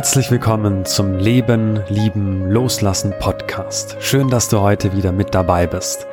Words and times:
Herzlich 0.00 0.30
willkommen 0.30 0.86
zum 0.86 1.18
Leben, 1.18 1.82
Lieben, 1.90 2.50
Loslassen 2.50 3.12
Podcast. 3.20 3.98
Schön, 4.00 4.30
dass 4.30 4.48
du 4.48 4.60
heute 4.60 4.96
wieder 4.96 5.12
mit 5.12 5.34
dabei 5.34 5.66
bist. 5.66 6.06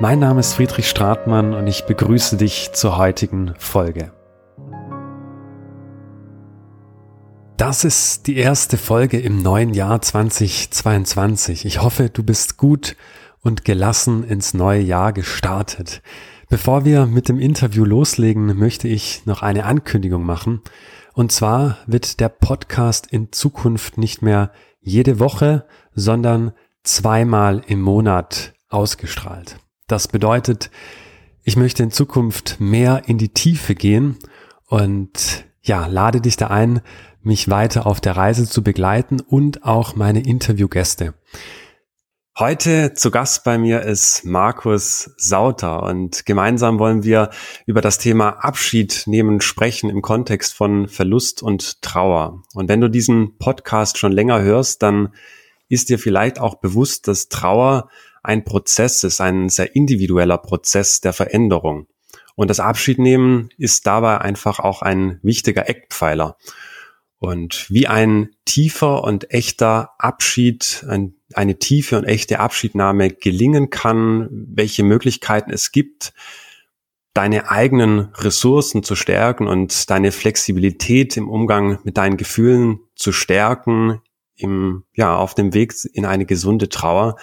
Mein 0.00 0.20
Name 0.20 0.40
ist 0.40 0.54
Friedrich 0.54 0.88
Stratmann 0.88 1.52
und 1.52 1.66
ich 1.66 1.84
begrüße 1.84 2.38
dich 2.38 2.70
zur 2.72 2.96
heutigen 2.96 3.52
Folge. 3.58 4.10
Das 7.58 7.84
ist 7.84 8.26
die 8.26 8.38
erste 8.38 8.78
Folge 8.78 9.20
im 9.20 9.42
neuen 9.42 9.74
Jahr 9.74 10.00
2022. 10.00 11.66
Ich 11.66 11.82
hoffe, 11.82 12.08
du 12.08 12.22
bist 12.22 12.56
gut 12.56 12.96
und 13.42 13.66
gelassen 13.66 14.24
ins 14.24 14.54
neue 14.54 14.80
Jahr 14.80 15.12
gestartet. 15.12 16.00
Bevor 16.48 16.86
wir 16.86 17.04
mit 17.04 17.28
dem 17.28 17.38
Interview 17.38 17.84
loslegen, 17.84 18.56
möchte 18.56 18.88
ich 18.88 19.26
noch 19.26 19.42
eine 19.42 19.66
Ankündigung 19.66 20.24
machen. 20.24 20.62
Und 21.16 21.32
zwar 21.32 21.78
wird 21.86 22.20
der 22.20 22.28
Podcast 22.28 23.06
in 23.06 23.32
Zukunft 23.32 23.96
nicht 23.96 24.20
mehr 24.20 24.52
jede 24.82 25.18
Woche, 25.18 25.64
sondern 25.94 26.52
zweimal 26.82 27.62
im 27.66 27.80
Monat 27.80 28.52
ausgestrahlt. 28.68 29.58
Das 29.86 30.08
bedeutet, 30.08 30.70
ich 31.42 31.56
möchte 31.56 31.82
in 31.82 31.90
Zukunft 31.90 32.60
mehr 32.60 33.04
in 33.06 33.16
die 33.16 33.30
Tiefe 33.30 33.74
gehen 33.74 34.18
und 34.66 35.46
ja, 35.62 35.86
lade 35.86 36.20
dich 36.20 36.36
da 36.36 36.48
ein, 36.48 36.82
mich 37.22 37.48
weiter 37.48 37.86
auf 37.86 38.02
der 38.02 38.18
Reise 38.18 38.46
zu 38.46 38.62
begleiten 38.62 39.20
und 39.20 39.64
auch 39.64 39.96
meine 39.96 40.20
Interviewgäste. 40.20 41.14
Heute 42.38 42.92
zu 42.92 43.10
Gast 43.10 43.44
bei 43.44 43.56
mir 43.56 43.80
ist 43.80 44.26
Markus 44.26 45.10
Sauter 45.16 45.84
und 45.84 46.26
gemeinsam 46.26 46.78
wollen 46.78 47.02
wir 47.02 47.30
über 47.64 47.80
das 47.80 47.96
Thema 47.96 48.28
Abschied 48.44 49.04
nehmen 49.06 49.40
sprechen 49.40 49.88
im 49.88 50.02
Kontext 50.02 50.52
von 50.52 50.86
Verlust 50.86 51.42
und 51.42 51.80
Trauer. 51.80 52.42
Und 52.52 52.68
wenn 52.68 52.82
du 52.82 52.90
diesen 52.90 53.38
Podcast 53.38 53.96
schon 53.96 54.12
länger 54.12 54.42
hörst, 54.42 54.82
dann 54.82 55.14
ist 55.70 55.88
dir 55.88 55.98
vielleicht 55.98 56.38
auch 56.38 56.56
bewusst, 56.56 57.08
dass 57.08 57.30
Trauer 57.30 57.88
ein 58.22 58.44
Prozess 58.44 59.02
ist, 59.02 59.22
ein 59.22 59.48
sehr 59.48 59.74
individueller 59.74 60.36
Prozess 60.36 61.00
der 61.00 61.14
Veränderung. 61.14 61.86
Und 62.34 62.50
das 62.50 62.60
Abschiednehmen 62.60 63.48
ist 63.56 63.86
dabei 63.86 64.18
einfach 64.18 64.58
auch 64.58 64.82
ein 64.82 65.20
wichtiger 65.22 65.70
Eckpfeiler. 65.70 66.36
Und 67.18 67.70
wie 67.70 67.86
ein 67.86 68.36
tiefer 68.44 69.04
und 69.04 69.30
echter 69.32 69.92
Abschied, 69.96 70.84
ein, 70.86 71.15
eine 71.34 71.58
tiefe 71.58 71.98
und 71.98 72.04
echte 72.04 72.40
Abschiednahme 72.40 73.10
gelingen 73.10 73.70
kann, 73.70 74.28
welche 74.30 74.82
Möglichkeiten 74.82 75.50
es 75.50 75.72
gibt, 75.72 76.12
deine 77.14 77.50
eigenen 77.50 78.10
Ressourcen 78.14 78.82
zu 78.82 78.94
stärken 78.94 79.48
und 79.48 79.90
deine 79.90 80.12
Flexibilität 80.12 81.16
im 81.16 81.28
Umgang 81.28 81.78
mit 81.82 81.96
deinen 81.96 82.16
Gefühlen 82.16 82.80
zu 82.94 83.10
stärken, 83.10 84.02
im, 84.36 84.84
ja, 84.94 85.16
auf 85.16 85.34
dem 85.34 85.54
Weg 85.54 85.74
in 85.94 86.04
eine 86.04 86.26
gesunde 86.26 86.68
Trauer. 86.68 87.16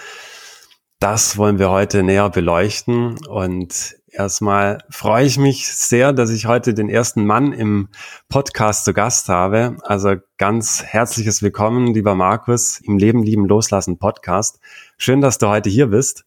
Das 0.99 1.37
wollen 1.37 1.59
wir 1.59 1.69
heute 1.69 2.01
näher 2.01 2.29
beleuchten 2.29 3.17
und 3.27 3.95
Erstmal 4.13 4.77
freue 4.91 5.25
ich 5.25 5.39
mich 5.39 5.67
sehr, 5.67 6.13
dass 6.13 6.29
ich 6.29 6.45
heute 6.45 6.75
den 6.75 6.87
ersten 6.87 7.25
Mann 7.25 7.51
im 7.51 7.89
Podcast 8.29 8.85
zu 8.85 8.93
Gast 8.93 9.27
habe. 9.27 9.77
Also 9.81 10.17
ganz 10.37 10.83
herzliches 10.83 11.41
Willkommen, 11.41 11.95
lieber 11.95 12.13
Markus, 12.13 12.79
im 12.79 12.99
Leben 12.99 13.23
lieben 13.23 13.47
loslassen 13.47 13.97
Podcast. 13.97 14.59
Schön, 14.99 15.19
dass 15.19 15.39
du 15.39 15.47
heute 15.47 15.71
hier 15.71 15.87
bist. 15.87 16.25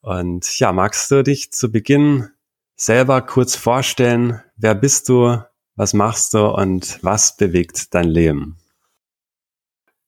Und 0.00 0.58
ja, 0.58 0.72
magst 0.72 1.10
du 1.10 1.22
dich 1.22 1.52
zu 1.52 1.70
Beginn 1.70 2.30
selber 2.76 3.20
kurz 3.20 3.56
vorstellen? 3.56 4.40
Wer 4.56 4.74
bist 4.74 5.10
du? 5.10 5.42
Was 5.76 5.92
machst 5.92 6.32
du 6.32 6.46
und 6.46 6.98
was 7.02 7.36
bewegt 7.36 7.92
dein 7.92 8.08
Leben? 8.08 8.56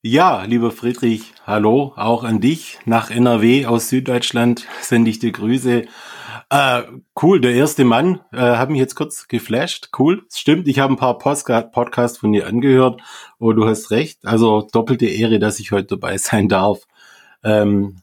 Ja, 0.02 0.44
lieber 0.44 0.70
Friedrich, 0.70 1.34
hallo, 1.46 1.92
auch 1.96 2.24
an 2.24 2.40
dich 2.40 2.78
nach 2.86 3.10
NRW 3.10 3.66
aus 3.66 3.90
Süddeutschland 3.90 4.66
sende 4.80 5.10
ich 5.10 5.18
dir 5.18 5.30
Grüße. 5.30 5.84
Äh, 6.50 6.82
cool, 7.22 7.40
der 7.40 7.54
erste 7.54 7.84
Mann 7.84 8.20
äh, 8.32 8.38
hat 8.38 8.70
mich 8.70 8.80
jetzt 8.80 8.96
kurz 8.96 9.28
geflasht. 9.28 9.90
Cool, 9.96 10.26
stimmt. 10.32 10.66
Ich 10.66 10.80
habe 10.80 10.92
ein 10.92 10.96
paar 10.96 11.16
Podcasts 11.16 12.18
von 12.18 12.32
dir 12.32 12.48
angehört. 12.48 13.00
Oh, 13.38 13.52
du 13.52 13.68
hast 13.68 13.92
recht. 13.92 14.26
Also 14.26 14.66
doppelte 14.72 15.06
Ehre, 15.06 15.38
dass 15.38 15.60
ich 15.60 15.70
heute 15.70 15.96
dabei 15.96 16.18
sein 16.18 16.48
darf. 16.48 16.88
Ähm, 17.44 18.02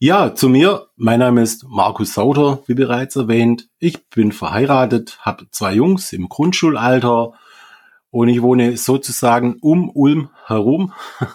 ja, 0.00 0.34
zu 0.34 0.48
mir. 0.48 0.88
Mein 0.96 1.20
Name 1.20 1.40
ist 1.42 1.66
Markus 1.68 2.14
Sauter, 2.14 2.62
wie 2.66 2.74
bereits 2.74 3.14
erwähnt. 3.14 3.68
Ich 3.78 4.08
bin 4.08 4.32
verheiratet, 4.32 5.18
habe 5.20 5.46
zwei 5.52 5.74
Jungs 5.74 6.12
im 6.12 6.28
Grundschulalter 6.28 7.34
und 8.10 8.28
ich 8.28 8.42
wohne 8.42 8.76
sozusagen 8.76 9.56
um 9.60 9.88
Ulm 9.90 10.30
herum. 10.46 10.92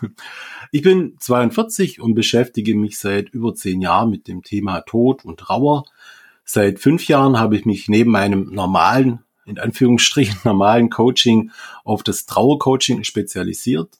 Ich 0.75 0.81
bin 0.81 1.17
42 1.19 2.01
und 2.01 2.15
beschäftige 2.15 2.73
mich 2.73 2.97
seit 2.97 3.29
über 3.29 3.53
zehn 3.53 3.79
Jahren 3.79 4.09
mit 4.09 4.27
dem 4.27 4.41
Thema 4.41 4.81
Tod 4.81 5.23
und 5.23 5.39
Trauer. 5.39 5.85
Seit 6.45 6.79
fünf 6.79 7.07
Jahren 7.07 7.39
habe 7.39 7.55
ich 7.55 7.65
mich 7.65 7.87
neben 7.87 8.11
meinem 8.11 8.49
normalen, 8.53 9.23
in 9.45 9.59
Anführungsstrichen 9.59 10.37
normalen 10.43 10.89
Coaching 10.89 11.51
auf 11.83 12.03
das 12.03 12.25
Trauercoaching 12.25 13.03
spezialisiert. 13.03 13.99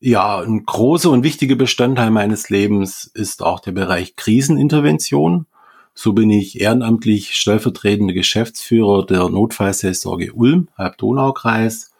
Ja, 0.00 0.38
ein 0.40 0.64
großer 0.64 1.10
und 1.10 1.24
wichtiger 1.24 1.56
Bestandteil 1.56 2.10
meines 2.10 2.50
Lebens 2.50 3.10
ist 3.14 3.42
auch 3.42 3.58
der 3.58 3.72
Bereich 3.72 4.14
Krisenintervention. 4.14 5.46
So 5.92 6.12
bin 6.12 6.30
ich 6.30 6.60
ehrenamtlich 6.60 7.34
stellvertretender 7.34 8.14
Geschäftsführer 8.14 9.04
der 9.04 9.28
Notfallseelsorge 9.28 10.32
Ulm, 10.32 10.68
Halb-Donau-Kreis. 10.78 11.90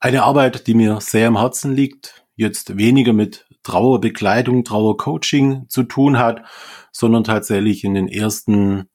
Eine 0.00 0.24
Arbeit, 0.24 0.66
die 0.66 0.74
mir 0.74 1.00
sehr 1.00 1.28
am 1.28 1.38
Herzen 1.38 1.76
liegt, 1.76 2.21
jetzt 2.36 2.76
weniger 2.76 3.12
mit 3.12 3.46
Trauerbekleidung, 3.62 4.64
Trauercoaching 4.64 5.66
zu 5.68 5.84
tun 5.84 6.18
hat, 6.18 6.42
sondern 6.90 7.24
tatsächlich 7.24 7.84
in 7.84 7.94
den 7.94 8.08
ersten 8.08 8.88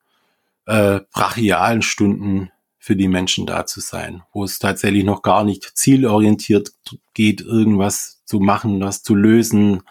äh, 0.66 1.00
brachialen 1.12 1.82
Stunden 1.82 2.50
für 2.78 2.96
die 2.96 3.08
Menschen 3.08 3.46
da 3.46 3.66
zu 3.66 3.80
sein, 3.80 4.22
wo 4.32 4.44
es 4.44 4.58
tatsächlich 4.58 5.04
noch 5.04 5.22
gar 5.22 5.44
nicht 5.44 5.76
zielorientiert 5.76 6.72
geht, 7.12 7.40
irgendwas 7.40 8.22
zu 8.24 8.40
machen, 8.40 8.80
was 8.80 9.02
zu 9.02 9.14
lösen, 9.14 9.82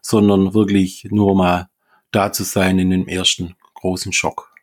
sondern 0.00 0.54
wirklich 0.54 1.08
nur 1.10 1.34
mal 1.34 1.68
da 2.12 2.32
zu 2.32 2.44
sein 2.44 2.78
in 2.78 2.90
dem 2.90 3.08
ersten 3.08 3.56
großen 3.74 4.12
Schock. 4.12 4.54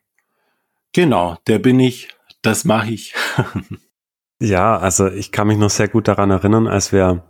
Genau, 0.92 1.36
der 1.46 1.58
bin 1.58 1.78
ich, 1.80 2.08
das 2.42 2.64
mache 2.64 2.90
ich. 2.90 3.14
ja, 4.40 4.76
also 4.76 5.08
ich 5.08 5.32
kann 5.32 5.48
mich 5.48 5.58
noch 5.58 5.70
sehr 5.70 5.88
gut 5.88 6.08
daran 6.08 6.30
erinnern, 6.30 6.66
als 6.66 6.92
wir 6.92 7.24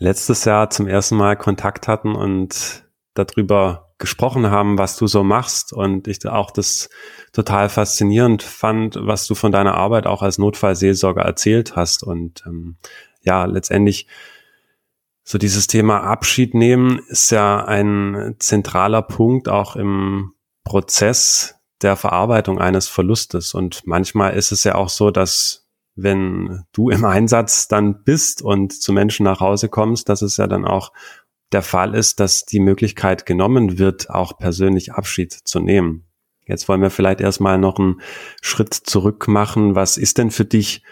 letztes 0.00 0.44
Jahr 0.46 0.70
zum 0.70 0.88
ersten 0.88 1.16
Mal 1.16 1.36
Kontakt 1.36 1.86
hatten 1.86 2.16
und 2.16 2.84
darüber 3.14 3.92
gesprochen 3.98 4.50
haben, 4.50 4.78
was 4.78 4.96
du 4.96 5.06
so 5.06 5.22
machst 5.22 5.74
und 5.74 6.08
ich 6.08 6.26
auch 6.26 6.50
das 6.50 6.88
total 7.32 7.68
faszinierend 7.68 8.42
fand, 8.42 8.96
was 8.98 9.26
du 9.26 9.34
von 9.34 9.52
deiner 9.52 9.74
Arbeit 9.74 10.06
auch 10.06 10.22
als 10.22 10.38
Notfallseelsorger 10.38 11.22
erzählt 11.22 11.76
hast 11.76 12.02
und 12.02 12.42
ähm, 12.46 12.76
ja, 13.20 13.44
letztendlich 13.44 14.06
so 15.22 15.36
dieses 15.36 15.66
Thema 15.66 16.02
Abschied 16.02 16.54
nehmen 16.54 16.98
ist 17.08 17.30
ja 17.30 17.62
ein 17.62 18.36
zentraler 18.38 19.02
Punkt 19.02 19.50
auch 19.50 19.76
im 19.76 20.32
Prozess 20.64 21.56
der 21.82 21.94
Verarbeitung 21.96 22.58
eines 22.58 22.88
Verlustes 22.88 23.52
und 23.52 23.86
manchmal 23.86 24.34
ist 24.34 24.50
es 24.50 24.64
ja 24.64 24.76
auch 24.76 24.88
so, 24.88 25.10
dass 25.10 25.59
wenn 25.94 26.64
du 26.72 26.90
im 26.90 27.04
Einsatz 27.04 27.68
dann 27.68 28.02
bist 28.04 28.42
und 28.42 28.72
zu 28.72 28.92
Menschen 28.92 29.24
nach 29.24 29.40
Hause 29.40 29.68
kommst, 29.68 30.08
dass 30.08 30.22
es 30.22 30.36
ja 30.36 30.46
dann 30.46 30.64
auch 30.64 30.92
der 31.52 31.62
Fall 31.62 31.94
ist, 31.94 32.20
dass 32.20 32.44
die 32.44 32.60
Möglichkeit 32.60 33.26
genommen 33.26 33.78
wird, 33.78 34.10
auch 34.10 34.38
persönlich 34.38 34.92
Abschied 34.92 35.32
zu 35.32 35.60
nehmen. 35.60 36.04
Jetzt 36.46 36.68
wollen 36.68 36.82
wir 36.82 36.90
vielleicht 36.90 37.20
erstmal 37.20 37.58
noch 37.58 37.78
einen 37.78 38.00
Schritt 38.40 38.74
zurück 38.74 39.28
machen. 39.28 39.74
Was 39.74 39.96
ist 39.96 40.18
denn 40.18 40.30
für 40.30 40.44
dich 40.44 40.82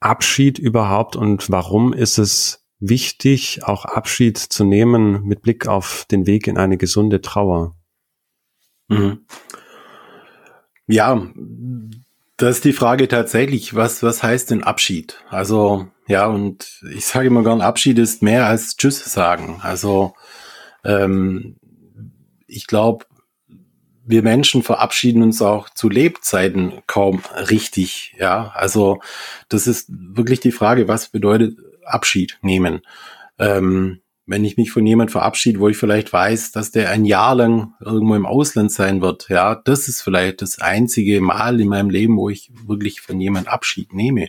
Abschied 0.00 0.58
überhaupt 0.58 1.16
und 1.16 1.50
warum 1.50 1.92
ist 1.92 2.18
es 2.18 2.66
wichtig, 2.78 3.64
auch 3.64 3.84
Abschied 3.84 4.36
zu 4.38 4.64
nehmen 4.64 5.22
mit 5.24 5.42
Blick 5.42 5.66
auf 5.66 6.06
den 6.10 6.26
Weg 6.26 6.46
in 6.46 6.58
eine 6.58 6.76
gesunde 6.76 7.20
Trauer? 7.20 7.76
Mhm. 8.88 9.24
Ja, 10.86 11.32
das 12.36 12.56
ist 12.56 12.64
die 12.64 12.72
Frage 12.72 13.08
tatsächlich, 13.08 13.74
was, 13.74 14.02
was 14.02 14.22
heißt 14.22 14.50
denn 14.50 14.64
Abschied? 14.64 15.18
Also, 15.30 15.88
ja, 16.08 16.26
und 16.26 16.80
ich 16.92 17.06
sage 17.06 17.28
immer 17.28 17.42
gern, 17.42 17.60
Abschied 17.60 17.98
ist 17.98 18.22
mehr 18.22 18.46
als 18.46 18.76
Tschüss 18.76 19.04
sagen. 19.04 19.60
Also, 19.62 20.14
ähm, 20.84 21.56
ich 22.46 22.66
glaube, 22.66 23.06
wir 24.06 24.22
Menschen 24.22 24.62
verabschieden 24.62 25.22
uns 25.22 25.40
auch 25.40 25.70
zu 25.70 25.88
Lebzeiten 25.88 26.82
kaum 26.86 27.22
richtig. 27.48 28.14
Ja, 28.18 28.52
also 28.54 29.00
das 29.48 29.66
ist 29.66 29.88
wirklich 29.90 30.40
die 30.40 30.52
Frage, 30.52 30.88
was 30.88 31.08
bedeutet 31.08 31.58
Abschied 31.84 32.38
nehmen? 32.42 32.82
Ähm, 33.38 34.00
wenn 34.26 34.44
ich 34.44 34.56
mich 34.56 34.70
von 34.70 34.86
jemand 34.86 35.10
verabschiede, 35.10 35.60
wo 35.60 35.68
ich 35.68 35.76
vielleicht 35.76 36.12
weiß, 36.12 36.52
dass 36.52 36.70
der 36.70 36.90
ein 36.90 37.04
Jahr 37.04 37.34
lang 37.34 37.74
irgendwo 37.80 38.14
im 38.14 38.26
Ausland 38.26 38.72
sein 38.72 39.02
wird, 39.02 39.28
ja, 39.28 39.54
das 39.54 39.88
ist 39.88 40.02
vielleicht 40.02 40.40
das 40.40 40.58
einzige 40.58 41.20
Mal 41.20 41.60
in 41.60 41.68
meinem 41.68 41.90
Leben, 41.90 42.16
wo 42.16 42.30
ich 42.30 42.50
wirklich 42.66 43.00
von 43.00 43.20
jemand 43.20 43.48
Abschied 43.48 43.92
nehme. 43.92 44.28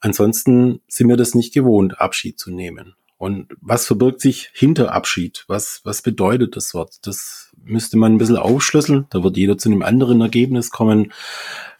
ansonsten 0.00 0.80
sind 0.86 1.08
wir 1.08 1.16
das 1.16 1.34
nicht 1.34 1.54
gewohnt, 1.54 2.00
Abschied 2.00 2.38
zu 2.38 2.50
nehmen. 2.50 2.94
Und 3.16 3.54
was 3.60 3.86
verbirgt 3.86 4.20
sich 4.20 4.50
hinter 4.52 4.92
Abschied? 4.92 5.44
Was, 5.46 5.80
was 5.84 6.02
bedeutet 6.02 6.56
das 6.56 6.74
Wort? 6.74 6.98
Das 7.06 7.52
müsste 7.64 7.96
man 7.96 8.12
ein 8.12 8.18
bisschen 8.18 8.36
aufschlüsseln. 8.36 9.06
Da 9.10 9.22
wird 9.22 9.38
jeder 9.38 9.56
zu 9.56 9.70
einem 9.70 9.82
anderen 9.82 10.20
Ergebnis 10.20 10.70
kommen. 10.70 11.12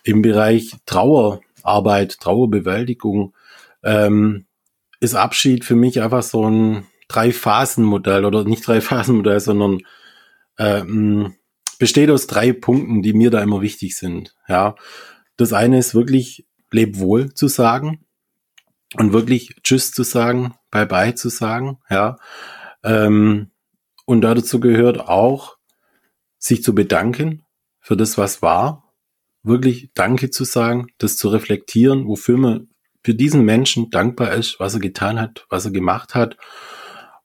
Im 0.04 0.22
Bereich 0.22 0.74
Trauerarbeit, 0.86 2.18
Trauerbewältigung 2.20 3.34
ähm, 3.82 4.46
ist 5.00 5.14
Abschied 5.14 5.64
für 5.64 5.76
mich 5.76 6.00
einfach 6.00 6.22
so 6.22 6.48
ein 6.48 6.86
Drei-Phasen-Modell 7.14 8.24
oder 8.24 8.44
nicht 8.44 8.66
Drei-Phasen-Modell, 8.66 9.40
sondern 9.40 9.80
ähm, 10.58 11.34
besteht 11.78 12.10
aus 12.10 12.26
drei 12.26 12.52
Punkten, 12.52 13.02
die 13.02 13.12
mir 13.12 13.30
da 13.30 13.42
immer 13.42 13.60
wichtig 13.60 13.96
sind. 13.96 14.34
Ja, 14.48 14.74
das 15.36 15.52
eine 15.52 15.78
ist 15.78 15.94
wirklich 15.94 16.46
leb 16.70 16.98
wohl 16.98 17.32
zu 17.34 17.48
sagen 17.48 18.04
und 18.96 19.12
wirklich 19.12 19.56
Tschüss 19.62 19.92
zu 19.92 20.02
sagen, 20.02 20.54
Bye 20.70 20.86
Bye 20.86 21.14
zu 21.14 21.28
sagen. 21.28 21.78
Ja, 21.88 22.18
ähm, 22.82 23.50
und 24.06 24.20
dazu 24.22 24.60
gehört 24.60 25.00
auch 25.00 25.56
sich 26.38 26.62
zu 26.62 26.74
bedanken 26.74 27.44
für 27.80 27.96
das, 27.96 28.18
was 28.18 28.42
war, 28.42 28.92
wirklich 29.42 29.90
Danke 29.94 30.30
zu 30.30 30.44
sagen, 30.44 30.88
das 30.98 31.16
zu 31.16 31.28
reflektieren, 31.28 32.06
wofür 32.06 32.36
man 32.36 32.68
für 33.02 33.14
diesen 33.14 33.44
Menschen 33.44 33.90
dankbar 33.90 34.32
ist, 34.32 34.58
was 34.58 34.74
er 34.74 34.80
getan 34.80 35.20
hat, 35.20 35.46
was 35.50 35.66
er 35.66 35.70
gemacht 35.70 36.14
hat. 36.14 36.36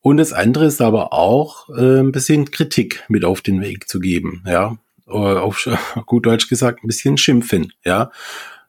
Und 0.01 0.17
das 0.17 0.33
andere 0.33 0.65
ist 0.65 0.81
aber 0.81 1.13
auch 1.13 1.69
äh, 1.69 1.99
ein 1.99 2.11
bisschen 2.11 2.51
Kritik 2.51 3.03
mit 3.09 3.25
auf 3.25 3.41
den 3.41 3.61
Weg 3.61 3.89
zu 3.89 3.99
geben, 3.99 4.43
ja, 4.45 4.77
auf 5.05 5.67
gut 6.05 6.25
Deutsch 6.25 6.47
gesagt 6.47 6.83
ein 6.83 6.87
bisschen 6.87 7.17
schimpfen, 7.17 7.73
ja, 7.83 8.11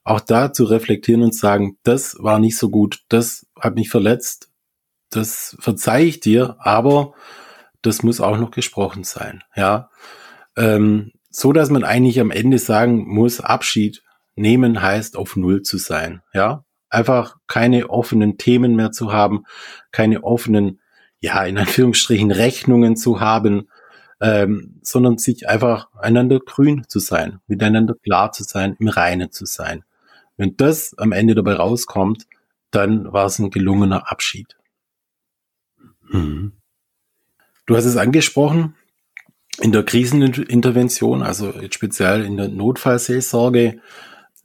auch 0.03 0.21
da 0.21 0.53
zu 0.53 0.65
reflektieren 0.65 1.23
und 1.23 1.35
sagen, 1.35 1.79
das 1.83 2.17
war 2.19 2.39
nicht 2.39 2.57
so 2.57 2.71
gut, 2.71 3.05
das 3.09 3.47
hat 3.59 3.75
mich 3.75 3.91
verletzt, 3.91 4.51
das 5.11 5.57
verzeih 5.61 6.05
ich 6.05 6.21
dir, 6.21 6.57
aber 6.59 7.15
das 7.83 8.03
muss 8.03 8.21
auch 8.21 8.39
noch 8.39 8.51
gesprochen 8.51 9.05
sein, 9.05 9.43
ja, 9.55 9.91
ähm, 10.57 11.13
so 11.31 11.53
dass 11.53 11.71
man 11.71 11.85
eigentlich 11.85 12.19
am 12.19 12.33
Ende 12.33 12.59
sagen 12.59 13.07
muss, 13.07 13.41
Abschied 13.41 14.03
nehmen 14.35 14.83
heißt 14.83 15.17
auf 15.17 15.37
Null 15.37 15.63
zu 15.63 15.79
sein, 15.79 16.23
ja, 16.35 16.65
einfach 16.89 17.37
keine 17.47 17.89
offenen 17.89 18.37
Themen 18.37 18.75
mehr 18.75 18.91
zu 18.91 19.13
haben, 19.13 19.45
keine 19.93 20.25
offenen, 20.25 20.81
ja, 21.21 21.45
in 21.45 21.59
Anführungsstrichen 21.59 22.31
Rechnungen 22.31 22.97
zu 22.97 23.21
haben, 23.21 23.69
ähm, 24.21 24.81
sondern 24.83 25.19
sich 25.19 25.49
einfach 25.49 25.89
einander 25.95 26.41
grün 26.41 26.85
zu 26.89 26.99
sein, 26.99 27.41
miteinander 27.47 27.95
klar 27.95 28.33
zu 28.33 28.43
sein, 28.43 28.77
im 28.79 28.89
Reinen 28.89 29.31
zu 29.31 29.47
sein. 29.47 29.85
Wenn 30.37 30.57
das 30.57 30.97
am 30.99 31.13
Ende 31.13 31.35
dabei 31.35 31.55
rauskommt, 31.55 32.27
dann 32.71 33.13
war 33.13 33.27
es 33.27 33.39
ein 33.39 33.51
gelungener 33.51 34.11
Abschied. 34.11 34.57
Mhm. 36.11 36.53
Du 37.67 37.77
hast 37.77 37.85
es 37.85 37.97
angesprochen, 37.97 38.75
in 39.61 39.73
der 39.73 39.85
Krisenintervention, 39.85 41.23
also 41.23 41.53
speziell 41.71 42.25
in 42.25 42.37
der 42.37 42.49
Notfallseelsorge, 42.49 43.81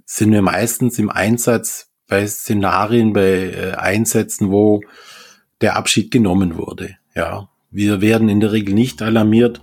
sind 0.06 0.31
wir 0.31 0.42
meistens 0.42 1.00
im 1.00 1.10
Einsatz 1.10 1.89
bei 2.07 2.27
Szenarien, 2.27 3.13
bei 3.13 3.51
äh, 3.51 3.72
Einsätzen, 3.72 4.51
wo 4.51 4.81
der 5.61 5.75
Abschied 5.75 6.11
genommen 6.11 6.57
wurde. 6.57 6.97
Ja, 7.15 7.49
wir 7.71 8.01
werden 8.01 8.29
in 8.29 8.39
der 8.39 8.51
Regel 8.51 8.73
nicht 8.73 9.01
alarmiert 9.01 9.61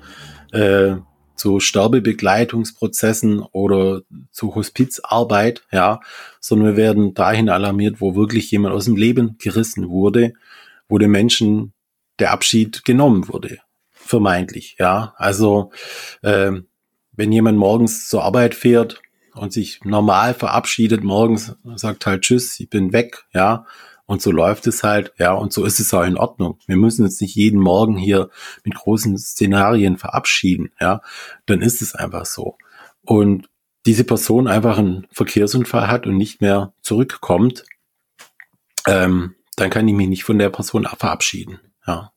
äh, 0.52 0.96
zu 1.34 1.60
Sterbebegleitungsprozessen 1.60 3.40
oder 3.40 4.02
zu 4.30 4.54
Hospizarbeit, 4.54 5.64
ja, 5.72 6.00
sondern 6.40 6.68
wir 6.68 6.76
werden 6.76 7.14
dahin 7.14 7.48
alarmiert, 7.48 8.00
wo 8.00 8.14
wirklich 8.14 8.50
jemand 8.50 8.74
aus 8.74 8.84
dem 8.84 8.96
Leben 8.96 9.36
gerissen 9.38 9.88
wurde, 9.88 10.34
wo 10.88 10.98
dem 10.98 11.10
Menschen 11.10 11.72
der 12.18 12.32
Abschied 12.32 12.84
genommen 12.84 13.28
wurde, 13.28 13.58
vermeintlich, 13.90 14.76
ja. 14.78 15.14
Also 15.16 15.72
äh, 16.22 16.52
wenn 17.12 17.32
jemand 17.32 17.58
morgens 17.58 18.08
zur 18.08 18.24
Arbeit 18.24 18.54
fährt 18.54 19.00
und 19.34 19.52
sich 19.52 19.80
normal 19.84 20.34
verabschiedet 20.34 21.02
morgens, 21.02 21.56
sagt 21.74 22.06
halt 22.06 22.22
Tschüss, 22.22 22.60
ich 22.60 22.70
bin 22.70 22.92
weg, 22.92 23.24
ja. 23.32 23.66
Und 24.06 24.20
so 24.20 24.30
läuft 24.30 24.66
es 24.66 24.82
halt, 24.82 25.12
ja, 25.18 25.32
und 25.32 25.52
so 25.52 25.64
ist 25.64 25.80
es 25.80 25.94
auch 25.94 26.04
in 26.04 26.16
Ordnung. 26.16 26.58
Wir 26.66 26.76
müssen 26.76 27.04
uns 27.04 27.20
nicht 27.20 27.34
jeden 27.34 27.60
Morgen 27.60 27.96
hier 27.96 28.30
mit 28.64 28.74
großen 28.74 29.16
Szenarien 29.16 29.96
verabschieden, 29.96 30.72
ja. 30.80 31.00
Dann 31.46 31.62
ist 31.62 31.82
es 31.82 31.94
einfach 31.94 32.26
so. 32.26 32.56
Und 33.02 33.48
diese 33.86 34.04
Person 34.04 34.48
einfach 34.48 34.78
einen 34.78 35.06
Verkehrsunfall 35.10 35.88
hat 35.88 36.06
und 36.06 36.16
nicht 36.16 36.40
mehr 36.40 36.72
zurückkommt, 36.82 37.64
ähm, 38.86 39.34
dann 39.56 39.70
kann 39.70 39.86
ich 39.88 39.94
mich 39.94 40.08
nicht 40.08 40.24
von 40.24 40.38
der 40.38 40.50
Person 40.50 40.84
verabschieden, 40.84 41.60
ja. 41.86 42.12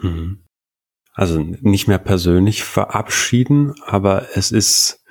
Mhm. 0.00 0.44
Also 1.12 1.40
nicht 1.40 1.88
mehr 1.88 1.98
persönlich 1.98 2.62
verabschieden, 2.62 3.74
aber 3.84 4.36
es 4.36 4.52
ist 4.52 5.04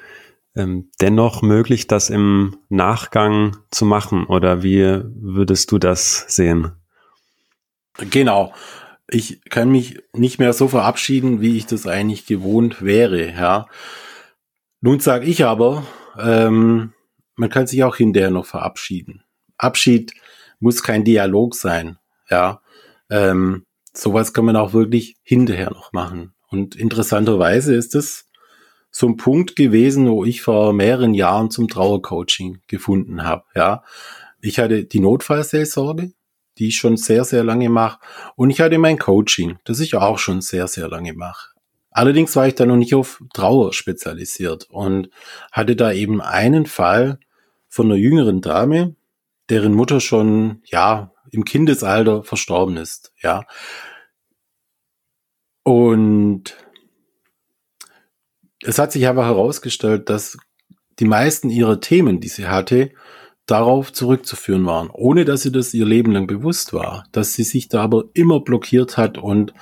ähm, 0.57 0.89
dennoch 0.99 1.41
möglich, 1.41 1.87
das 1.87 2.09
im 2.09 2.57
Nachgang 2.67 3.57
zu 3.71 3.85
machen? 3.85 4.25
Oder 4.25 4.63
wie 4.63 5.01
würdest 5.15 5.71
du 5.71 5.77
das 5.77 6.25
sehen? 6.27 6.71
Genau. 8.09 8.53
Ich 9.07 9.41
kann 9.49 9.69
mich 9.69 9.99
nicht 10.13 10.39
mehr 10.39 10.51
so 10.51 10.67
verabschieden, 10.67 11.39
wie 11.39 11.55
ich 11.57 11.67
das 11.67 11.87
eigentlich 11.87 12.25
gewohnt 12.25 12.81
wäre. 12.81 13.31
Ja. 13.31 13.67
Nun 14.81 14.99
sage 14.99 15.25
ich 15.25 15.45
aber, 15.45 15.85
ähm, 16.19 16.93
man 17.35 17.49
kann 17.49 17.67
sich 17.67 17.83
auch 17.83 17.95
hinterher 17.95 18.31
noch 18.31 18.45
verabschieden. 18.45 19.23
Abschied 19.57 20.13
muss 20.59 20.83
kein 20.83 21.05
Dialog 21.05 21.55
sein. 21.55 21.97
Ja. 22.29 22.61
Ähm, 23.09 23.63
sowas 23.93 24.33
kann 24.33 24.45
man 24.45 24.55
auch 24.55 24.73
wirklich 24.73 25.15
hinterher 25.23 25.69
noch 25.69 25.93
machen. 25.93 26.33
Und 26.49 26.75
interessanterweise 26.75 27.75
ist 27.75 27.95
es 27.95 28.26
so 28.97 29.07
ein 29.07 29.15
Punkt 29.15 29.55
gewesen, 29.55 30.09
wo 30.09 30.25
ich 30.25 30.41
vor 30.41 30.73
mehreren 30.73 31.13
Jahren 31.13 31.51
zum 31.51 31.67
Trauercoaching 31.67 32.61
gefunden 32.65 33.25
habe. 33.25 33.43
Ja, 33.53 33.83
ich 34.41 34.57
hatte 34.57 34.85
die 34.85 34.99
Notfallseelsorge, 34.99 36.13
die 36.57 36.69
ich 36.69 36.77
schon 36.77 36.97
sehr, 36.97 37.23
sehr 37.23 37.43
lange 37.43 37.69
mache, 37.69 37.99
und 38.35 38.49
ich 38.49 38.59
hatte 38.59 38.79
mein 38.79 38.97
Coaching, 38.97 39.59
das 39.65 39.81
ich 39.81 39.93
auch 39.93 40.17
schon 40.17 40.41
sehr, 40.41 40.67
sehr 40.67 40.87
lange 40.87 41.13
mache. 41.13 41.51
Allerdings 41.91 42.35
war 42.35 42.47
ich 42.47 42.55
da 42.55 42.65
noch 42.65 42.75
nicht 42.75 42.95
auf 42.95 43.21
Trauer 43.35 43.71
spezialisiert 43.71 44.67
und 44.71 45.11
hatte 45.51 45.75
da 45.75 45.91
eben 45.91 46.19
einen 46.19 46.65
Fall 46.65 47.19
von 47.67 47.85
einer 47.85 47.99
jüngeren 47.99 48.41
Dame, 48.41 48.95
deren 49.49 49.75
Mutter 49.75 49.99
schon, 49.99 50.63
ja, 50.65 51.11
im 51.29 51.45
Kindesalter 51.45 52.23
verstorben 52.23 52.77
ist, 52.77 53.13
ja. 53.21 53.43
Und 55.61 56.55
es 58.67 58.79
hat 58.79 58.91
sich 58.91 59.07
aber 59.07 59.25
herausgestellt, 59.25 60.09
dass 60.09 60.37
die 60.99 61.05
meisten 61.05 61.49
ihrer 61.49 61.79
Themen, 61.79 62.19
die 62.19 62.27
sie 62.27 62.47
hatte, 62.47 62.91
darauf 63.45 63.93
zurückzuführen 63.93 64.65
waren, 64.65 64.89
ohne 64.89 65.23
dass 65.23 65.43
sie 65.43 65.53
das 65.53 65.73
ihr 65.73 65.85
Leben 65.85 66.11
lang 66.11 66.27
bewusst 66.27 66.73
war, 66.73 67.05
dass 67.13 67.33
sie 67.33 67.43
sich 67.43 67.69
da 67.69 67.81
aber 67.81 68.05
immer 68.13 68.41
blockiert 68.41 68.97
hat 68.97 69.17
und 69.17 69.53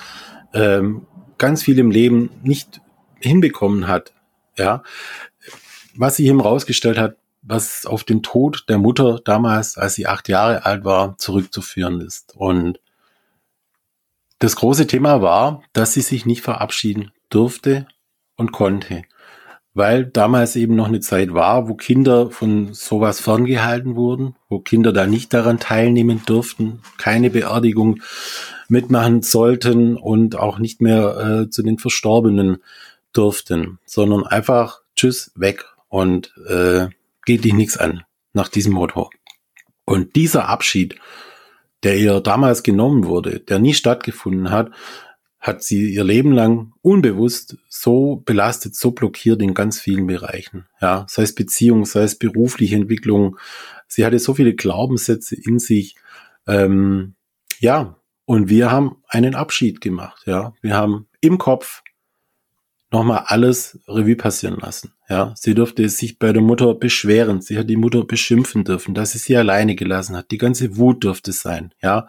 ähm, 0.55 1.05
ganz 1.37 1.61
viel 1.61 1.77
im 1.77 1.91
Leben 1.91 2.31
nicht 2.41 2.81
hinbekommen 3.19 3.87
hat. 3.87 4.11
Ja, 4.57 4.81
was 5.95 6.15
sie 6.15 6.25
eben 6.25 6.41
herausgestellt 6.41 6.97
hat, 6.97 7.17
was 7.43 7.85
auf 7.85 8.03
den 8.05 8.23
Tod 8.23 8.65
der 8.69 8.79
Mutter 8.79 9.19
damals, 9.23 9.77
als 9.77 9.93
sie 9.93 10.07
acht 10.07 10.29
Jahre 10.29 10.65
alt 10.65 10.83
war, 10.83 11.15
zurückzuführen 11.19 12.01
ist. 12.01 12.33
Und 12.35 12.79
das 14.39 14.55
große 14.55 14.87
Thema 14.87 15.21
war, 15.21 15.61
dass 15.73 15.93
sie 15.93 16.01
sich 16.01 16.25
nicht 16.25 16.41
verabschieden 16.41 17.11
durfte 17.29 17.85
und 18.37 18.51
konnte. 18.51 19.03
Weil 19.73 20.05
damals 20.05 20.55
eben 20.55 20.75
noch 20.75 20.87
eine 20.87 21.01
Zeit 21.01 21.33
war, 21.33 21.67
wo 21.67 21.75
Kinder 21.75 22.31
von 22.31 22.73
sowas 22.73 23.19
ferngehalten 23.19 23.95
wurden, 23.95 24.35
wo 24.47 24.59
Kinder 24.59 24.93
da 24.93 25.05
nicht 25.05 25.33
daran 25.33 25.59
teilnehmen 25.59 26.21
durften, 26.25 26.79
keine 26.97 27.29
Beerdigung 27.29 28.01
mitmachen 28.69 29.21
sollten 29.21 29.97
und 29.97 30.37
auch 30.37 30.59
nicht 30.59 30.81
mehr 30.81 31.43
äh, 31.45 31.49
zu 31.49 31.61
den 31.61 31.77
Verstorbenen 31.77 32.57
durften, 33.11 33.79
sondern 33.85 34.25
einfach 34.25 34.81
tschüss, 34.95 35.31
weg 35.35 35.65
und 35.89 36.33
äh, 36.47 36.87
geht 37.25 37.43
dich 37.43 37.53
nichts 37.53 37.77
an 37.77 38.03
nach 38.33 38.49
diesem 38.49 38.73
Motto. 38.73 39.09
Und 39.85 40.15
dieser 40.15 40.49
Abschied, 40.49 40.95
der 41.83 41.97
ihr 41.97 42.19
damals 42.21 42.63
genommen 42.63 43.05
wurde, 43.05 43.39
der 43.39 43.59
nie 43.59 43.73
stattgefunden 43.73 44.51
hat, 44.51 44.71
hat 45.45 45.61
sie 45.61 45.93
ihr 45.93 46.03
Leben 46.03 46.31
lang 46.31 46.73
unbewusst 46.81 47.57
so 47.69 48.23
belastet, 48.25 48.73
so 48.73 48.89
blockiert 48.89 49.43
in 49.43 49.53
ganz 49.53 49.79
vielen 49.79 50.07
Bereichen. 50.07 50.65
Ja, 50.81 51.05
sei 51.07 51.21
es 51.21 51.35
Beziehung, 51.35 51.85
sei 51.85 52.01
es 52.01 52.17
berufliche 52.17 52.75
Entwicklung. 52.75 53.37
Sie 53.87 54.03
hatte 54.03 54.17
so 54.17 54.33
viele 54.33 54.55
Glaubenssätze 54.55 55.35
in 55.35 55.59
sich. 55.59 55.97
Ähm, 56.47 57.13
ja, 57.59 57.95
und 58.25 58.49
wir 58.49 58.71
haben 58.71 59.03
einen 59.07 59.35
Abschied 59.35 59.81
gemacht. 59.81 60.23
Ja, 60.25 60.53
wir 60.63 60.73
haben 60.73 61.05
im 61.21 61.37
Kopf 61.37 61.83
nochmal 62.89 63.25
alles 63.27 63.79
Revue 63.87 64.15
passieren 64.15 64.57
lassen. 64.59 64.93
Ja, 65.07 65.35
sie 65.35 65.53
durfte 65.53 65.87
sich 65.89 66.17
bei 66.17 66.33
der 66.33 66.41
Mutter 66.41 66.73
beschweren. 66.73 67.41
Sie 67.41 67.59
hat 67.59 67.69
die 67.69 67.75
Mutter 67.75 68.03
beschimpfen 68.03 68.63
dürfen, 68.63 68.95
dass 68.95 69.11
sie 69.11 69.19
sie 69.19 69.37
alleine 69.37 69.75
gelassen 69.75 70.17
hat. 70.17 70.31
Die 70.31 70.39
ganze 70.39 70.75
Wut 70.77 71.03
durfte 71.03 71.33
sein. 71.33 71.71
Ja, 71.83 72.07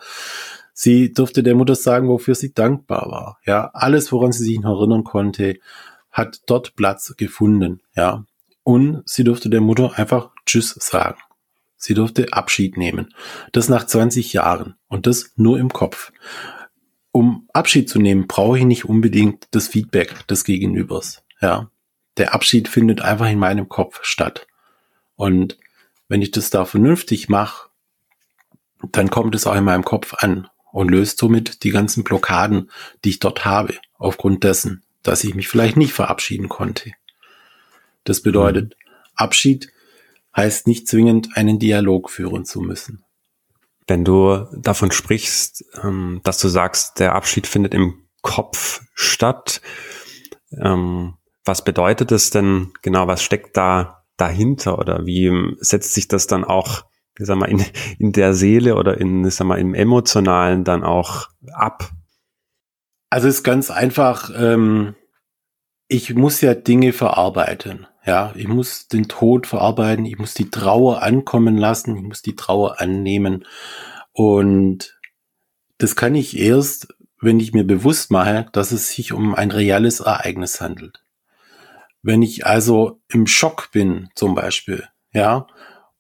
sie 0.77 1.13
durfte 1.13 1.43
der 1.43 1.55
Mutter 1.55 1.75
sagen, 1.75 2.09
wofür 2.09 2.35
sie 2.35 2.53
dankbar 2.53 3.11
war. 3.11 3.39
Ja, 3.47 3.71
alles, 3.73 4.13
woran 4.13 4.33
sie 4.33 4.45
sich 4.45 4.61
noch 4.61 4.79
erinnern 4.79 5.05
konnte, 5.05 5.59
hat 6.11 6.43
dort 6.47 6.77
Platz 6.77 7.15
gefunden. 7.17 7.81
Ja, 7.97 8.25
und 8.63 9.03
sie 9.07 9.25
durfte 9.25 9.49
der 9.49 9.63
Mutter 9.63 9.99
einfach 9.99 10.31
Tschüss 10.45 10.77
sagen. 10.79 11.19
Sie 11.79 11.95
durfte 11.95 12.33
Abschied 12.33 12.77
nehmen. 12.77 13.15
Das 13.53 13.69
nach 13.69 13.87
20 13.87 14.33
Jahren. 14.33 14.75
Und 14.89 15.07
das 15.07 15.33
nur 15.37 15.59
im 15.59 15.73
Kopf 15.73 16.13
um 17.17 17.49
Abschied 17.55 17.89
zu 17.89 17.99
nehmen, 17.99 18.27
brauche 18.27 18.59
ich 18.59 18.67
nicht 18.67 18.85
unbedingt 18.85 19.49
das 19.53 19.69
Feedback 19.69 20.27
des 20.27 20.45
Gegenübers. 20.45 21.25
Ja, 21.41 21.71
der 22.19 22.35
Abschied 22.35 22.69
findet 22.69 23.01
einfach 23.01 23.31
in 23.31 23.39
meinem 23.39 23.71
Kopf 23.71 24.01
statt. 24.03 24.47
Und 25.15 25.57
wenn 26.09 26.21
ich 26.21 26.31
das 26.31 26.51
da 26.51 26.67
vernünftig 26.67 27.31
mache, 27.31 27.71
dann 28.93 29.09
kommt 29.09 29.35
es 29.35 29.47
auch 29.47 29.55
in 29.55 29.65
meinem 29.65 29.83
Kopf 29.83 30.13
an 30.19 30.49
und 30.77 30.91
löst 30.91 31.17
somit 31.17 31.65
die 31.65 31.71
ganzen 31.71 32.05
Blockaden, 32.05 32.71
die 33.03 33.09
ich 33.09 33.19
dort 33.19 33.47
habe, 33.47 33.73
aufgrund 33.97 34.45
dessen, 34.45 34.83
dass 35.03 35.25
ich 35.25 35.35
mich 35.35 35.49
vielleicht 35.49 35.79
nicht 35.79 35.95
verabschieden 35.95 36.51
konnte. 36.51 36.93
Das 38.05 38.21
bedeutet, 38.21 38.77
Abschied 39.15 39.73
heißt 40.37 40.67
nicht 40.67 40.87
zwingend 40.87 41.35
einen 41.35 41.59
Dialog 41.59 42.11
führen 42.11 42.45
zu 42.45 42.61
müssen. 42.61 43.03
Wenn 43.87 44.05
du 44.05 44.49
davon 44.53 44.91
sprichst, 44.91 45.65
ähm, 45.83 46.21
dass 46.25 46.39
du 46.41 46.49
sagst, 46.49 46.99
der 46.99 47.15
Abschied 47.15 47.47
findet 47.47 47.73
im 47.73 48.03
Kopf 48.21 48.83
statt, 48.93 49.63
ähm, 50.63 51.15
was 51.47 51.65
bedeutet 51.65 52.11
das 52.11 52.29
denn 52.29 52.75
genau? 52.83 53.07
Was 53.07 53.23
steckt 53.23 53.57
da 53.57 54.05
dahinter 54.19 54.79
oder 54.79 55.07
wie 55.07 55.33
setzt 55.61 55.95
sich 55.95 56.07
das 56.07 56.27
dann 56.27 56.45
auch, 56.45 56.85
ich 57.19 57.27
sag 57.27 57.37
mal, 57.37 57.51
in, 57.51 57.65
in 57.99 58.13
der 58.13 58.35
Seele 58.35 58.77
oder 58.77 58.99
in, 58.99 59.25
ich 59.25 59.35
sag 59.35 59.47
mal, 59.47 59.59
im 59.59 59.75
Emotionalen 59.75 60.65
dann 60.65 60.85
auch 60.85 61.29
ab? 61.53 61.91
Also 63.11 63.29
es 63.29 63.37
ist 63.37 63.45
ganz 63.45 63.71
einfach, 63.71 64.31
ähm, 64.37 64.95
ich 65.89 66.15
muss 66.15 66.41
ja 66.41 66.55
Dinge 66.55 66.93
verarbeiten. 66.93 67.87
Ja, 68.05 68.33
ich 68.37 68.47
muss 68.47 68.87
den 68.87 69.09
Tod 69.09 69.49
verarbeiten, 69.49 70.05
ich 70.05 70.17
muss 70.17 70.33
die 70.33 70.51
Trauer 70.51 71.03
ankommen 71.03 71.57
lassen, 71.57 71.97
ich 71.97 72.05
muss 72.05 72.23
die 72.23 72.37
Trauer 72.37 72.81
annehmen. 72.81 73.45
Und 74.13 74.97
das 75.79 75.97
kann 75.97 76.15
ich 76.15 76.39
erst, 76.39 76.95
wenn 77.21 77.41
ich 77.41 77.53
mir 77.53 77.65
bewusst 77.65 78.13
mache, 78.13 78.47
dass 78.53 78.71
es 78.71 78.91
sich 78.91 79.13
um 79.13 79.35
ein 79.35 79.51
reales 79.51 80.01
Ereignis 80.01 80.61
handelt. 80.61 81.03
Wenn 82.03 82.23
ich 82.23 82.47
also 82.47 83.01
im 83.09 83.27
Schock 83.27 83.71
bin, 83.73 84.09
zum 84.15 84.37
Beispiel, 84.37 84.87
ja, 85.13 85.49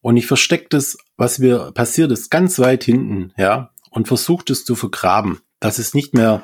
und 0.00 0.16
ich 0.16 0.26
verstecke 0.26 0.66
das, 0.70 0.96
was 1.16 1.38
mir 1.38 1.72
passiert 1.72 2.12
ist, 2.12 2.30
ganz 2.30 2.58
weit 2.58 2.84
hinten, 2.84 3.32
ja, 3.36 3.70
und 3.90 4.08
versuche 4.08 4.44
das 4.46 4.64
zu 4.64 4.74
vergraben, 4.74 5.40
dass 5.60 5.78
es 5.78 5.94
nicht 5.94 6.14
mehr, 6.14 6.42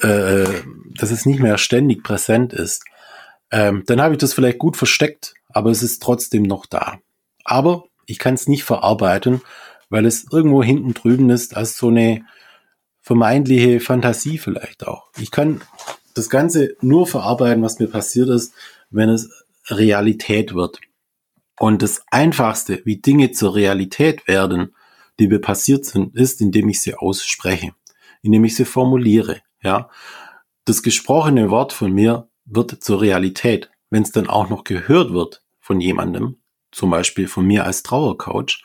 äh, 0.00 0.46
dass 0.94 1.10
es 1.10 1.26
nicht 1.26 1.40
mehr 1.40 1.58
ständig 1.58 2.02
präsent 2.02 2.52
ist, 2.52 2.84
ähm, 3.50 3.84
dann 3.86 4.00
habe 4.00 4.14
ich 4.14 4.18
das 4.18 4.34
vielleicht 4.34 4.58
gut 4.58 4.76
versteckt, 4.76 5.34
aber 5.48 5.70
es 5.70 5.82
ist 5.82 6.02
trotzdem 6.02 6.42
noch 6.42 6.66
da. 6.66 6.98
Aber 7.44 7.84
ich 8.06 8.18
kann 8.18 8.34
es 8.34 8.48
nicht 8.48 8.64
verarbeiten, 8.64 9.42
weil 9.88 10.06
es 10.06 10.26
irgendwo 10.30 10.62
hinten 10.62 10.94
drüben 10.94 11.30
ist 11.30 11.56
als 11.56 11.76
so 11.76 11.88
eine 11.88 12.24
vermeintliche 13.02 13.80
Fantasie 13.80 14.38
vielleicht 14.38 14.86
auch. 14.86 15.10
Ich 15.18 15.30
kann 15.30 15.60
das 16.14 16.28
Ganze 16.28 16.74
nur 16.80 17.06
verarbeiten, 17.06 17.62
was 17.62 17.78
mir 17.78 17.88
passiert 17.88 18.28
ist, 18.30 18.52
wenn 18.90 19.08
es 19.08 19.30
Realität 19.68 20.54
wird. 20.54 20.80
Und 21.58 21.82
das 21.82 22.02
Einfachste, 22.10 22.82
wie 22.84 22.98
Dinge 22.98 23.32
zur 23.32 23.54
Realität 23.54 24.28
werden, 24.28 24.74
die 25.18 25.28
mir 25.28 25.40
passiert 25.40 25.86
sind, 25.86 26.14
ist, 26.14 26.40
indem 26.40 26.68
ich 26.68 26.80
sie 26.80 26.94
ausspreche, 26.94 27.72
indem 28.22 28.44
ich 28.44 28.56
sie 28.56 28.64
formuliere. 28.64 29.40
Ja, 29.62 29.88
das 30.64 30.82
gesprochene 30.82 31.50
Wort 31.50 31.72
von 31.72 31.92
mir 31.92 32.28
wird 32.44 32.82
zur 32.82 33.00
Realität, 33.00 33.70
wenn 33.90 34.02
es 34.02 34.12
dann 34.12 34.28
auch 34.28 34.50
noch 34.50 34.64
gehört 34.64 35.12
wird 35.12 35.42
von 35.60 35.80
jemandem, 35.80 36.36
zum 36.70 36.90
Beispiel 36.90 37.28
von 37.28 37.46
mir 37.46 37.64
als 37.64 37.82
Trauercoach, 37.82 38.62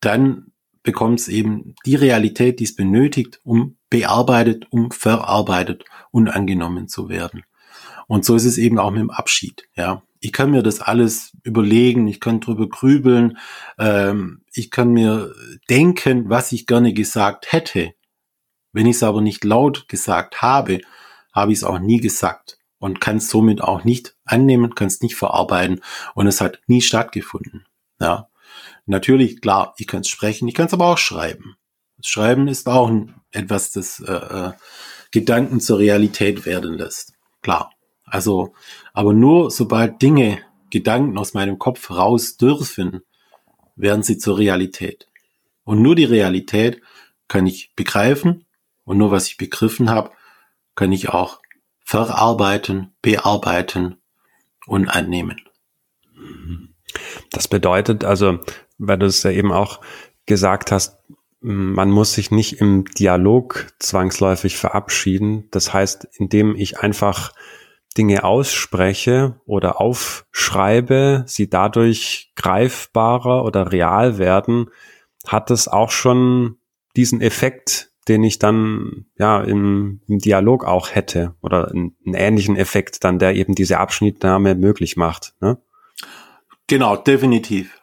dann 0.00 0.52
bekommt 0.82 1.20
es 1.20 1.28
eben 1.28 1.74
die 1.86 1.96
Realität, 1.96 2.60
die 2.60 2.64
es 2.64 2.76
benötigt, 2.76 3.40
um 3.44 3.76
bearbeitet, 3.90 4.66
um 4.70 4.90
verarbeitet 4.90 5.84
und 6.10 6.28
angenommen 6.28 6.88
zu 6.88 7.08
werden. 7.08 7.42
Und 8.06 8.24
so 8.24 8.36
ist 8.36 8.44
es 8.44 8.58
eben 8.58 8.78
auch 8.78 8.90
mit 8.90 9.00
dem 9.00 9.10
Abschied. 9.10 9.68
Ja, 9.74 10.02
ich 10.20 10.32
kann 10.32 10.50
mir 10.50 10.62
das 10.62 10.80
alles 10.80 11.36
überlegen, 11.42 12.08
ich 12.08 12.20
kann 12.20 12.40
drüber 12.40 12.68
grübeln, 12.68 13.38
ähm, 13.78 14.42
ich 14.52 14.70
kann 14.70 14.90
mir 14.90 15.32
denken, 15.70 16.28
was 16.28 16.52
ich 16.52 16.66
gerne 16.66 16.92
gesagt 16.92 17.52
hätte. 17.52 17.92
Wenn 18.72 18.86
ich 18.86 18.96
es 18.96 19.02
aber 19.02 19.20
nicht 19.20 19.44
laut 19.44 19.88
gesagt 19.88 20.42
habe, 20.42 20.80
habe 21.32 21.52
ich 21.52 21.58
es 21.58 21.64
auch 21.64 21.78
nie 21.78 21.98
gesagt 21.98 22.58
und 22.78 23.00
kannst 23.00 23.30
somit 23.30 23.60
auch 23.60 23.84
nicht 23.84 24.16
annehmen, 24.24 24.74
kannst 24.74 25.02
nicht 25.02 25.16
verarbeiten 25.16 25.80
und 26.14 26.26
es 26.26 26.40
hat 26.40 26.60
nie 26.66 26.82
stattgefunden. 26.82 27.66
Ja, 28.00 28.28
natürlich, 28.86 29.40
klar, 29.40 29.74
ich 29.78 29.86
kann 29.86 30.00
es 30.00 30.08
sprechen, 30.08 30.48
ich 30.48 30.54
kann 30.54 30.66
es 30.66 30.74
aber 30.74 30.86
auch 30.86 30.98
schreiben. 30.98 31.56
Schreiben 32.04 32.46
ist 32.48 32.68
auch 32.68 32.90
etwas, 33.32 33.72
das 33.72 34.00
äh, 34.00 34.12
äh, 34.12 34.52
Gedanken 35.10 35.60
zur 35.60 35.78
Realität 35.78 36.46
werden 36.46 36.74
lässt. 36.74 37.14
Klar. 37.42 37.72
Also, 38.10 38.52
aber 38.92 39.12
nur 39.12 39.50
sobald 39.50 40.00
Dinge, 40.02 40.40
Gedanken 40.70 41.16
aus 41.18 41.34
meinem 41.34 41.58
Kopf 41.58 41.90
raus 41.90 42.36
dürfen, 42.36 43.02
werden 43.76 44.02
sie 44.02 44.18
zur 44.18 44.38
Realität. 44.38 45.06
Und 45.64 45.82
nur 45.82 45.94
die 45.94 46.04
Realität 46.04 46.80
kann 47.28 47.46
ich 47.46 47.72
begreifen 47.76 48.44
und 48.84 48.98
nur 48.98 49.10
was 49.10 49.28
ich 49.28 49.36
begriffen 49.36 49.90
habe, 49.90 50.10
kann 50.74 50.92
ich 50.92 51.10
auch 51.10 51.40
verarbeiten, 51.84 52.92
bearbeiten 53.02 53.96
und 54.66 54.88
annehmen. 54.88 55.40
Das 57.30 57.48
bedeutet 57.48 58.04
also, 58.04 58.40
weil 58.78 58.98
du 58.98 59.06
es 59.06 59.22
ja 59.22 59.30
eben 59.30 59.52
auch 59.52 59.80
gesagt 60.26 60.72
hast, 60.72 60.98
man 61.40 61.90
muss 61.90 62.14
sich 62.14 62.30
nicht 62.30 62.60
im 62.60 62.84
Dialog 62.84 63.68
zwangsläufig 63.78 64.56
verabschieden. 64.56 65.48
Das 65.50 65.72
heißt, 65.72 66.08
indem 66.12 66.56
ich 66.56 66.80
einfach 66.80 67.32
Dinge 67.98 68.22
ausspreche 68.22 69.40
oder 69.44 69.80
aufschreibe, 69.80 71.24
sie 71.26 71.50
dadurch 71.50 72.32
greifbarer 72.36 73.44
oder 73.44 73.72
real 73.72 74.18
werden, 74.18 74.70
hat 75.26 75.50
es 75.50 75.66
auch 75.66 75.90
schon 75.90 76.56
diesen 76.96 77.20
Effekt, 77.20 77.90
den 78.06 78.22
ich 78.22 78.38
dann 78.38 79.06
ja 79.18 79.42
im, 79.42 80.00
im 80.06 80.18
Dialog 80.18 80.64
auch 80.64 80.94
hätte 80.94 81.34
oder 81.42 81.70
einen, 81.70 81.96
ähnlichen 82.06 82.56
Effekt 82.56 83.02
dann, 83.04 83.18
der 83.18 83.34
eben 83.34 83.54
diese 83.54 83.78
Abschnittnahme 83.78 84.54
möglich 84.54 84.96
macht. 84.96 85.34
Ne? 85.40 85.58
Genau, 86.68 86.96
definitiv, 86.96 87.80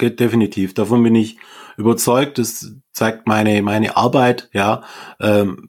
definitiv. 0.00 0.74
Davon 0.74 1.02
bin 1.02 1.14
ich 1.14 1.38
überzeugt. 1.76 2.38
Das 2.38 2.74
zeigt 2.92 3.26
meine 3.26 3.62
meine 3.62 3.96
Arbeit, 3.96 4.50
ja, 4.52 4.82
ähm, 5.20 5.68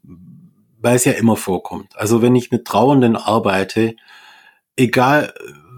weil 0.85 0.97
es 0.97 1.05
ja 1.05 1.13
immer 1.13 1.35
vorkommt. 1.35 1.97
Also 1.97 2.21
wenn 2.21 2.35
ich 2.35 2.51
mit 2.51 2.65
Trauernden 2.65 3.15
arbeite, 3.15 3.95
egal 4.75 5.33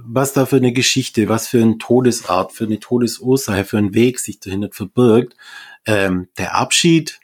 was 0.05 0.33
da 0.33 0.45
für 0.45 0.57
eine 0.57 0.73
Geschichte, 0.73 1.29
was 1.29 1.47
für 1.47 1.61
eine 1.61 1.77
Todesart, 1.77 2.51
für 2.51 2.65
eine 2.65 2.81
Todesursache, 2.81 3.63
für 3.63 3.77
einen 3.77 3.93
Weg 3.93 4.19
sich 4.19 4.41
dahinter 4.41 4.67
verbirgt, 4.69 5.37
ähm, 5.85 6.27
der 6.37 6.55
Abschied 6.55 7.21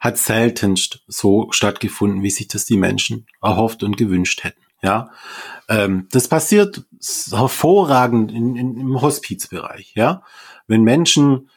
hat 0.00 0.18
seltenst 0.18 1.04
so 1.06 1.52
stattgefunden, 1.52 2.24
wie 2.24 2.30
sich 2.30 2.48
das 2.48 2.64
die 2.64 2.76
Menschen 2.76 3.28
erhofft 3.40 3.84
und 3.84 3.96
gewünscht 3.96 4.42
hätten. 4.42 4.62
Ja, 4.82 5.12
ähm, 5.68 6.08
das 6.10 6.26
passiert 6.26 6.82
hervorragend 7.30 8.32
in, 8.32 8.56
in, 8.56 8.76
im 8.76 9.00
Hospizbereich. 9.00 9.92
Ja, 9.94 10.24
wenn 10.66 10.82
Menschen 10.82 11.50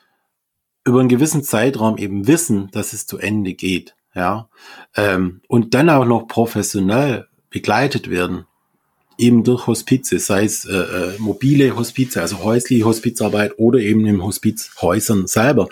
über 0.85 0.99
einen 0.99 1.09
gewissen 1.09 1.43
Zeitraum 1.43 1.97
eben 1.97 2.27
wissen, 2.27 2.69
dass 2.69 2.93
es 2.93 3.07
zu 3.07 3.17
Ende 3.17 3.55
geht. 3.55 3.95
Ja, 4.15 4.49
ähm, 4.95 5.41
und 5.47 5.73
dann 5.73 5.89
auch 5.89 6.05
noch 6.05 6.27
professionell 6.27 7.27
begleitet 7.49 8.09
werden, 8.09 8.45
eben 9.17 9.43
durch 9.43 9.67
Hospize, 9.67 10.19
sei 10.19 10.45
es 10.45 10.65
äh, 10.65 10.75
äh, 10.75 11.15
mobile 11.19 11.75
Hospize, 11.75 12.21
also 12.21 12.43
häusliche 12.43 12.85
Hospizarbeit 12.85 13.53
oder 13.57 13.79
eben 13.79 14.05
im 14.05 14.23
Hospizhäusern 14.23 15.27
selber. 15.27 15.69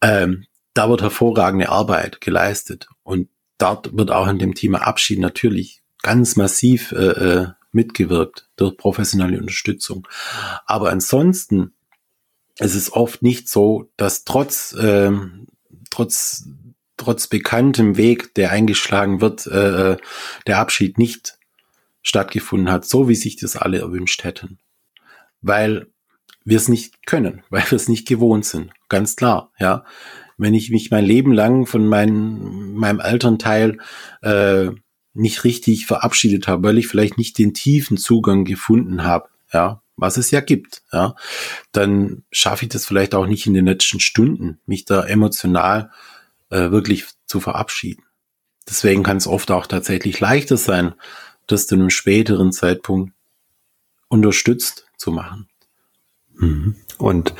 Ähm, 0.00 0.46
da 0.74 0.88
wird 0.88 1.02
hervorragende 1.02 1.68
Arbeit 1.68 2.20
geleistet. 2.20 2.88
Und 3.02 3.28
dort 3.58 3.96
wird 3.96 4.10
auch 4.10 4.28
in 4.28 4.38
dem 4.38 4.54
Thema 4.54 4.86
Abschied 4.86 5.18
natürlich 5.18 5.82
ganz 6.02 6.36
massiv 6.36 6.92
äh, 6.92 6.96
äh, 6.96 7.46
mitgewirkt 7.72 8.48
durch 8.56 8.76
professionelle 8.76 9.38
Unterstützung. 9.38 10.06
Aber 10.66 10.90
ansonsten 10.90 11.72
ist 12.58 12.74
es 12.74 12.92
oft 12.92 13.22
nicht 13.22 13.48
so, 13.48 13.90
dass 13.96 14.24
trotz, 14.24 14.72
äh, 14.72 15.10
trotz, 15.90 16.44
trotz 17.00 17.26
bekanntem 17.26 17.96
Weg, 17.96 18.34
der 18.34 18.50
eingeschlagen 18.50 19.20
wird, 19.20 19.46
äh, 19.46 19.92
äh, 19.92 19.96
der 20.46 20.58
Abschied 20.58 20.98
nicht 20.98 21.38
stattgefunden 22.02 22.70
hat, 22.70 22.84
so 22.84 23.08
wie 23.08 23.14
sich 23.14 23.36
das 23.36 23.56
alle 23.56 23.78
erwünscht 23.78 24.22
hätten. 24.24 24.58
Weil 25.40 25.86
wir 26.44 26.58
es 26.58 26.68
nicht 26.68 27.06
können, 27.06 27.42
weil 27.50 27.62
wir 27.70 27.76
es 27.76 27.88
nicht 27.88 28.06
gewohnt 28.06 28.44
sind. 28.44 28.70
Ganz 28.88 29.16
klar, 29.16 29.52
ja. 29.58 29.84
Wenn 30.36 30.54
ich 30.54 30.70
mich 30.70 30.90
mein 30.90 31.04
Leben 31.04 31.32
lang 31.32 31.66
von 31.66 31.86
mein, 31.86 32.72
meinem 32.72 33.00
Elternteil 33.00 33.78
äh, 34.22 34.70
nicht 35.12 35.44
richtig 35.44 35.86
verabschiedet 35.86 36.48
habe, 36.48 36.68
weil 36.68 36.78
ich 36.78 36.86
vielleicht 36.86 37.18
nicht 37.18 37.36
den 37.38 37.52
tiefen 37.52 37.98
Zugang 37.98 38.44
gefunden 38.44 39.04
habe, 39.04 39.28
ja, 39.52 39.82
was 39.96 40.16
es 40.16 40.30
ja 40.30 40.40
gibt, 40.40 40.82
ja, 40.92 41.14
dann 41.72 42.24
schaffe 42.30 42.64
ich 42.64 42.70
das 42.70 42.86
vielleicht 42.86 43.14
auch 43.14 43.26
nicht 43.26 43.46
in 43.46 43.52
den 43.52 43.66
letzten 43.66 44.00
Stunden, 44.00 44.60
mich 44.64 44.86
da 44.86 45.04
emotional 45.04 45.90
äh, 46.50 46.70
wirklich 46.70 47.06
zu 47.26 47.40
verabschieden. 47.40 48.04
Deswegen 48.68 49.02
kann 49.02 49.16
es 49.16 49.26
oft 49.26 49.50
auch 49.50 49.66
tatsächlich 49.66 50.20
leichter 50.20 50.56
sein, 50.56 50.94
das 51.46 51.66
zu 51.66 51.74
einem 51.74 51.90
späteren 51.90 52.52
Zeitpunkt 52.52 53.12
unterstützt 54.08 54.86
zu 54.96 55.10
machen. 55.10 55.48
Mhm. 56.34 56.76
Und 56.98 57.34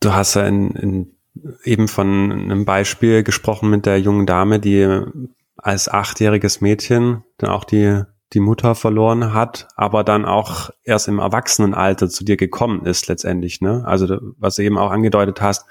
du 0.00 0.12
hast 0.12 0.34
ja 0.34 0.46
in, 0.46 0.70
in 0.72 1.14
eben 1.64 1.88
von 1.88 2.32
einem 2.32 2.64
Beispiel 2.64 3.22
gesprochen 3.22 3.70
mit 3.70 3.86
der 3.86 4.00
jungen 4.00 4.26
Dame, 4.26 4.60
die 4.60 5.02
als 5.56 5.88
achtjähriges 5.88 6.60
Mädchen 6.60 7.24
dann 7.36 7.50
auch 7.50 7.64
die, 7.64 8.02
die 8.32 8.40
Mutter 8.40 8.74
verloren 8.74 9.32
hat, 9.32 9.68
aber 9.76 10.04
dann 10.04 10.24
auch 10.24 10.70
erst 10.82 11.08
im 11.08 11.18
Erwachsenenalter 11.18 12.08
zu 12.08 12.24
dir 12.24 12.36
gekommen 12.36 12.84
ist 12.86 13.08
letztendlich. 13.08 13.60
Ne? 13.60 13.84
Also 13.86 14.18
was 14.38 14.56
du 14.56 14.62
eben 14.62 14.78
auch 14.78 14.90
angedeutet 14.90 15.40
hast, 15.40 15.66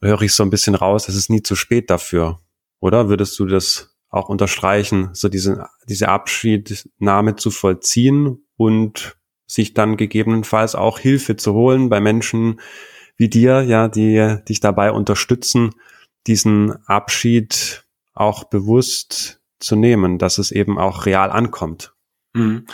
höre 0.00 0.22
ich 0.22 0.32
so 0.32 0.42
ein 0.42 0.50
bisschen 0.50 0.74
raus, 0.74 1.08
es 1.08 1.16
ist 1.16 1.30
nie 1.30 1.42
zu 1.42 1.54
spät 1.56 1.90
dafür. 1.90 2.38
Oder 2.80 3.08
würdest 3.08 3.38
du 3.38 3.46
das 3.46 3.96
auch 4.08 4.28
unterstreichen, 4.28 5.10
so 5.12 5.28
diese, 5.28 5.68
diese 5.88 6.08
Abschiednahme 6.08 7.36
zu 7.36 7.50
vollziehen 7.50 8.46
und 8.56 9.16
sich 9.46 9.74
dann 9.74 9.96
gegebenenfalls 9.96 10.74
auch 10.74 10.98
Hilfe 10.98 11.36
zu 11.36 11.54
holen 11.54 11.88
bei 11.88 12.00
Menschen 12.00 12.60
wie 13.16 13.28
dir, 13.28 13.62
ja, 13.62 13.88
die 13.88 14.36
dich 14.48 14.60
dabei 14.60 14.92
unterstützen, 14.92 15.74
diesen 16.26 16.76
Abschied 16.86 17.84
auch 18.14 18.44
bewusst 18.44 19.40
zu 19.58 19.74
nehmen, 19.74 20.18
dass 20.18 20.38
es 20.38 20.52
eben 20.52 20.78
auch 20.78 21.06
real 21.06 21.30
ankommt. 21.30 21.94
Mhm. 22.34 22.66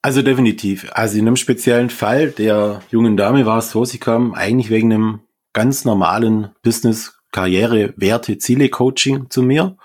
Also 0.00 0.22
definitiv. 0.22 0.90
Also 0.92 1.18
in 1.18 1.26
einem 1.26 1.36
speziellen 1.36 1.90
Fall 1.90 2.30
der 2.30 2.82
jungen 2.90 3.16
Dame 3.16 3.46
war 3.46 3.58
es 3.58 3.70
so, 3.70 3.84
sie 3.84 3.98
kam 3.98 4.34
eigentlich 4.34 4.70
wegen 4.70 4.92
einem 4.92 5.20
ganz 5.54 5.86
normalen 5.86 6.50
Business, 6.62 7.18
Karriere, 7.32 7.94
Werte, 7.96 8.36
Ziele 8.36 8.68
Coaching 8.68 9.30
zu 9.30 9.42
mir 9.42 9.76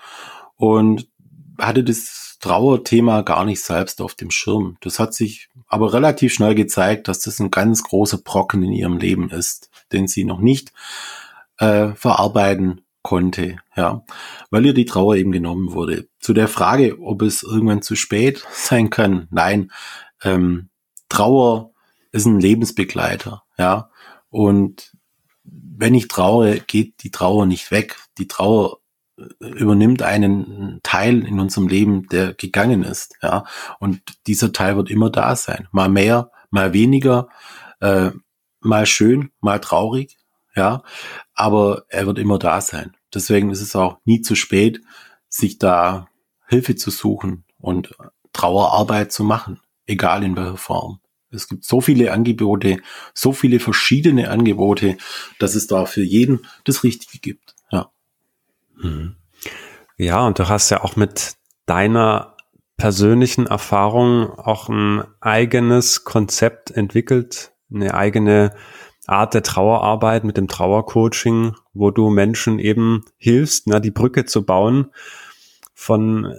und 0.56 1.08
hatte 1.58 1.82
das 1.82 2.36
Trauerthema 2.40 3.22
gar 3.22 3.44
nicht 3.44 3.62
selbst 3.62 4.00
auf 4.00 4.14
dem 4.14 4.30
Schirm. 4.30 4.76
Das 4.82 4.98
hat 4.98 5.14
sich 5.14 5.48
aber 5.66 5.92
relativ 5.92 6.34
schnell 6.34 6.54
gezeigt, 6.54 7.08
dass 7.08 7.20
das 7.20 7.38
ein 7.40 7.50
ganz 7.50 7.82
großer 7.82 8.18
Brocken 8.18 8.62
in 8.62 8.72
ihrem 8.72 8.98
Leben 8.98 9.30
ist, 9.30 9.70
den 9.92 10.06
sie 10.06 10.24
noch 10.24 10.40
nicht 10.40 10.72
äh, 11.58 11.88
verarbeiten 11.94 12.82
konnte, 13.02 13.56
ja, 13.76 14.04
weil 14.50 14.66
ihr 14.66 14.74
die 14.74 14.84
Trauer 14.84 15.16
eben 15.16 15.32
genommen 15.32 15.72
wurde. 15.72 16.08
Zu 16.18 16.34
der 16.34 16.48
Frage, 16.48 16.98
ob 17.00 17.22
es 17.22 17.42
irgendwann 17.42 17.82
zu 17.82 17.94
spät 17.94 18.46
sein 18.52 18.90
kann, 18.90 19.28
nein, 19.30 19.70
ähm, 20.22 20.68
Trauer 21.08 21.72
ist 22.12 22.26
ein 22.26 22.40
Lebensbegleiter, 22.40 23.42
ja, 23.58 23.90
und 24.28 24.92
wenn 25.80 25.94
ich 25.94 26.08
traue, 26.08 26.60
geht 26.60 27.02
die 27.02 27.10
Trauer 27.10 27.46
nicht 27.46 27.70
weg. 27.70 27.96
Die 28.18 28.28
Trauer 28.28 28.80
äh, 29.18 29.46
übernimmt 29.46 30.02
einen 30.02 30.80
Teil 30.82 31.26
in 31.26 31.40
unserem 31.40 31.68
Leben, 31.68 32.06
der 32.08 32.34
gegangen 32.34 32.82
ist, 32.84 33.16
ja, 33.22 33.44
und 33.78 34.02
dieser 34.26 34.52
Teil 34.52 34.76
wird 34.76 34.90
immer 34.90 35.10
da 35.10 35.34
sein, 35.36 35.68
mal 35.72 35.88
mehr, 35.88 36.30
mal 36.50 36.72
weniger, 36.72 37.28
äh, 37.80 38.10
mal 38.60 38.86
schön, 38.86 39.30
mal 39.40 39.60
traurig, 39.60 40.18
ja, 40.54 40.82
aber 41.34 41.84
er 41.88 42.06
wird 42.06 42.18
immer 42.18 42.38
da 42.38 42.60
sein. 42.60 42.94
Deswegen 43.14 43.50
ist 43.50 43.62
es 43.62 43.74
auch 43.74 43.98
nie 44.04 44.20
zu 44.20 44.34
spät, 44.34 44.82
sich 45.28 45.58
da 45.58 46.08
Hilfe 46.46 46.76
zu 46.76 46.90
suchen 46.90 47.44
und 47.58 47.94
Trauerarbeit 48.32 49.12
zu 49.12 49.24
machen, 49.24 49.60
egal 49.86 50.22
in 50.24 50.36
welcher 50.36 50.56
Form. 50.56 51.00
Es 51.32 51.48
gibt 51.48 51.64
so 51.64 51.80
viele 51.80 52.12
Angebote, 52.12 52.78
so 53.14 53.32
viele 53.32 53.60
verschiedene 53.60 54.30
Angebote, 54.30 54.96
dass 55.38 55.54
es 55.54 55.66
da 55.66 55.86
für 55.86 56.02
jeden 56.02 56.46
das 56.64 56.82
Richtige 56.82 57.18
gibt. 57.18 57.54
Ja. 57.70 57.90
Mhm. 58.76 59.16
Ja, 59.96 60.26
und 60.26 60.38
du 60.38 60.48
hast 60.48 60.70
ja 60.70 60.82
auch 60.82 60.96
mit 60.96 61.34
deiner 61.66 62.36
persönlichen 62.76 63.46
Erfahrung 63.46 64.30
auch 64.30 64.68
ein 64.68 65.04
eigenes 65.20 66.04
Konzept 66.04 66.70
entwickelt, 66.70 67.52
eine 67.72 67.94
eigene 67.94 68.54
Art 69.06 69.34
der 69.34 69.42
Trauerarbeit 69.42 70.24
mit 70.24 70.36
dem 70.36 70.48
Trauercoaching, 70.48 71.54
wo 71.74 71.90
du 71.90 72.10
Menschen 72.10 72.58
eben 72.58 73.04
hilfst, 73.18 73.66
na, 73.66 73.80
die 73.80 73.90
Brücke 73.90 74.24
zu 74.24 74.44
bauen 74.44 74.86
von 75.74 76.34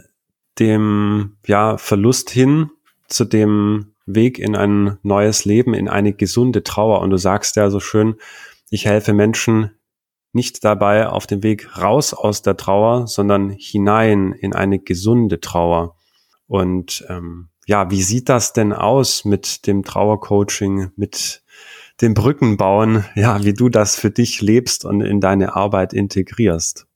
dem 0.58 1.38
ja, 1.46 1.78
Verlust 1.78 2.30
hin 2.30 2.72
zu 3.08 3.26
dem 3.26 3.91
Weg 4.06 4.40
in 4.40 4.56
ein 4.56 4.98
neues 5.04 5.46
Leben, 5.46 5.74
in 5.74 5.88
eine 5.88 6.14
gesunde 6.14 6.64
Trauer. 6.64 7.02
Und 7.02 7.10
du 7.10 7.18
sagst 7.18 7.56
ja 7.56 7.70
so 7.70 7.80
schön, 7.80 8.16
ich 8.70 8.86
helfe 8.86 9.14
Menschen 9.14 9.72
nicht 10.34 10.64
dabei 10.64 11.08
auf 11.08 11.28
dem 11.28 11.44
Weg 11.44 11.78
raus 11.78 12.14
aus 12.14 12.42
der 12.42 12.58
Trauer, 12.58 13.08
sondern 13.08 13.50
hinein 13.50 14.32
in 14.32 14.54
eine 14.54 14.80
gesunde 14.80 15.42
Trauer. 15.42 15.96
Und 16.48 17.06
ähm, 17.10 17.50
ja, 17.68 17.92
wie 17.92 18.02
sieht 18.02 18.30
das 18.30 18.54
denn 18.54 18.74
aus 18.74 19.26
mit 19.26 19.68
dem 19.68 19.84
Trauercoaching, 19.84 20.92
mit 20.96 21.44
dem 22.02 22.14
Brückenbauen, 22.14 23.06
ja, 23.16 23.44
wie 23.44 23.54
du 23.54 23.70
das 23.70 23.96
für 23.96 24.10
dich 24.10 24.42
lebst 24.42 24.86
und 24.86 25.02
in 25.02 25.22
deine 25.22 25.56
Arbeit 25.56 25.94
integrierst. 25.94 26.88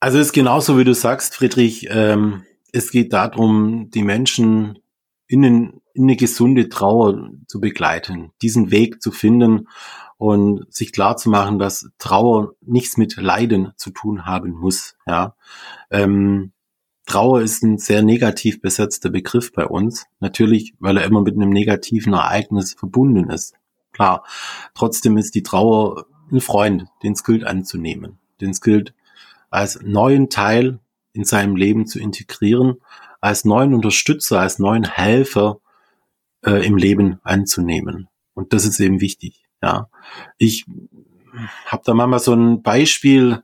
Also 0.00 0.18
es 0.18 0.28
ist 0.28 0.32
genauso, 0.32 0.78
wie 0.78 0.84
du 0.84 0.94
sagst, 0.94 1.34
Friedrich. 1.34 1.88
Ähm, 1.90 2.44
es 2.72 2.90
geht 2.90 3.12
darum, 3.12 3.90
die 3.90 4.02
Menschen 4.02 4.78
in, 5.26 5.42
den, 5.42 5.80
in 5.94 6.04
eine 6.04 6.16
gesunde 6.16 6.68
Trauer 6.68 7.30
zu 7.46 7.60
begleiten, 7.60 8.32
diesen 8.42 8.70
Weg 8.70 9.02
zu 9.02 9.10
finden 9.10 9.68
und 10.16 10.72
sich 10.72 10.92
klar 10.92 11.16
zu 11.16 11.30
machen, 11.30 11.58
dass 11.58 11.90
Trauer 11.98 12.54
nichts 12.60 12.96
mit 12.96 13.16
Leiden 13.16 13.72
zu 13.76 13.90
tun 13.90 14.26
haben 14.26 14.52
muss. 14.52 14.96
Ja, 15.06 15.34
ähm, 15.90 16.52
Trauer 17.06 17.42
ist 17.42 17.62
ein 17.62 17.78
sehr 17.78 18.02
negativ 18.02 18.60
besetzter 18.60 19.10
Begriff 19.10 19.52
bei 19.52 19.66
uns. 19.66 20.06
Natürlich, 20.20 20.74
weil 20.78 20.96
er 20.96 21.04
immer 21.04 21.20
mit 21.20 21.34
einem 21.34 21.50
negativen 21.50 22.14
Ereignis 22.14 22.72
verbunden 22.74 23.28
ist. 23.30 23.54
Klar. 23.92 24.24
Trotzdem 24.74 25.18
ist 25.18 25.34
die 25.34 25.42
Trauer 25.42 26.06
ein 26.32 26.40
Freund, 26.40 26.86
den 27.02 27.12
es 27.12 27.22
gilt 27.22 27.44
anzunehmen, 27.44 28.18
den 28.40 28.50
es 28.50 28.60
gilt 28.60 28.94
als 29.50 29.80
neuen 29.82 30.30
Teil 30.30 30.80
in 31.12 31.24
seinem 31.24 31.54
Leben 31.54 31.86
zu 31.86 32.00
integrieren, 32.00 32.78
als 33.24 33.46
neuen 33.46 33.72
Unterstützer, 33.72 34.40
als 34.40 34.58
neuen 34.58 34.84
Helfer 34.84 35.58
äh, 36.44 36.66
im 36.66 36.76
Leben 36.76 37.20
anzunehmen. 37.22 38.08
Und 38.34 38.52
das 38.52 38.66
ist 38.66 38.78
eben 38.80 39.00
wichtig. 39.00 39.46
Ja, 39.62 39.88
ich 40.36 40.66
habe 41.64 41.82
da 41.86 41.94
mal 41.94 42.18
so 42.18 42.34
ein 42.34 42.62
Beispiel, 42.62 43.42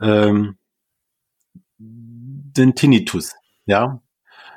ähm, 0.00 0.56
den 1.78 2.74
Tinnitus. 2.74 3.36
Ja, 3.66 4.02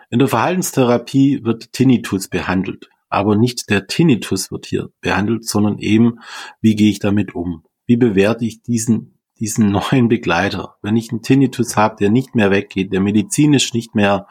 in 0.09 0.17
der 0.17 0.27
Verhaltenstherapie 0.27 1.43
wird 1.43 1.71
Tinnitus 1.71 2.27
behandelt. 2.27 2.89
Aber 3.09 3.35
nicht 3.35 3.69
der 3.69 3.85
Tinnitus 3.85 4.51
wird 4.51 4.65
hier 4.65 4.89
behandelt, 5.01 5.45
sondern 5.45 5.77
eben, 5.77 6.19
wie 6.61 6.75
gehe 6.75 6.89
ich 6.89 6.97
damit 6.97 7.35
um? 7.35 7.63
Wie 7.85 7.97
bewerte 7.97 8.45
ich 8.45 8.63
diesen, 8.63 9.12
diesen 9.43 9.71
neuen 9.71 10.07
Begleiter? 10.07 10.77
Wenn 10.81 10.95
ich 10.95 11.11
einen 11.11 11.21
Tinnitus 11.21 11.75
habe, 11.75 11.97
der 11.97 12.09
nicht 12.09 12.33
mehr 12.33 12.49
weggeht, 12.49 12.93
der 12.93 13.01
medizinisch 13.01 13.73
nicht 13.73 13.93
mehr 13.93 14.27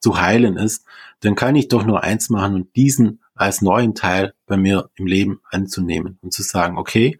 zu 0.00 0.20
heilen 0.20 0.58
ist, 0.58 0.84
dann 1.20 1.34
kann 1.34 1.56
ich 1.56 1.68
doch 1.68 1.86
nur 1.86 2.04
eins 2.04 2.28
machen 2.28 2.54
und 2.54 2.76
diesen 2.76 3.20
als 3.34 3.62
neuen 3.62 3.94
Teil 3.94 4.34
bei 4.44 4.58
mir 4.58 4.90
im 4.96 5.06
Leben 5.06 5.40
anzunehmen 5.50 6.18
und 6.20 6.34
zu 6.34 6.42
sagen, 6.42 6.76
okay, 6.76 7.18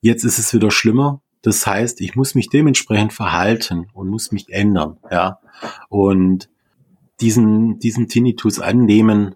jetzt 0.00 0.24
ist 0.24 0.38
es 0.38 0.54
wieder 0.54 0.70
schlimmer. 0.70 1.22
Das 1.42 1.66
heißt, 1.66 2.00
ich 2.00 2.14
muss 2.14 2.36
mich 2.36 2.50
dementsprechend 2.50 3.12
verhalten 3.12 3.88
und 3.92 4.08
muss 4.08 4.30
mich 4.30 4.48
ändern, 4.50 4.98
ja. 5.10 5.40
Und 5.88 6.48
diesen, 7.20 7.80
diesen 7.80 8.06
Tinnitus 8.06 8.60
annehmen 8.60 9.34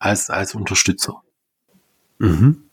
als, 0.00 0.28
als 0.28 0.56
Unterstützer. 0.56 1.22
Mhm. 2.18 2.69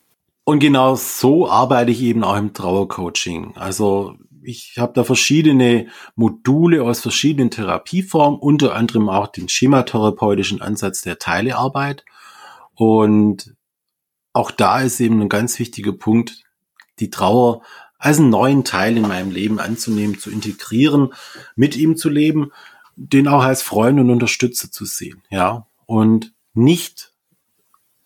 Und 0.47 0.59
genau 0.59 0.95
so 0.95 1.49
arbeite 1.49 1.91
ich 1.91 2.01
eben 2.01 2.23
auch 2.23 2.37
im 2.37 2.53
Trauercoaching. 2.53 3.57
Also 3.57 4.15
ich 4.41 4.75
habe 4.77 4.93
da 4.93 5.03
verschiedene 5.03 5.87
Module 6.15 6.83
aus 6.83 7.01
verschiedenen 7.01 7.51
Therapieformen, 7.51 8.39
unter 8.39 8.73
anderem 8.73 9.09
auch 9.09 9.27
den 9.27 9.49
schematherapeutischen 9.49 10.61
Ansatz 10.61 11.01
der 11.01 11.19
Teilearbeit. 11.19 12.05
Und 12.75 13.55
auch 14.31 14.51
da 14.51 14.79
ist 14.79 15.01
eben 15.01 15.19
ein 15.19 15.27
ganz 15.27 15.59
wichtiger 15.59 15.91
Punkt, 15.91 16.43
die 16.99 17.09
Trauer 17.09 17.61
als 17.97 18.19
einen 18.19 18.29
neuen 18.29 18.63
Teil 18.63 18.95
in 18.95 19.05
meinem 19.05 19.31
Leben 19.31 19.59
anzunehmen, 19.59 20.17
zu 20.17 20.31
integrieren, 20.31 21.13
mit 21.57 21.75
ihm 21.75 21.97
zu 21.97 22.07
leben 22.07 22.53
den 22.97 23.27
auch 23.27 23.43
als 23.43 23.61
Freund 23.61 23.99
und 23.99 24.09
Unterstützer 24.09 24.71
zu 24.71 24.83
sehen, 24.83 25.21
ja, 25.29 25.67
und 25.85 26.33
nicht 26.53 27.13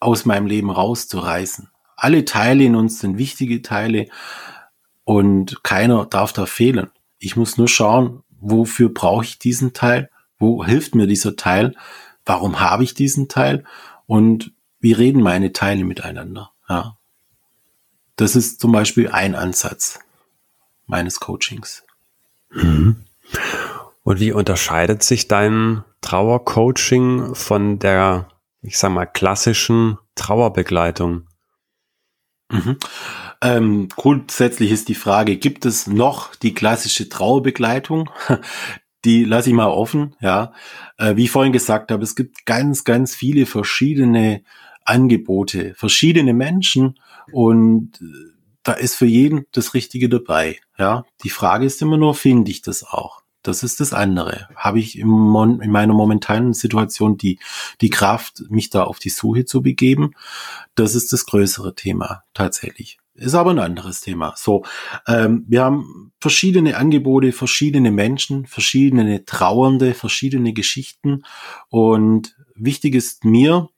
aus 0.02 0.26
meinem 0.26 0.48
Leben 0.48 0.70
rauszureißen. 0.70 1.71
Alle 2.02 2.26
Teile 2.26 2.64
in 2.64 2.76
uns 2.76 2.98
sind 2.98 3.20
wichtige 3.20 3.62
Teile 3.62 4.08
und 5.04 5.64
keiner 5.64 6.08
darf 6.08 6.34
da 6.34 6.48
fehlen. 6.48 6.90
Ich 7.20 7.36
muss 7.36 7.60
nur 7.60 7.68
schauen, 7.68 8.24
wofür 8.40 8.90
brauche 8.90 9.24
ich 9.24 9.38
diesen 9.38 9.74
Teil? 9.74 10.10
Wo 10.40 10.66
hilft 10.66 10.96
mir 10.96 11.06
dieser 11.06 11.36
Teil? 11.36 11.76
Warum 12.26 12.60
habe 12.60 12.84
ich 12.84 12.96
diesen 12.96 13.28
Teil? 13.28 13.66
Und 14.08 14.52
wie 14.80 14.94
reden 14.94 15.22
meine 15.22 15.54
Teile 15.54 15.84
miteinander? 15.84 16.50
Ja. 16.68 16.98
Das 18.16 18.36
ist 18.36 18.60
zum 18.60 18.72
Beispiel 18.72 19.10
ein 19.12 19.36
Ansatz 19.36 20.00
meines 20.88 21.20
Coachings. 21.20 21.84
Mhm. 22.50 23.04
Und 24.02 24.20
wie 24.20 24.32
unterscheidet 24.32 25.04
sich 25.04 25.28
dein 25.28 25.84
Trauercoaching 26.02 27.36
von 27.36 27.78
der, 27.78 28.28
ich 28.64 28.80
sag 28.80 28.90
mal, 28.90 29.06
klassischen 29.06 30.00
Trauerbegleitung? 30.16 31.28
Mhm. 32.52 32.78
Ähm, 33.42 33.90
grundsätzlich 33.90 34.72
ist 34.72 34.90
die 34.90 34.96
Frage, 34.96 35.38
gibt 35.38 35.66
es 35.66 35.88
noch 35.88 36.36
die 36.36 36.54
klassische 36.54 37.10
Trauerbegleitung? 37.10 38.10
Die 39.04 39.24
lasse 39.24 39.50
ich 39.50 39.56
mal 39.56 39.66
offen, 39.66 40.16
ja. 40.22 40.54
Äh, 41.00 41.16
wie 41.16 41.24
ich 41.24 41.32
vorhin 41.32 41.54
gesagt 41.54 41.92
habe, 41.92 42.04
es 42.04 42.16
gibt 42.16 42.46
ganz, 42.46 42.84
ganz 42.84 43.16
viele 43.16 43.48
verschiedene 43.48 44.44
Angebote, 44.86 45.74
verschiedene 45.74 46.36
Menschen 46.36 47.00
und 47.32 48.00
äh, 48.00 48.32
da 48.62 48.74
ist 48.74 48.96
für 48.96 49.08
jeden 49.08 49.46
das 49.54 49.74
Richtige 49.74 50.08
dabei, 50.08 50.60
ja. 50.78 51.04
Die 51.24 51.32
Frage 51.32 51.66
ist 51.66 51.82
immer 51.82 51.98
nur, 51.98 52.14
finde 52.14 52.52
ich 52.52 52.62
das 52.62 52.84
auch? 52.84 53.21
Das 53.44 53.64
ist 53.64 53.80
das 53.80 53.94
andere. 53.94 54.48
Habe 54.56 54.80
ich 54.80 55.00
im 55.00 55.10
Mon 55.10 55.62
in 55.62 55.72
meiner 55.72 55.94
momentanen 55.94 56.54
Situation 56.54 57.18
die, 57.18 57.40
die 57.82 57.90
Kraft, 57.90 58.44
mich 58.50 58.70
da 58.70 58.84
auf 58.84 59.00
die 59.00 59.10
Suche 59.10 59.46
zu 59.46 59.62
begeben? 59.62 60.14
Das 60.76 60.94
ist 60.94 61.12
das 61.12 61.26
größere 61.26 61.74
Thema 61.74 62.24
tatsächlich. 62.34 63.00
Ist 63.16 63.34
aber 63.34 63.52
ein 63.52 63.60
anderes 63.60 64.02
Thema. 64.02 64.34
So, 64.38 64.64
ähm, 65.08 65.46
wir 65.48 65.64
haben 65.64 66.12
verschiedene 66.20 66.78
Angebote, 66.78 67.32
verschiedene 67.32 67.92
Menschen, 67.92 68.46
verschiedene 68.46 69.26
Trauernde, 69.26 69.94
verschiedene 69.94 70.54
Geschichten. 70.54 71.24
Und 71.70 72.36
wichtig 72.56 72.96
ist 72.96 73.26
mir, 73.26 73.70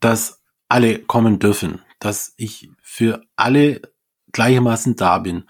dass 0.00 0.42
alle 0.68 0.98
kommen 0.98 1.38
dürfen, 1.38 1.80
dass 1.98 2.34
ich 2.36 2.70
für 2.82 3.22
alle 3.36 3.80
gleichermaßen 4.32 4.96
da 4.96 5.18
bin. 5.18 5.44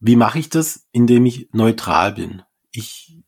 Wie 0.00 0.16
mache 0.16 0.38
ich 0.38 0.50
das? 0.50 0.86
Indem 0.92 1.24
ich 1.24 1.48
neutral 1.52 2.12
bin 2.12 2.42
ich, 2.78 3.18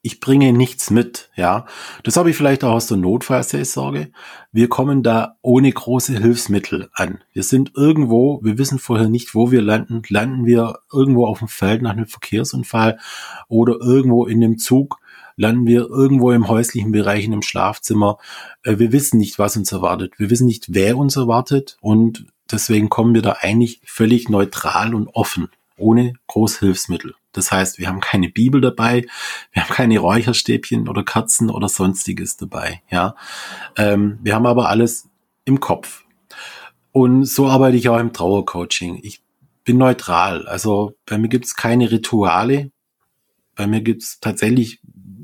ich 0.00 0.20
bringe 0.20 0.52
nichts 0.52 0.90
mit, 0.90 1.30
ja. 1.36 1.66
Das 2.02 2.16
habe 2.16 2.30
ich 2.30 2.36
vielleicht 2.36 2.64
auch 2.64 2.72
aus 2.72 2.86
der 2.86 2.96
Notfallseelsorge. 2.96 4.10
Wir 4.52 4.68
kommen 4.68 5.02
da 5.02 5.36
ohne 5.42 5.70
große 5.70 6.18
Hilfsmittel 6.18 6.88
an. 6.94 7.22
Wir 7.32 7.42
sind 7.42 7.72
irgendwo, 7.74 8.40
wir 8.42 8.56
wissen 8.56 8.78
vorher 8.78 9.08
nicht, 9.08 9.34
wo 9.34 9.50
wir 9.50 9.60
landen. 9.60 10.02
Landen 10.08 10.46
wir 10.46 10.78
irgendwo 10.90 11.26
auf 11.26 11.40
dem 11.40 11.48
Feld 11.48 11.82
nach 11.82 11.92
einem 11.92 12.06
Verkehrsunfall 12.06 12.98
oder 13.48 13.76
irgendwo 13.80 14.24
in 14.24 14.40
dem 14.40 14.58
Zug? 14.58 14.98
Landen 15.36 15.66
wir 15.66 15.90
irgendwo 15.90 16.30
im 16.30 16.48
häuslichen 16.48 16.92
Bereich, 16.92 17.26
in 17.26 17.34
einem 17.34 17.42
Schlafzimmer? 17.42 18.16
Äh, 18.62 18.78
wir 18.78 18.92
wissen 18.92 19.18
nicht, 19.18 19.38
was 19.38 19.58
uns 19.58 19.70
erwartet. 19.72 20.14
Wir 20.18 20.30
wissen 20.30 20.46
nicht, 20.46 20.72
wer 20.72 20.96
uns 20.96 21.16
erwartet 21.16 21.76
und 21.82 22.26
deswegen 22.50 22.88
kommen 22.88 23.12
wir 23.12 23.22
da 23.22 23.36
eigentlich 23.40 23.82
völlig 23.84 24.30
neutral 24.30 24.94
und 24.94 25.08
offen, 25.08 25.50
ohne 25.76 26.14
Großhilfsmittel. 26.28 27.14
Das 27.36 27.52
heißt, 27.52 27.78
wir 27.78 27.88
haben 27.88 28.00
keine 28.00 28.28
Bibel 28.28 28.60
dabei, 28.60 29.06
wir 29.52 29.62
haben 29.62 29.74
keine 29.74 29.98
Räucherstäbchen 29.98 30.88
oder 30.88 31.04
Kerzen 31.04 31.50
oder 31.50 31.68
sonstiges 31.68 32.36
dabei. 32.36 32.82
Ja, 32.90 33.14
ähm, 33.76 34.18
wir 34.22 34.34
haben 34.34 34.46
aber 34.46 34.68
alles 34.68 35.08
im 35.44 35.60
Kopf. 35.60 36.04
Und 36.92 37.26
so 37.26 37.46
arbeite 37.46 37.76
ich 37.76 37.88
auch 37.88 37.98
im 37.98 38.12
Trauercoaching. 38.12 39.00
Ich 39.02 39.22
bin 39.64 39.78
neutral. 39.78 40.46
Also 40.48 40.94
bei 41.04 41.18
mir 41.18 41.28
gibt 41.28 41.44
es 41.44 41.54
keine 41.54 41.90
Rituale. 41.90 42.70
Bei 43.54 43.66
mir 43.66 43.82
gibt 43.82 44.02
es 44.02 44.20
tatsächlich 44.20 44.80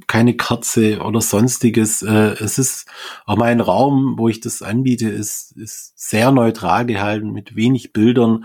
keine 0.07 0.37
Kerze 0.37 1.01
oder 1.01 1.23
sonstiges. 1.23 2.03
Äh, 2.03 2.37
es 2.41 2.59
ist 2.59 2.87
auch 3.25 3.37
mein 3.37 3.61
Raum, 3.61 4.17
wo 4.19 4.29
ich 4.29 4.41
das 4.41 4.61
anbiete, 4.61 5.09
ist, 5.09 5.53
ist 5.57 5.95
sehr 5.97 6.33
neutral 6.33 6.85
gehalten, 6.85 7.33
mit 7.33 7.57
wenig 7.57 7.95
Bildern, 7.95 8.45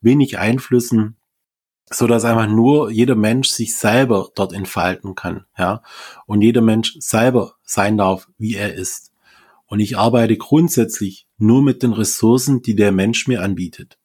wenig 0.00 0.38
Einflüssen 0.38 1.17
so 1.90 2.06
dass 2.06 2.24
einfach 2.24 2.48
nur 2.48 2.90
jeder 2.90 3.14
Mensch 3.14 3.48
sich 3.48 3.76
selber 3.76 4.30
dort 4.34 4.52
entfalten 4.52 5.14
kann, 5.14 5.44
ja, 5.56 5.82
und 6.26 6.42
jeder 6.42 6.60
Mensch 6.60 6.96
selber 7.00 7.54
sein 7.62 7.96
darf, 7.96 8.28
wie 8.38 8.54
er 8.54 8.74
ist. 8.74 9.12
Und 9.66 9.80
ich 9.80 9.98
arbeite 9.98 10.36
grundsätzlich 10.36 11.26
nur 11.36 11.62
mit 11.62 11.82
den 11.82 11.92
Ressourcen, 11.92 12.62
die 12.62 12.74
der 12.74 12.92
Mensch 12.92 13.26
mir 13.26 13.42
anbietet. 13.42 13.98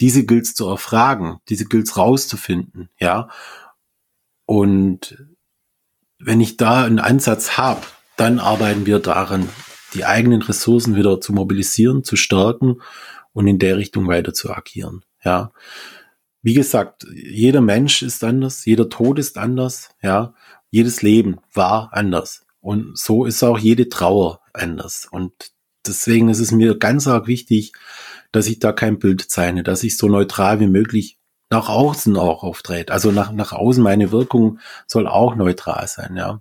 Diese 0.00 0.24
gilt's 0.24 0.54
zu 0.54 0.66
erfragen, 0.68 1.38
diese 1.48 1.66
gilt's 1.66 1.96
rauszufinden, 1.96 2.88
ja. 2.98 3.28
Und 4.46 5.24
wenn 6.18 6.40
ich 6.40 6.56
da 6.56 6.84
einen 6.84 6.98
Ansatz 6.98 7.56
habe, 7.56 7.82
dann 8.16 8.38
arbeiten 8.38 8.86
wir 8.86 8.98
daran, 8.98 9.48
die 9.94 10.04
eigenen 10.04 10.42
Ressourcen 10.42 10.96
wieder 10.96 11.20
zu 11.20 11.32
mobilisieren, 11.32 12.04
zu 12.04 12.16
stärken 12.16 12.80
und 13.32 13.46
in 13.46 13.58
der 13.58 13.76
Richtung 13.76 14.08
weiter 14.08 14.32
zu 14.34 14.50
agieren, 14.50 15.04
ja 15.24 15.52
wie 16.42 16.54
gesagt, 16.54 17.06
jeder 17.14 17.60
Mensch 17.60 18.02
ist 18.02 18.24
anders, 18.24 18.64
jeder 18.64 18.88
Tod 18.88 19.18
ist 19.18 19.38
anders, 19.38 19.90
ja, 20.02 20.34
jedes 20.70 21.02
Leben 21.02 21.38
war 21.54 21.90
anders. 21.92 22.44
Und 22.60 22.98
so 22.98 23.24
ist 23.24 23.42
auch 23.42 23.58
jede 23.58 23.88
Trauer 23.88 24.40
anders. 24.52 25.06
Und 25.10 25.32
deswegen 25.86 26.28
ist 26.28 26.40
es 26.40 26.50
mir 26.50 26.78
ganz 26.78 27.06
arg 27.06 27.26
wichtig, 27.26 27.72
dass 28.32 28.46
ich 28.46 28.58
da 28.58 28.72
kein 28.72 28.98
Bild 28.98 29.20
zeichne, 29.22 29.62
dass 29.62 29.82
ich 29.84 29.96
so 29.96 30.08
neutral 30.08 30.58
wie 30.60 30.66
möglich 30.66 31.18
nach 31.50 31.68
außen 31.68 32.16
auch 32.16 32.42
auftrete. 32.42 32.92
Also 32.92 33.12
nach, 33.12 33.30
nach 33.30 33.52
außen 33.52 33.82
meine 33.82 34.10
Wirkung 34.10 34.58
soll 34.86 35.06
auch 35.06 35.36
neutral 35.36 35.86
sein, 35.86 36.16
ja. 36.16 36.40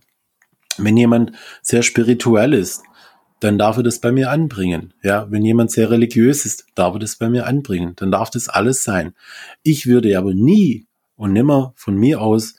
Wenn 0.78 0.96
jemand 0.96 1.34
sehr 1.62 1.84
spirituell 1.84 2.54
ist, 2.54 2.84
dann 3.42 3.58
darf 3.58 3.78
er 3.78 3.84
das 3.84 4.00
bei 4.00 4.12
mir 4.12 4.30
anbringen. 4.30 4.94
Ja, 5.02 5.30
wenn 5.32 5.44
jemand 5.44 5.72
sehr 5.72 5.90
religiös 5.90 6.46
ist, 6.46 6.68
darf 6.76 6.94
er 6.94 7.00
das 7.00 7.16
bei 7.16 7.28
mir 7.28 7.48
anbringen. 7.48 7.94
Dann 7.96 8.12
darf 8.12 8.30
das 8.30 8.48
alles 8.48 8.84
sein. 8.84 9.14
Ich 9.64 9.88
würde 9.88 10.18
aber 10.18 10.34
nie 10.34 10.86
und 11.16 11.34
nimmer 11.34 11.74
von 11.76 11.96
mir 11.96 12.22
aus 12.22 12.56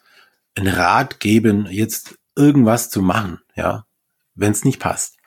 einen 0.56 0.74
Rat 0.74 1.20
geben, 1.20 1.66
jetzt 1.70 2.18
irgendwas 2.36 2.90
zu 2.90 3.00
machen, 3.00 3.38
ja, 3.54 3.86
wenn 4.34 4.52
es 4.52 4.64
nicht 4.64 4.80
passt. 4.80 5.18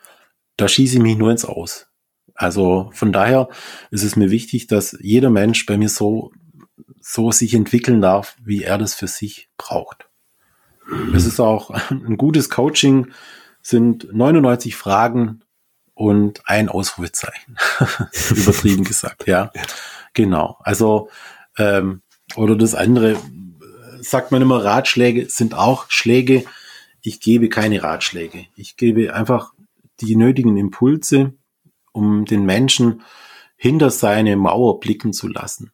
Da 0.58 0.68
schieße 0.68 0.98
ich 0.98 1.02
mich 1.02 1.18
nur 1.18 1.32
ins 1.32 1.46
Aus. 1.46 1.88
Also 2.34 2.90
von 2.94 3.14
daher 3.14 3.48
ist 3.92 4.04
es 4.04 4.18
mir 4.18 4.30
wichtig, 4.32 4.68
dass 4.68 4.98
jeder 5.00 5.30
Mensch 5.30 5.66
bei 5.66 5.78
mir 5.78 5.90
so, 5.90 6.32
so 7.00 7.32
sich 7.32 7.54
entwickeln 7.54 8.02
darf, 8.02 8.36
wie 8.44 8.64
er 8.64 8.78
das 8.78 8.94
für 8.94 9.08
sich 9.08 9.50
braucht. 9.58 10.10
Es 11.14 11.26
ist 11.26 11.40
auch 11.40 11.72
ein 11.90 12.18
gutes 12.18 12.50
Coaching, 12.50 13.08
sind 13.62 14.14
99 14.14 14.76
Fragen 14.76 15.42
und 15.96 16.48
ein 16.48 16.70
Ausrufezeichen. 16.70 17.58
Übertrieben 18.30 18.84
gesagt, 18.84 19.28
ja. 19.28 19.52
Genau. 20.14 20.58
Also, 20.60 21.10
ähm, 21.58 22.04
oder 22.36 22.56
das 22.56 22.76
andere, 22.76 23.18
sagt 24.02 24.32
man 24.32 24.42
immer, 24.42 24.64
Ratschläge 24.64 25.28
sind 25.30 25.56
auch 25.56 25.86
Schläge. 25.90 26.46
Ich 27.02 27.20
gebe 27.22 27.50
keine 27.50 27.82
Ratschläge. 27.82 28.46
Ich 28.56 28.78
gebe 28.78 29.14
einfach 29.14 29.54
die 30.02 30.16
nötigen 30.16 30.58
Impulse, 30.58 31.34
um 31.94 32.26
den 32.26 32.46
Menschen 32.46 33.02
hinter 33.56 33.90
seine 33.90 34.36
Mauer 34.36 34.80
blicken 34.80 35.14
zu 35.14 35.28
lassen. 35.28 35.72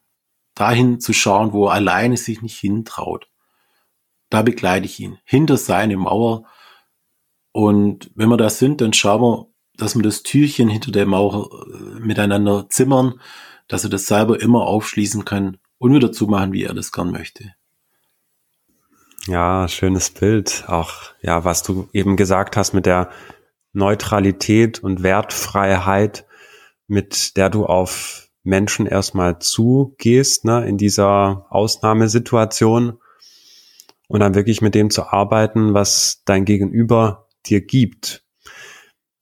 Dahin 0.53 0.99
zu 0.99 1.13
schauen, 1.13 1.51
wo 1.51 1.67
er 1.67 1.73
alleine 1.73 2.17
sich 2.17 2.41
nicht 2.43 2.59
hintraut. 2.59 3.27
Da 4.29 4.43
begleite 4.43 4.85
ich 4.85 4.99
ihn 4.99 5.17
hinter 5.25 5.57
seine 5.57 5.97
Mauer. 5.97 6.45
Und 7.51 8.11
wenn 8.13 8.29
wir 8.29 8.37
da 8.37 8.49
sind, 8.49 8.81
dann 8.81 8.93
schauen 8.93 9.21
wir, 9.21 9.50
dass 9.81 9.95
wir 9.95 10.03
das 10.03 10.21
Türchen 10.21 10.69
hinter 10.69 10.91
der 10.91 11.05
Mauer 11.05 11.49
äh, 11.67 11.99
miteinander 11.99 12.67
zimmern, 12.69 13.19
dass 13.67 13.83
er 13.83 13.89
das 13.89 14.05
selber 14.05 14.39
immer 14.39 14.61
aufschließen 14.67 15.25
kann 15.25 15.57
und 15.79 15.93
wieder 15.93 16.11
zumachen, 16.11 16.53
wie 16.53 16.63
er 16.63 16.73
das 16.73 16.91
gern 16.91 17.11
möchte. 17.11 17.55
Ja, 19.27 19.67
schönes 19.67 20.09
Bild. 20.09 20.65
Auch, 20.67 20.93
ja, 21.21 21.43
was 21.45 21.63
du 21.63 21.89
eben 21.93 22.15
gesagt 22.15 22.57
hast 22.57 22.73
mit 22.73 22.85
der 22.85 23.09
Neutralität 23.73 24.83
und 24.83 25.03
Wertfreiheit, 25.03 26.25
mit 26.87 27.37
der 27.37 27.49
du 27.49 27.65
auf 27.65 28.29
Menschen 28.43 28.85
erstmal 28.85 29.39
zugehst, 29.39 30.45
ne, 30.45 30.67
in 30.67 30.77
dieser 30.77 31.45
Ausnahmesituation 31.49 32.99
und 34.07 34.19
dann 34.19 34.35
wirklich 34.35 34.61
mit 34.61 34.75
dem 34.75 34.89
zu 34.89 35.07
arbeiten, 35.07 35.73
was 35.73 36.21
dein 36.25 36.45
Gegenüber 36.45 37.27
dir 37.45 37.61
gibt 37.61 38.23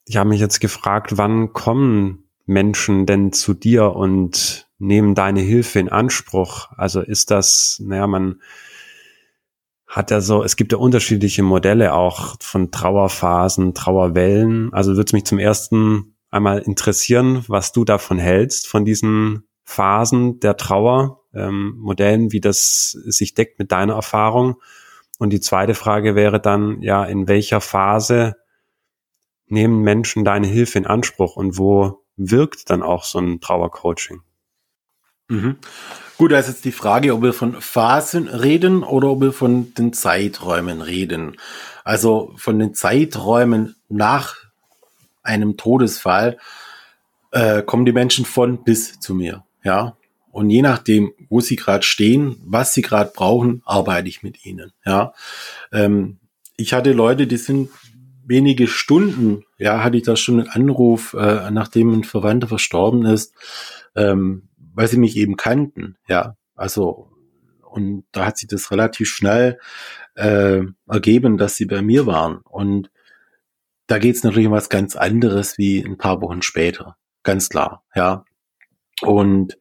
ich 0.10 0.18
habe 0.18 0.30
mich 0.30 0.40
jetzt 0.40 0.60
gefragt, 0.60 1.18
wann 1.18 1.54
kommen 1.54 2.24
Menschen 2.48 3.06
denn 3.06 3.32
zu 3.32 3.54
dir 3.54 3.96
und 3.96 4.68
nehmen 4.80 5.14
deine 5.14 5.40
Hilfe 5.40 5.78
in 5.78 5.88
Anspruch? 5.88 6.70
Also 6.76 7.02
ist 7.02 7.30
das, 7.30 7.80
naja, 7.86 8.08
man 8.08 8.42
hat 9.86 10.10
er 10.10 10.22
so, 10.22 10.44
es 10.44 10.56
gibt 10.56 10.72
ja 10.72 10.80
unterschiedliche 10.80 11.44
Modelle 11.44 11.94
auch 11.94 12.38
von 12.40 12.72
Trauerphasen, 12.72 13.76
Trauerwellen. 13.76 14.74
Also 14.74 14.94
würde 14.94 15.06
es 15.06 15.14
mich 15.14 15.26
zum 15.26 15.38
ersten 15.38 16.16
einmal 16.32 16.58
interessieren, 16.58 17.46
was 17.48 17.72
du 17.72 17.86
davon 17.86 18.18
hältst, 18.18 18.68
von 18.68 18.86
diesen 18.86 19.44
Phasen 19.64 20.40
der 20.40 20.58
Trauer, 20.58 21.22
ähm, 21.36 21.76
Modellen, 21.78 22.32
wie 22.32 22.42
das 22.42 22.94
sich 22.94 23.36
deckt 23.36 23.60
mit 23.60 23.72
deiner 23.72 23.94
Erfahrung. 23.94 24.56
Und 25.20 25.30
die 25.34 25.40
zweite 25.40 25.76
Frage 25.76 26.16
wäre 26.16 26.42
dann, 26.42 26.82
ja, 26.82 27.04
in 27.04 27.28
welcher 27.28 27.62
Phase 27.62 28.38
nehmen 29.52 29.82
Menschen 29.82 30.26
deine 30.26 30.48
Hilfe 30.48 30.78
in 30.78 30.86
Anspruch 30.86 31.36
und 31.36 31.58
wo 31.58 32.04
wirkt 32.18 32.70
dann 32.70 32.84
auch 32.84 33.04
so 33.04 33.20
ein 33.20 33.40
Trauercoaching? 33.40 34.22
Mhm. 35.30 35.58
Gut, 36.18 36.32
da 36.32 36.40
ist 36.40 36.48
jetzt 36.48 36.66
die 36.66 36.74
Frage, 36.74 37.14
ob 37.14 37.22
wir 37.22 37.34
von 37.34 37.62
Phasen 37.62 38.28
reden 38.28 38.84
oder 38.84 39.10
ob 39.10 39.22
wir 39.22 39.32
von 39.32 39.74
den 39.74 39.94
Zeiträumen 39.94 40.82
reden. 40.82 41.38
Also 41.84 42.34
von 42.36 42.60
den 42.60 42.74
Zeiträumen 42.74 43.76
nach 43.88 44.36
einem 45.24 45.56
Todesfall 45.56 46.38
äh, 47.32 47.62
kommen 47.62 47.86
die 47.86 47.94
Menschen 47.94 48.26
von 48.26 48.64
bis 48.64 49.00
zu 49.00 49.14
mir. 49.14 49.46
Ja. 49.64 49.96
Und 50.32 50.50
je 50.50 50.62
nachdem, 50.62 51.14
wo 51.30 51.42
sie 51.42 51.56
gerade 51.56 51.84
stehen, 51.84 52.38
was 52.46 52.74
sie 52.74 52.82
gerade 52.82 53.12
brauchen, 53.16 53.62
arbeite 53.66 54.10
ich 54.10 54.22
mit 54.22 54.46
ihnen. 54.46 54.74
Ja. 54.86 55.14
Ähm, 55.72 56.20
ich 56.58 56.74
hatte 56.74 56.92
Leute, 56.92 57.28
die 57.28 57.38
sind 57.38 57.70
wenige 58.30 58.68
Stunden, 58.68 59.44
ja, 59.58 59.84
hatte 59.84 59.98
ich 59.98 60.04
da 60.04 60.16
schon 60.16 60.40
einen 60.40 60.50
Anruf, 60.50 61.14
äh, 61.14 61.52
nachdem 61.52 61.92
ein 61.92 62.04
Verwandter 62.04 62.48
verstorben 62.48 63.06
ist. 63.06 63.34
Ähm, 63.96 64.50
weil 64.80 64.88
sie 64.88 64.98
mich 64.98 65.18
eben 65.18 65.36
kannten, 65.36 65.98
ja. 66.08 66.38
Also, 66.56 67.12
und 67.64 68.06
da 68.14 68.28
hat 68.28 68.38
sich 68.38 68.48
das 68.48 68.72
relativ 68.72 69.10
schnell 69.10 69.60
äh, 70.16 70.62
ergeben, 70.88 71.38
dass 71.38 71.58
sie 71.58 71.66
bei 71.66 71.82
mir 71.82 72.06
waren. 72.06 72.38
Und 72.38 72.90
da 73.88 74.00
geht 74.00 74.16
es 74.16 74.24
natürlich 74.24 74.48
um 74.48 74.54
was 74.54 74.70
ganz 74.70 74.96
anderes 74.96 75.58
wie 75.58 75.84
ein 75.84 75.98
paar 75.98 76.22
Wochen 76.22 76.42
später. 76.42 76.96
Ganz 77.24 77.50
klar, 77.50 77.84
ja. 77.94 78.24
Und 79.02 79.58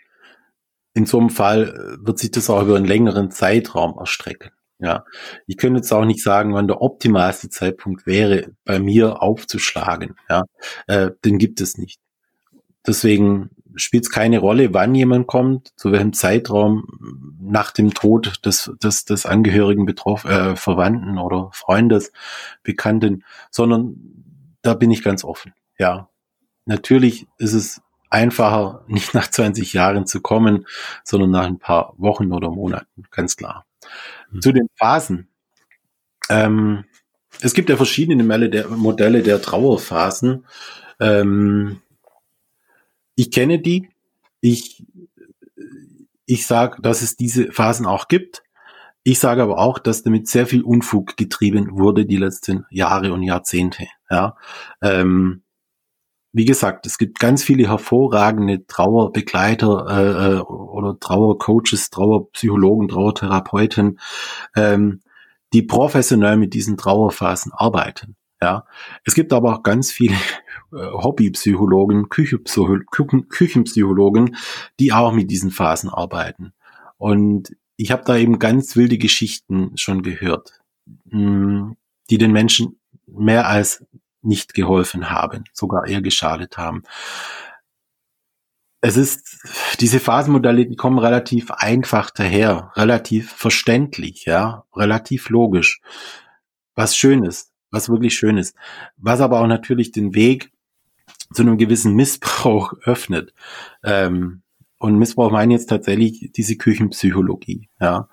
in 0.94 1.06
so 1.06 1.18
einem 1.18 1.30
Fall 1.30 1.98
wird 2.00 2.18
sich 2.18 2.30
das 2.30 2.48
auch 2.48 2.62
über 2.62 2.76
einen 2.76 2.84
längeren 2.84 3.30
Zeitraum 3.30 3.98
erstrecken. 3.98 4.50
Ja, 4.80 5.04
ich 5.46 5.56
könnte 5.56 5.78
jetzt 5.78 5.92
auch 5.92 6.04
nicht 6.04 6.22
sagen, 6.22 6.54
wann 6.54 6.68
der 6.68 6.80
optimalste 6.80 7.48
Zeitpunkt 7.48 8.06
wäre, 8.06 8.52
bei 8.64 8.78
mir 8.78 9.22
aufzuschlagen. 9.22 10.14
Ja, 10.28 10.44
äh, 10.86 11.10
den 11.24 11.38
gibt 11.38 11.60
es 11.60 11.78
nicht. 11.78 11.98
Deswegen 12.86 13.50
spielt 13.74 14.04
es 14.04 14.10
keine 14.10 14.38
Rolle, 14.38 14.74
wann 14.74 14.94
jemand 14.94 15.26
kommt, 15.26 15.72
zu 15.76 15.92
welchem 15.92 16.12
Zeitraum 16.12 16.86
nach 17.40 17.72
dem 17.72 17.94
Tod 17.94 18.44
des, 18.44 18.70
des, 18.82 19.04
des 19.04 19.26
Angehörigen 19.26 19.84
betroff, 19.84 20.24
äh, 20.24 20.56
Verwandten 20.56 21.18
oder 21.18 21.50
Freundes, 21.52 22.12
Bekannten, 22.62 23.24
sondern 23.50 23.96
da 24.62 24.74
bin 24.74 24.90
ich 24.90 25.02
ganz 25.02 25.24
offen. 25.24 25.52
Ja, 25.78 26.08
natürlich 26.66 27.26
ist 27.38 27.52
es 27.52 27.82
einfacher, 28.10 28.84
nicht 28.88 29.14
nach 29.14 29.28
20 29.28 29.72
Jahren 29.72 30.06
zu 30.06 30.20
kommen, 30.20 30.66
sondern 31.04 31.30
nach 31.30 31.46
ein 31.46 31.58
paar 31.58 31.94
Wochen 31.96 32.32
oder 32.32 32.50
Monaten, 32.50 33.04
ganz 33.10 33.36
klar. 33.36 33.64
Mhm. 34.30 34.40
Zu 34.42 34.52
den 34.52 34.68
Phasen. 34.76 35.28
Ähm, 36.28 36.84
es 37.40 37.54
gibt 37.54 37.70
ja 37.70 37.76
verschiedene 37.76 38.22
Modelle 38.22 38.50
der, 38.50 38.68
Modelle 38.68 39.22
der 39.22 39.40
Trauerphasen. 39.40 40.46
Ähm, 41.00 41.80
ich 43.14 43.30
kenne 43.30 43.58
die. 43.58 43.88
Ich, 44.40 44.84
ich 46.26 46.46
sage, 46.46 46.80
dass 46.82 47.02
es 47.02 47.16
diese 47.16 47.50
Phasen 47.50 47.86
auch 47.86 48.08
gibt. 48.08 48.42
Ich 49.02 49.18
sage 49.18 49.42
aber 49.42 49.58
auch, 49.58 49.78
dass 49.78 50.02
damit 50.02 50.28
sehr 50.28 50.46
viel 50.46 50.62
Unfug 50.62 51.16
getrieben 51.16 51.70
wurde 51.72 52.04
die 52.04 52.16
letzten 52.16 52.66
Jahre 52.70 53.12
und 53.12 53.22
Jahrzehnte. 53.22 53.86
Ja, 54.10 54.36
ähm, 54.82 55.42
wie 56.32 56.44
gesagt, 56.44 56.86
es 56.86 56.98
gibt 56.98 57.18
ganz 57.18 57.42
viele 57.42 57.68
hervorragende 57.68 58.66
Trauerbegleiter 58.66 59.86
äh, 59.88 60.36
äh 60.36 60.40
oder 60.40 60.98
Trauercoaches, 60.98 61.90
Trauerpsychologen, 61.90 62.88
Trauertherapeuten, 62.88 63.98
ähm, 64.54 65.00
die 65.52 65.62
professionell 65.62 66.36
mit 66.36 66.54
diesen 66.54 66.76
Trauerphasen 66.76 67.52
arbeiten. 67.52 68.16
Ja, 68.40 68.66
es 69.04 69.14
gibt 69.14 69.32
aber 69.32 69.56
auch 69.56 69.62
ganz 69.62 69.90
viele 69.90 70.14
äh, 70.72 70.76
Hobbypsychologen, 70.76 72.08
Küchenpsychologen, 72.08 74.36
die 74.78 74.92
auch 74.92 75.12
mit 75.12 75.30
diesen 75.30 75.50
Phasen 75.50 75.90
arbeiten. 75.90 76.52
Und 76.98 77.56
ich 77.76 77.90
habe 77.90 78.04
da 78.04 78.16
eben 78.16 78.38
ganz 78.38 78.76
wilde 78.76 78.98
Geschichten 78.98 79.72
schon 79.76 80.02
gehört, 80.02 80.60
hm, 81.10 81.76
die 82.10 82.18
den 82.18 82.32
Menschen 82.32 82.78
mehr 83.06 83.48
als 83.48 83.84
nicht 84.22 84.54
geholfen 84.54 85.10
haben, 85.10 85.44
sogar 85.52 85.86
eher 85.86 86.02
geschadet 86.02 86.58
haben. 86.58 86.82
Es 88.80 88.96
ist, 88.96 89.40
diese 89.80 89.98
Phasenmodelle, 89.98 90.66
die 90.66 90.76
kommen 90.76 90.98
relativ 90.98 91.50
einfach 91.50 92.10
daher, 92.10 92.72
relativ 92.76 93.32
verständlich, 93.32 94.24
ja, 94.24 94.64
relativ 94.74 95.30
logisch. 95.30 95.80
Was 96.76 96.96
schön 96.96 97.24
ist, 97.24 97.50
was 97.70 97.88
wirklich 97.88 98.14
schön 98.14 98.38
ist. 98.38 98.54
Was 98.96 99.20
aber 99.20 99.40
auch 99.40 99.48
natürlich 99.48 99.90
den 99.90 100.14
Weg 100.14 100.52
zu 101.32 101.42
einem 101.42 101.58
gewissen 101.58 101.94
Missbrauch 101.94 102.72
öffnet. 102.84 103.34
Ähm, 103.82 104.42
und 104.78 104.96
Missbrauch 104.96 105.32
meine 105.32 105.54
jetzt 105.54 105.68
tatsächlich 105.68 106.30
diese 106.36 106.56
Küchenpsychologie, 106.56 107.68
ja. 107.80 108.08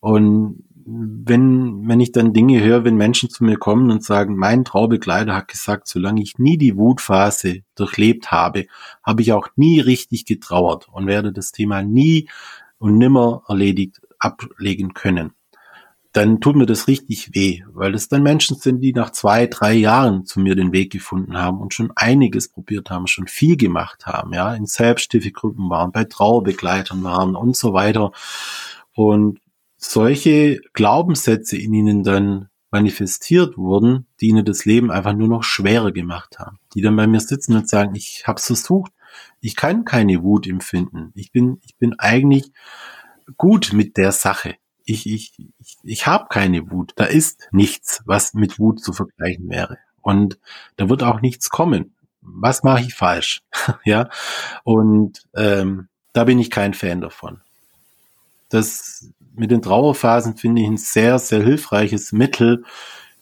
Und 0.00 0.64
wenn, 0.86 1.88
wenn 1.88 2.00
ich 2.00 2.12
dann 2.12 2.32
Dinge 2.32 2.62
höre, 2.62 2.84
wenn 2.84 2.96
Menschen 2.96 3.28
zu 3.28 3.44
mir 3.44 3.56
kommen 3.56 3.90
und 3.90 4.04
sagen, 4.04 4.36
mein 4.36 4.64
Traubegleiter 4.64 5.34
hat 5.34 5.48
gesagt, 5.48 5.88
solange 5.88 6.22
ich 6.22 6.38
nie 6.38 6.56
die 6.56 6.76
Wutphase 6.76 7.62
durchlebt 7.74 8.30
habe, 8.30 8.66
habe 9.02 9.22
ich 9.22 9.32
auch 9.32 9.48
nie 9.56 9.80
richtig 9.80 10.24
getrauert 10.24 10.88
und 10.90 11.06
werde 11.06 11.32
das 11.32 11.52
Thema 11.52 11.82
nie 11.82 12.28
und 12.78 12.98
nimmer 12.98 13.42
erledigt 13.48 14.00
ablegen 14.18 14.94
können 14.94 15.32
dann 16.16 16.40
tut 16.40 16.56
mir 16.56 16.64
das 16.64 16.88
richtig 16.88 17.34
weh, 17.34 17.62
weil 17.74 17.94
es 17.94 18.08
dann 18.08 18.22
Menschen 18.22 18.56
sind, 18.56 18.80
die 18.80 18.94
nach 18.94 19.10
zwei, 19.10 19.46
drei 19.46 19.74
Jahren 19.74 20.24
zu 20.24 20.40
mir 20.40 20.54
den 20.56 20.72
Weg 20.72 20.90
gefunden 20.90 21.36
haben 21.36 21.60
und 21.60 21.74
schon 21.74 21.92
einiges 21.94 22.48
probiert 22.48 22.88
haben, 22.88 23.06
schon 23.06 23.26
viel 23.26 23.58
gemacht 23.58 24.06
haben, 24.06 24.32
ja, 24.32 24.54
in 24.54 24.64
Selbsthilfegruppen 24.64 25.68
waren, 25.68 25.92
bei 25.92 26.04
Trauerbegleitern 26.04 27.04
waren 27.04 27.36
und 27.36 27.54
so 27.54 27.74
weiter. 27.74 28.12
Und 28.94 29.40
solche 29.90 30.60
Glaubenssätze 30.72 31.56
in 31.56 31.74
ihnen 31.74 32.02
dann 32.02 32.48
manifestiert 32.70 33.56
wurden, 33.56 34.06
die 34.20 34.28
ihnen 34.28 34.44
das 34.44 34.64
Leben 34.64 34.90
einfach 34.90 35.14
nur 35.14 35.28
noch 35.28 35.42
schwerer 35.42 35.92
gemacht 35.92 36.38
haben. 36.38 36.58
Die 36.74 36.82
dann 36.82 36.96
bei 36.96 37.06
mir 37.06 37.20
sitzen 37.20 37.56
und 37.56 37.68
sagen, 37.68 37.94
ich 37.94 38.26
habe 38.26 38.38
es 38.38 38.46
versucht, 38.46 38.92
ich 39.40 39.56
kann 39.56 39.84
keine 39.84 40.22
Wut 40.22 40.46
empfinden. 40.46 41.12
Ich 41.14 41.32
bin, 41.32 41.60
ich 41.64 41.76
bin 41.76 41.98
eigentlich 41.98 42.50
gut 43.36 43.72
mit 43.72 43.96
der 43.96 44.12
Sache 44.12 44.56
ich, 44.86 45.06
ich, 45.06 45.32
ich, 45.58 45.76
ich 45.82 46.06
habe 46.06 46.26
keine 46.30 46.70
Wut. 46.70 46.92
Da 46.96 47.04
ist 47.04 47.48
nichts, 47.50 48.02
was 48.06 48.32
mit 48.32 48.58
Wut 48.58 48.82
zu 48.82 48.92
vergleichen 48.92 49.50
wäre. 49.50 49.78
Und 50.00 50.38
da 50.76 50.88
wird 50.88 51.02
auch 51.02 51.20
nichts 51.20 51.50
kommen. 51.50 51.94
Was 52.22 52.62
mache 52.62 52.82
ich 52.82 52.94
falsch? 52.94 53.42
ja. 53.84 54.08
Und 54.64 55.26
ähm, 55.34 55.88
da 56.12 56.24
bin 56.24 56.38
ich 56.38 56.50
kein 56.50 56.72
Fan 56.72 57.00
davon. 57.00 57.40
Das 58.48 59.10
mit 59.38 59.50
den 59.50 59.62
Trauerphasen 59.62 60.36
finde 60.36 60.62
ich 60.62 60.68
ein 60.68 60.76
sehr, 60.76 61.18
sehr 61.18 61.42
hilfreiches 61.42 62.12
Mittel 62.12 62.64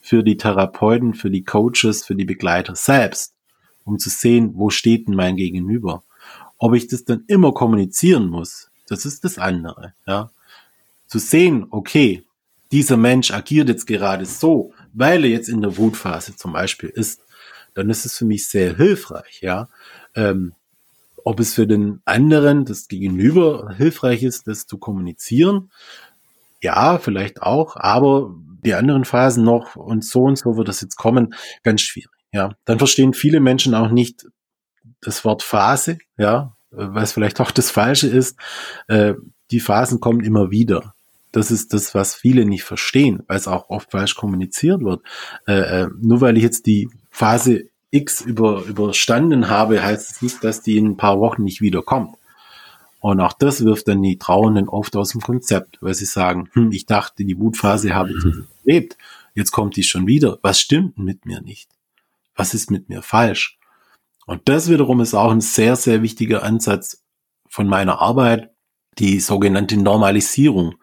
für 0.01 0.23
die 0.23 0.37
Therapeuten, 0.37 1.15
für 1.15 1.31
die 1.31 1.45
Coaches, 1.45 2.05
für 2.05 2.15
die 2.15 2.25
Begleiter 2.25 2.77
selbst, 2.77 3.35
um 3.85 3.99
zu 3.99 4.11
sehen, 4.11 4.53
wo 4.55 4.71
steht 4.71 5.09
denn 5.09 5.15
mein 5.15 5.37
Gegenüber. 5.37 6.03
Ob 6.59 6.75
ich 6.75 6.87
das 6.87 7.05
dann 7.05 7.25
immer 7.27 7.53
kommunizieren 7.53 8.29
muss, 8.29 8.71
das 8.89 9.07
ist 9.07 9.25
das 9.25 9.39
andere. 9.39 9.95
Ja 10.07 10.31
zu 11.15 11.21
sehen, 11.21 11.67
okay, 11.71 12.25
dieser 12.73 12.97
Mensch 12.97 13.31
agiert 13.31 13.69
jetzt 13.69 13.87
gerade 13.87 14.27
so, 14.27 14.73
weil 14.93 15.25
er 15.25 15.31
jetzt 15.31 15.49
in 15.49 15.61
der 15.61 15.77
Wutphase 15.77 16.35
zum 16.37 16.53
Beispiel 16.53 16.89
ist, 16.89 17.21
dann 17.75 17.89
ist 17.89 18.05
es 18.05 18.19
für 18.19 18.25
mich 18.25 18.49
sehr 18.49 18.77
hilfreich, 18.77 19.41
ja. 19.41 19.69
Ähm, 20.17 20.55
ob 21.25 21.41
es 21.41 21.55
für 21.55 21.67
den 21.67 22.01
anderen, 22.05 22.65
das 22.65 22.87
Gegenüber, 22.87 23.75
hilfreich 23.77 24.23
ist, 24.23 24.47
das 24.47 24.67
zu 24.67 24.79
kommunizieren, 24.79 25.71
ja, 26.63 26.99
vielleicht 26.99 27.43
auch, 27.43 27.77
aber 27.77 28.35
die 28.65 28.75
anderen 28.75 29.05
Phasen 29.05 29.45
noch 29.45 29.77
und 29.77 30.05
so 30.05 30.23
und 30.25 30.39
so 30.39 30.57
wird 30.57 30.69
das 30.69 30.81
jetzt 30.81 30.97
kommen, 30.97 31.35
ganz 31.63 31.81
schwierig, 31.81 32.11
ja. 32.33 32.51
Dann 32.65 32.79
verstehen 32.79 33.15
viele 33.15 33.41
Menschen 33.41 33.75
auch 33.75 33.91
nicht 33.91 34.27
das 35.01 35.25
Wort 35.25 35.43
Phase, 35.43 35.99
ja, 36.17 36.55
was 36.71 37.13
vielleicht 37.13 37.41
auch 37.41 37.51
das 37.51 37.71
Falsche 37.71 38.09
ist. 38.09 38.39
Äh, 38.89 39.15
die 39.51 39.61
Phasen 39.61 40.01
kommen 40.01 40.21
immer 40.21 40.51
wieder. 40.51 40.95
Das 41.33 41.51
ist 41.51 41.73
das, 41.73 41.95
was 41.95 42.15
viele 42.15 42.45
nicht 42.45 42.63
verstehen, 42.63 43.23
weil 43.27 43.37
es 43.37 43.49
auch 43.49 43.69
oft 43.69 43.91
falsch 43.91 44.15
kommuniziert 44.15 44.83
wird. 44.83 45.03
Äh, 45.47 45.83
äh, 45.83 45.89
nur 46.01 46.21
weil 46.21 46.37
ich 46.37 46.43
jetzt 46.43 46.67
die 46.67 46.89
Phase 47.11 47.65
X 47.95 48.21
über, 48.21 48.65
überstanden 48.65 49.49
habe, 49.49 49.83
heißt 49.83 50.11
es 50.11 50.23
nicht, 50.23 50.43
dass 50.43 50.63
die 50.63 50.77
in 50.77 50.87
ein 50.87 50.97
paar 50.97 51.21
Wochen 51.21 51.45
nicht 51.45 51.61
wiederkommt. 51.61 52.17
Und 52.99 53.21
auch 53.21 53.35
das 53.35 53.65
wirft 53.65 53.87
dann 53.87 54.03
die 54.03 54.19
Trauernden 54.19 54.69
oft 54.69 54.97
aus 54.97 55.11
dem 55.11 55.21
Konzept, 55.21 55.79
weil 55.81 55.95
sie 55.95 56.07
sagen, 56.07 56.49
hm, 56.55 56.73
ich 56.73 56.87
dachte, 56.87 57.25
die 57.25 57.39
Wutphase 57.39 57.95
habe 57.95 58.11
ich 58.11 58.25
mhm. 58.25 58.47
erlebt, 58.65 58.97
jetzt 59.35 59.53
kommt 59.53 59.77
die 59.77 59.83
schon 59.83 60.07
wieder. 60.07 60.39
Was 60.43 60.59
stimmt 60.59 60.99
mit 60.99 61.25
mir 61.25 61.41
nicht? 61.41 61.71
Was 62.35 62.55
ist 62.55 62.71
mit 62.71 62.89
mir 62.89 63.03
falsch? 63.03 63.59
Und 64.27 64.49
das 64.49 64.71
wiederum 64.71 65.01
ist 65.01 65.15
auch 65.15 65.31
ein 65.31 65.43
sehr, 65.43 65.77
sehr 65.77 66.03
wichtiger 66.03 66.43
Ansatz 66.43 67.05
von 67.47 67.69
meiner 67.69 68.01
Arbeit, 68.01 68.51
die 68.99 69.21
sogenannte 69.21 69.77
Normalisierung. 69.77 70.77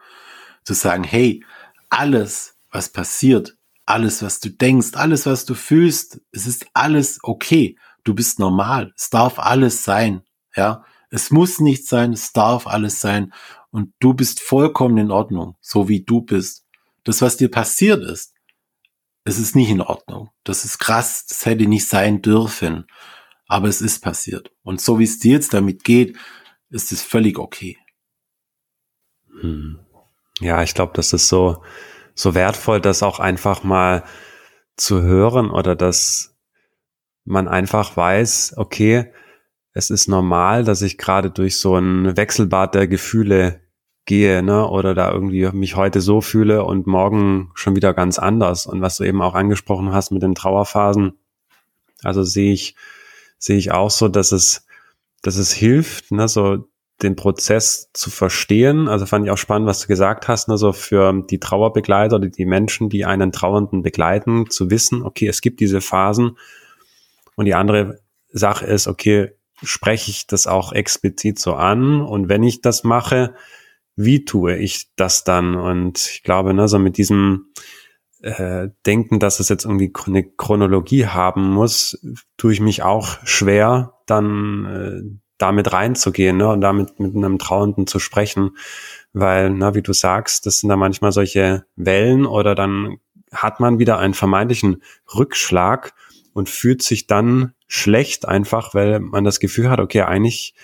Zu 0.64 0.74
sagen, 0.74 1.02
hey, 1.02 1.44
alles, 1.90 2.56
was 2.70 2.88
passiert, 2.88 3.56
alles, 3.86 4.22
was 4.22 4.40
du 4.40 4.50
denkst, 4.50 4.94
alles, 4.94 5.26
was 5.26 5.44
du 5.44 5.54
fühlst, 5.54 6.20
es 6.30 6.46
ist 6.46 6.66
alles 6.72 7.18
okay. 7.22 7.76
Du 8.04 8.14
bist 8.14 8.38
normal. 8.38 8.92
Es 8.96 9.10
darf 9.10 9.38
alles 9.38 9.84
sein. 9.84 10.22
Ja, 10.56 10.84
es 11.10 11.30
muss 11.30 11.60
nicht 11.60 11.86
sein. 11.86 12.12
Es 12.12 12.32
darf 12.32 12.66
alles 12.66 13.00
sein. 13.00 13.32
Und 13.70 13.92
du 14.00 14.14
bist 14.14 14.40
vollkommen 14.40 14.98
in 14.98 15.10
Ordnung, 15.10 15.56
so 15.60 15.88
wie 15.88 16.02
du 16.02 16.22
bist. 16.22 16.66
Das, 17.04 17.22
was 17.22 17.36
dir 17.36 17.50
passiert 17.50 18.02
ist, 18.04 18.34
es 19.24 19.38
ist 19.38 19.56
nicht 19.56 19.70
in 19.70 19.80
Ordnung. 19.80 20.30
Das 20.44 20.64
ist 20.64 20.78
krass. 20.78 21.26
Das 21.26 21.46
hätte 21.46 21.66
nicht 21.66 21.86
sein 21.88 22.22
dürfen. 22.22 22.86
Aber 23.46 23.68
es 23.68 23.80
ist 23.80 24.00
passiert. 24.00 24.52
Und 24.62 24.80
so 24.80 24.98
wie 24.98 25.04
es 25.04 25.18
dir 25.18 25.32
jetzt 25.32 25.54
damit 25.54 25.84
geht, 25.84 26.16
ist 26.70 26.92
es 26.92 27.02
völlig 27.02 27.38
okay. 27.38 27.78
Hm. 29.40 29.78
Ja, 30.40 30.62
ich 30.62 30.74
glaube, 30.74 30.92
das 30.94 31.12
ist 31.12 31.28
so, 31.28 31.62
so 32.14 32.34
wertvoll, 32.34 32.80
das 32.80 33.02
auch 33.02 33.20
einfach 33.20 33.64
mal 33.64 34.04
zu 34.76 35.02
hören 35.02 35.50
oder 35.50 35.76
dass 35.76 36.36
man 37.24 37.48
einfach 37.48 37.96
weiß, 37.96 38.54
okay, 38.56 39.12
es 39.74 39.90
ist 39.90 40.08
normal, 40.08 40.64
dass 40.64 40.82
ich 40.82 40.98
gerade 40.98 41.30
durch 41.30 41.58
so 41.58 41.76
ein 41.76 42.16
Wechselbad 42.16 42.74
der 42.74 42.88
Gefühle 42.88 43.60
gehe, 44.04 44.42
ne, 44.42 44.68
oder 44.68 44.94
da 44.94 45.12
irgendwie 45.12 45.48
mich 45.52 45.76
heute 45.76 46.00
so 46.00 46.20
fühle 46.20 46.64
und 46.64 46.86
morgen 46.86 47.50
schon 47.54 47.76
wieder 47.76 47.94
ganz 47.94 48.18
anders. 48.18 48.66
Und 48.66 48.82
was 48.82 48.96
du 48.96 49.04
eben 49.04 49.22
auch 49.22 49.34
angesprochen 49.34 49.92
hast 49.92 50.10
mit 50.10 50.22
den 50.22 50.34
Trauerphasen, 50.34 51.12
also 52.02 52.22
sehe 52.22 52.52
ich, 52.52 52.74
sehe 53.38 53.56
ich 53.56 53.70
auch 53.70 53.90
so, 53.90 54.08
dass 54.08 54.32
es, 54.32 54.66
dass 55.22 55.36
es 55.36 55.52
hilft, 55.52 56.10
ne, 56.10 56.28
so 56.28 56.68
den 57.02 57.16
Prozess 57.16 57.90
zu 57.92 58.10
verstehen. 58.10 58.88
Also 58.88 59.06
fand 59.06 59.24
ich 59.24 59.30
auch 59.30 59.38
spannend, 59.38 59.66
was 59.68 59.80
du 59.80 59.88
gesagt 59.88 60.28
hast, 60.28 60.48
also 60.48 60.72
für 60.72 61.24
die 61.28 61.40
Trauerbegleiter 61.40 62.16
oder 62.16 62.28
die 62.28 62.46
Menschen, 62.46 62.88
die 62.88 63.04
einen 63.04 63.32
Trauernden 63.32 63.82
begleiten, 63.82 64.50
zu 64.50 64.70
wissen, 64.70 65.02
okay, 65.02 65.26
es 65.26 65.40
gibt 65.40 65.60
diese 65.60 65.80
Phasen. 65.80 66.36
Und 67.34 67.46
die 67.46 67.54
andere 67.54 68.00
Sache 68.28 68.66
ist, 68.66 68.86
okay, 68.86 69.32
spreche 69.62 70.10
ich 70.10 70.26
das 70.26 70.46
auch 70.46 70.72
explizit 70.72 71.38
so 71.38 71.54
an? 71.54 72.00
Und 72.00 72.28
wenn 72.28 72.42
ich 72.42 72.60
das 72.60 72.84
mache, 72.84 73.34
wie 73.96 74.24
tue 74.24 74.56
ich 74.56 74.90
das 74.96 75.24
dann? 75.24 75.56
Und 75.56 75.98
ich 75.98 76.22
glaube, 76.22 76.54
ne, 76.54 76.68
so 76.68 76.78
mit 76.78 76.96
diesem 76.96 77.52
äh, 78.22 78.68
Denken, 78.86 79.18
dass 79.18 79.40
es 79.40 79.48
jetzt 79.48 79.64
irgendwie 79.64 79.92
eine 80.06 80.24
Chronologie 80.24 81.06
haben 81.06 81.50
muss, 81.50 81.98
tue 82.36 82.52
ich 82.52 82.60
mich 82.60 82.82
auch 82.82 83.18
schwer, 83.24 83.94
dann 84.06 84.64
äh, 84.64 85.18
damit 85.38 85.72
reinzugehen 85.72 86.36
ne, 86.36 86.48
und 86.48 86.60
damit 86.60 86.98
mit 87.00 87.16
einem 87.16 87.38
Trauenden 87.38 87.86
zu 87.86 87.98
sprechen. 87.98 88.56
Weil, 89.12 89.50
na, 89.50 89.74
wie 89.74 89.82
du 89.82 89.92
sagst, 89.92 90.46
das 90.46 90.60
sind 90.60 90.68
da 90.68 90.76
manchmal 90.76 91.12
solche 91.12 91.64
Wellen 91.76 92.26
oder 92.26 92.54
dann 92.54 92.98
hat 93.32 93.60
man 93.60 93.78
wieder 93.78 93.98
einen 93.98 94.14
vermeintlichen 94.14 94.82
Rückschlag 95.14 95.94
und 96.32 96.48
fühlt 96.48 96.82
sich 96.82 97.06
dann 97.06 97.52
schlecht 97.66 98.26
einfach, 98.26 98.74
weil 98.74 99.00
man 99.00 99.24
das 99.24 99.40
Gefühl 99.40 99.70
hat, 99.70 99.80
okay, 99.80 100.02
eigentlich 100.02 100.54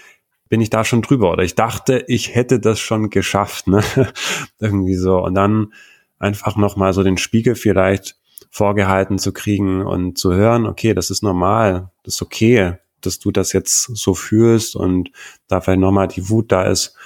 bin 0.48 0.60
ich 0.60 0.70
da 0.70 0.84
schon 0.84 1.02
drüber 1.02 1.30
oder 1.32 1.42
ich 1.42 1.54
dachte, 1.54 2.04
ich 2.08 2.34
hätte 2.34 2.60
das 2.60 2.80
schon 2.80 3.10
geschafft, 3.10 3.66
ne? 3.66 3.82
Irgendwie 4.58 4.94
so. 4.94 5.22
Und 5.22 5.34
dann 5.34 5.72
einfach 6.18 6.56
nochmal 6.56 6.92
so 6.92 7.02
den 7.02 7.18
Spiegel 7.18 7.54
vielleicht 7.54 8.16
vorgehalten 8.50 9.18
zu 9.18 9.32
kriegen 9.32 9.84
und 9.84 10.16
zu 10.16 10.32
hören, 10.32 10.66
okay, 10.66 10.94
das 10.94 11.10
ist 11.10 11.22
normal, 11.22 11.90
das 12.02 12.16
ist 12.16 12.22
okay, 12.22 12.78
dass 13.00 13.18
du 13.18 13.30
das 13.30 13.52
jetzt 13.52 13.82
so 13.96 14.14
fühlst 14.14 14.76
und 14.76 15.10
da 15.46 15.60
vielleicht 15.60 15.80
nochmal 15.80 16.08
die 16.08 16.28
Wut 16.28 16.52
da 16.52 16.62
ist 16.64 16.96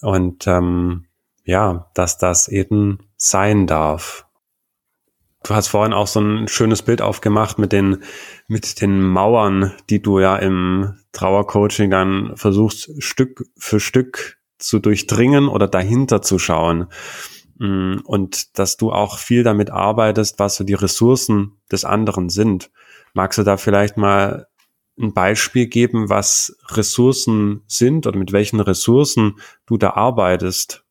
und 0.00 0.46
ähm, 0.46 1.06
ja, 1.44 1.90
dass 1.94 2.18
das 2.18 2.48
eben 2.48 2.98
sein 3.16 3.66
darf. 3.66 4.26
Du 5.44 5.54
hast 5.54 5.68
vorhin 5.68 5.92
auch 5.92 6.06
so 6.06 6.20
ein 6.20 6.46
schönes 6.46 6.82
Bild 6.82 7.02
aufgemacht 7.02 7.58
mit 7.58 7.72
den, 7.72 8.02
mit 8.46 8.80
den 8.80 9.02
Mauern, 9.02 9.72
die 9.90 10.00
du 10.00 10.20
ja 10.20 10.36
im 10.36 10.94
Trauercoaching 11.12 11.90
dann 11.90 12.36
versuchst, 12.36 13.02
Stück 13.02 13.44
für 13.58 13.80
Stück 13.80 14.38
zu 14.58 14.78
durchdringen 14.78 15.48
oder 15.48 15.66
dahinter 15.66 16.22
zu 16.22 16.38
schauen. 16.38 16.86
Mm, 17.58 17.96
und 18.04 18.58
dass 18.58 18.76
du 18.76 18.92
auch 18.92 19.18
viel 19.18 19.42
damit 19.42 19.70
arbeitest, 19.70 20.38
was 20.38 20.56
so 20.56 20.64
die 20.64 20.74
Ressourcen 20.74 21.60
des 21.70 21.84
anderen 21.84 22.28
sind. 22.28 22.70
Magst 23.12 23.38
du 23.38 23.42
da 23.42 23.56
vielleicht 23.56 23.96
mal 23.96 24.46
ein 24.98 25.14
Beispiel 25.14 25.66
geben, 25.66 26.08
was 26.08 26.56
Ressourcen 26.68 27.62
sind 27.66 28.06
oder 28.06 28.18
mit 28.18 28.32
welchen 28.32 28.60
Ressourcen 28.60 29.36
du 29.66 29.78
da 29.78 29.90
arbeitest? 29.90 30.84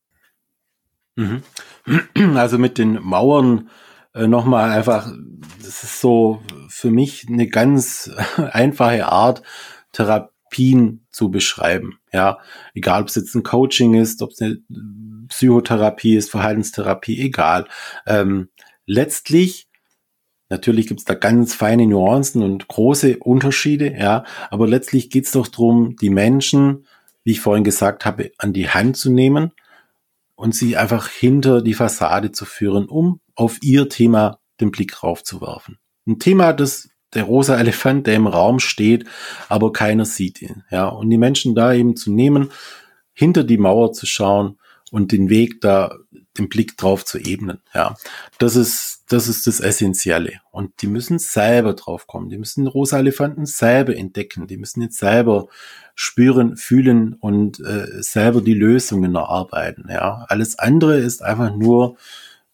Mhm. 1.16 1.42
Also 2.36 2.58
mit 2.58 2.78
den 2.78 3.00
Mauern 3.02 3.68
äh, 4.14 4.26
nochmal 4.26 4.70
einfach, 4.70 5.12
das 5.58 5.82
ist 5.82 6.00
so 6.00 6.42
für 6.68 6.90
mich 6.90 7.26
eine 7.28 7.48
ganz 7.48 8.10
einfache 8.52 9.06
Art, 9.06 9.42
Therapien 9.92 11.06
zu 11.10 11.30
beschreiben. 11.30 11.98
Ja, 12.12 12.38
egal 12.74 13.02
ob 13.02 13.08
es 13.08 13.14
jetzt 13.14 13.34
ein 13.34 13.42
Coaching 13.42 13.94
ist, 13.94 14.22
ob 14.22 14.30
es 14.30 14.40
eine 14.40 14.58
Psychotherapie 15.28 16.16
ist, 16.16 16.30
Verhaltenstherapie, 16.30 17.20
egal. 17.20 17.66
Ähm, 18.06 18.48
letztlich 18.86 19.68
Natürlich 20.52 20.86
gibt 20.86 21.00
es 21.00 21.06
da 21.06 21.14
ganz 21.14 21.54
feine 21.54 21.86
Nuancen 21.86 22.42
und 22.42 22.68
große 22.68 23.16
Unterschiede, 23.20 23.96
ja, 23.98 24.22
aber 24.50 24.68
letztlich 24.68 25.08
geht 25.08 25.24
es 25.24 25.32
doch 25.32 25.48
darum, 25.48 25.96
die 25.96 26.10
Menschen, 26.10 26.84
wie 27.24 27.30
ich 27.30 27.40
vorhin 27.40 27.64
gesagt 27.64 28.04
habe, 28.04 28.32
an 28.36 28.52
die 28.52 28.68
Hand 28.68 28.98
zu 28.98 29.10
nehmen 29.10 29.52
und 30.34 30.54
sie 30.54 30.76
einfach 30.76 31.08
hinter 31.08 31.62
die 31.62 31.72
Fassade 31.72 32.32
zu 32.32 32.44
führen, 32.44 32.84
um 32.84 33.20
auf 33.34 33.60
ihr 33.62 33.88
Thema 33.88 34.40
den 34.60 34.70
Blick 34.70 35.02
raufzuwerfen. 35.02 35.78
Ein 36.06 36.18
Thema, 36.18 36.52
das 36.52 36.90
der 37.14 37.24
rosa 37.24 37.58
Elefant, 37.58 38.06
der 38.06 38.16
im 38.16 38.26
Raum 38.26 38.58
steht, 38.58 39.06
aber 39.48 39.72
keiner 39.72 40.04
sieht 40.04 40.42
ihn, 40.42 40.64
ja, 40.70 40.86
und 40.86 41.08
die 41.08 41.16
Menschen 41.16 41.54
da 41.54 41.72
eben 41.72 41.96
zu 41.96 42.12
nehmen, 42.12 42.50
hinter 43.14 43.42
die 43.42 43.56
Mauer 43.56 43.94
zu 43.94 44.04
schauen 44.04 44.58
und 44.90 45.12
den 45.12 45.30
Weg 45.30 45.62
da, 45.62 45.96
den 46.38 46.48
Blick 46.48 46.76
drauf 46.76 47.04
zu 47.04 47.18
ebnen, 47.18 47.58
ja. 47.74 47.96
Das 48.38 48.56
ist 48.56 49.02
das 49.12 49.28
ist 49.28 49.46
das 49.46 49.60
Essentielle. 49.60 50.40
Und 50.50 50.80
die 50.80 50.86
müssen 50.86 51.18
selber 51.18 51.74
drauf 51.74 52.06
kommen. 52.06 52.30
Die 52.30 52.38
müssen 52.38 52.66
rosa 52.66 52.98
Elefanten 52.98 53.44
selber 53.44 53.94
entdecken. 53.94 54.46
Die 54.46 54.56
müssen 54.56 54.80
jetzt 54.80 54.98
selber 54.98 55.48
spüren, 55.94 56.56
fühlen 56.56 57.14
und 57.20 57.60
äh, 57.60 58.02
selber 58.02 58.40
die 58.40 58.54
Lösungen 58.54 59.14
erarbeiten. 59.14 59.86
Ja, 59.90 60.24
alles 60.28 60.58
andere 60.58 60.98
ist 60.98 61.22
einfach 61.22 61.54
nur 61.54 61.96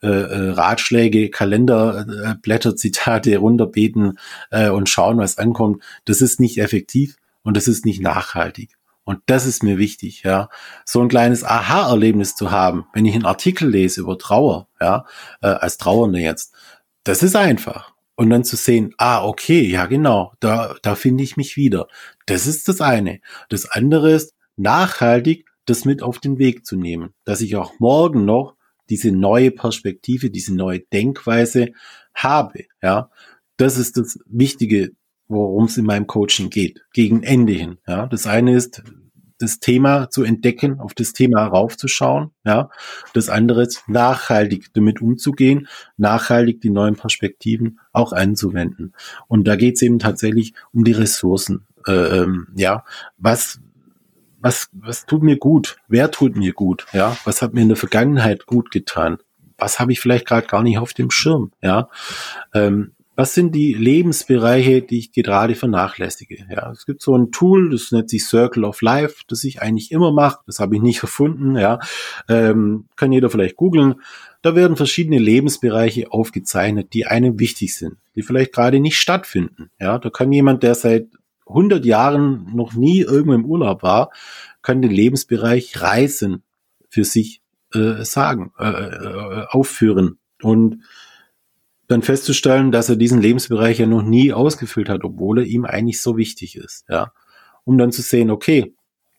äh, 0.03 0.09
äh 0.09 0.51
Ratschläge, 0.51 1.31
Kalenderblätter, 1.31 2.71
äh, 2.71 2.75
Zitate 2.75 3.37
runterbeten 3.39 4.19
äh, 4.51 4.71
und 4.71 4.89
schauen, 4.89 5.19
was 5.19 5.39
ankommt. 5.39 5.83
Das 6.07 6.21
ist 6.21 6.41
nicht 6.41 6.59
effektiv 6.59 7.17
und 7.45 7.57
das 7.57 7.69
ist 7.69 7.85
nicht 7.85 8.01
nachhaltig. 8.01 8.78
Und 9.09 9.23
das 9.25 9.47
ist 9.47 9.63
mir 9.63 9.79
wichtig, 9.79 10.23
ja. 10.23 10.51
So 10.85 11.01
ein 11.01 11.09
kleines 11.09 11.43
Aha-Erlebnis 11.43 12.35
zu 12.35 12.51
haben, 12.51 12.85
wenn 12.93 13.07
ich 13.07 13.15
einen 13.15 13.25
Artikel 13.25 13.67
lese 13.67 14.03
über 14.03 14.19
Trauer, 14.19 14.69
ja, 14.83 15.07
äh, 15.41 15.47
als 15.47 15.79
Trauernde 15.79 16.19
jetzt. 16.19 16.55
Das 17.05 17.23
ist 17.23 17.35
einfach. 17.35 17.95
Und 18.17 18.29
dann 18.29 18.45
zu 18.45 18.57
sehen, 18.57 18.93
ah, 18.99 19.25
okay, 19.25 19.63
ja, 19.63 19.87
genau, 19.87 20.35
da, 20.41 20.75
da 20.83 20.95
finde 20.95 21.25
ich 21.25 21.39
mich 21.39 21.57
wieder. 21.57 21.89
Das 22.27 22.47
ist 22.47 22.69
das 22.69 22.83
eine. 22.83 23.21
Das 23.49 23.65
andere 23.71 24.11
ist, 24.13 24.35
nachhaltig 24.57 25.47
das 25.65 25.87
mit 25.87 26.03
auf 26.03 26.19
den 26.19 26.39
Weg 26.39 26.67
zu 26.67 26.77
nehmen, 26.77 27.15
dass 27.25 27.41
ich 27.41 27.57
auch 27.57 27.79
morgen 27.79 28.27
noch 28.27 28.57
diese 28.91 29.11
neue 29.11 29.53
Perspektive, 29.53 30.29
diese 30.29 30.55
neue 30.55 30.81
Denkweise 30.81 31.71
habe, 32.13 32.67
ja. 32.83 33.09
Das 33.57 33.79
ist 33.79 33.97
das 33.97 34.19
Wichtige 34.27 34.91
worum 35.29 35.65
es 35.65 35.77
in 35.77 35.85
meinem 35.85 36.07
Coaching 36.07 36.51
geht, 36.51 36.85
gegen 36.93 37.23
Ende 37.23 37.53
hin. 37.53 37.79
Ja, 37.87 38.07
das 38.07 38.27
eine 38.27 38.55
ist, 38.55 38.83
das 39.39 39.61
Thema 39.61 40.11
zu 40.11 40.25
entdecken, 40.25 40.81
auf 40.81 40.95
das 40.95 41.13
Thema 41.13 41.47
raufzuschauen. 41.47 42.31
Ja, 42.45 42.71
das 43.15 43.29
andere 43.29 43.63
ist, 43.63 43.89
nachhaltig 43.89 44.73
damit 44.75 45.01
umzugehen, 45.01 45.69
nachhaltig 45.97 46.61
die 46.61 46.71
neuen 46.71 46.97
Perspektiven 46.97 47.79
auch 47.93 48.13
anzuwenden. 48.13 48.95
Und 49.29 49.47
da 49.47 49.57
geht 49.57 49.77
es 49.77 49.83
eben 49.83 49.99
tatsächlich 49.99 50.55
um 50.73 50.85
die 50.85 50.93
Ressourcen. 50.93 51.67
Äh, 51.87 51.93
ähm, 51.93 52.49
ja, 52.57 52.85
was 53.17 53.61
was, 54.41 54.69
was 54.73 55.05
tut 55.05 55.23
mir 55.23 55.37
gut? 55.37 55.79
Wer 55.89 56.11
tut 56.11 56.37
mir 56.37 56.53
gut? 56.53 56.87
Ja, 56.93 57.17
was 57.25 57.43
hat 57.43 57.55
mir 57.55 57.63
in 57.63 57.69
der 57.69 57.77
Vergangenheit 57.77 58.47
gut 58.47 58.71
getan? 58.71 59.19
Was 59.57 59.81
habe 59.81 59.91
ich 59.91 60.01
vielleicht 60.01 60.27
gerade 60.27 60.47
gar 60.47 60.63
nicht 60.63 60.79
auf 60.79 60.95
dem 60.95 61.11
Schirm? 61.11 61.51
Ja, 61.61 61.89
ähm, 62.55 62.93
was 63.19 63.35
sind 63.35 63.53
die 63.53 63.75
Lebensbereiche, 63.75 64.81
die 64.81 65.01
ich 65.01 65.13
gerade 65.13 65.57
vernachlässige? 65.57 66.47
Ja, 66.49 66.71
es 66.71 66.87
gibt 66.87 67.03
so 67.03 67.19
ein 67.19 67.33
Tool, 67.33 67.71
das 67.71 67.91
nennt 67.91 68.09
sich 68.09 68.25
Circle 68.25 68.63
of 68.63 68.81
Life, 68.81 69.25
das 69.27 69.43
ich 69.43 69.61
eigentlich 69.61 69.91
immer 69.91 70.13
mache. 70.13 70.39
Das 70.47 70.61
habe 70.61 70.77
ich 70.77 70.83
nicht 70.83 71.03
erfunden. 71.03 71.57
Ja, 71.57 71.81
ähm, 72.29 72.87
kann 72.95 73.11
jeder 73.11 73.29
vielleicht 73.29 73.57
googeln. 73.57 73.97
Da 74.41 74.55
werden 74.55 74.77
verschiedene 74.77 75.19
Lebensbereiche 75.19 76.13
aufgezeichnet, 76.13 76.95
die 76.95 77.07
einem 77.07 77.41
wichtig 77.41 77.77
sind, 77.77 77.97
die 78.15 78.23
vielleicht 78.23 78.53
gerade 78.53 78.79
nicht 78.79 78.97
stattfinden. 78.97 79.73
Ja, 79.81 79.99
da 79.99 80.11
kann 80.11 80.33
jemand, 80.33 80.63
der 80.63 80.77
seit 80.77 81.09
100 81.49 81.85
Jahren 81.85 82.55
noch 82.55 82.75
nie 82.75 83.01
irgendwo 83.01 83.35
im 83.35 83.47
Urlaub 83.47 83.83
war, 83.83 84.13
kann 84.63 84.81
den 84.81 84.93
Lebensbereich 84.93 85.83
Reisen 85.83 86.45
für 86.89 87.03
sich 87.03 87.43
äh, 87.75 88.05
sagen, 88.05 88.53
äh, 88.61 88.69
äh, 88.69 89.47
aufführen 89.49 90.19
und 90.41 90.85
dann 91.89 92.03
festzustellen, 92.03 92.71
dass 92.71 92.89
er 92.89 92.97
diesen 92.97 93.21
Lebensbereich 93.21 93.79
ja 93.79 93.87
noch 93.87 94.03
nie 94.03 94.33
ausgefüllt 94.33 94.89
hat, 94.89 95.05
obwohl 95.05 95.41
er 95.41 95.45
ihm 95.47 95.65
eigentlich 95.65 96.01
so 96.01 96.17
wichtig 96.17 96.57
ist, 96.57 96.85
ja. 96.89 97.13
Um 97.65 97.77
dann 97.77 97.93
zu 97.93 98.03
sehen, 98.03 98.31
okay, 98.31 98.75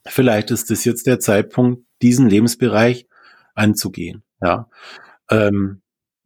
vielleicht 0.05 0.51
ist 0.51 0.71
das 0.71 0.85
jetzt 0.85 1.05
der 1.05 1.19
Zeitpunkt, 1.19 1.83
diesen 2.01 2.29
Lebensbereich 2.29 3.07
anzugehen, 3.55 4.23
ja. 4.41 4.69
Ähm, 5.29 5.81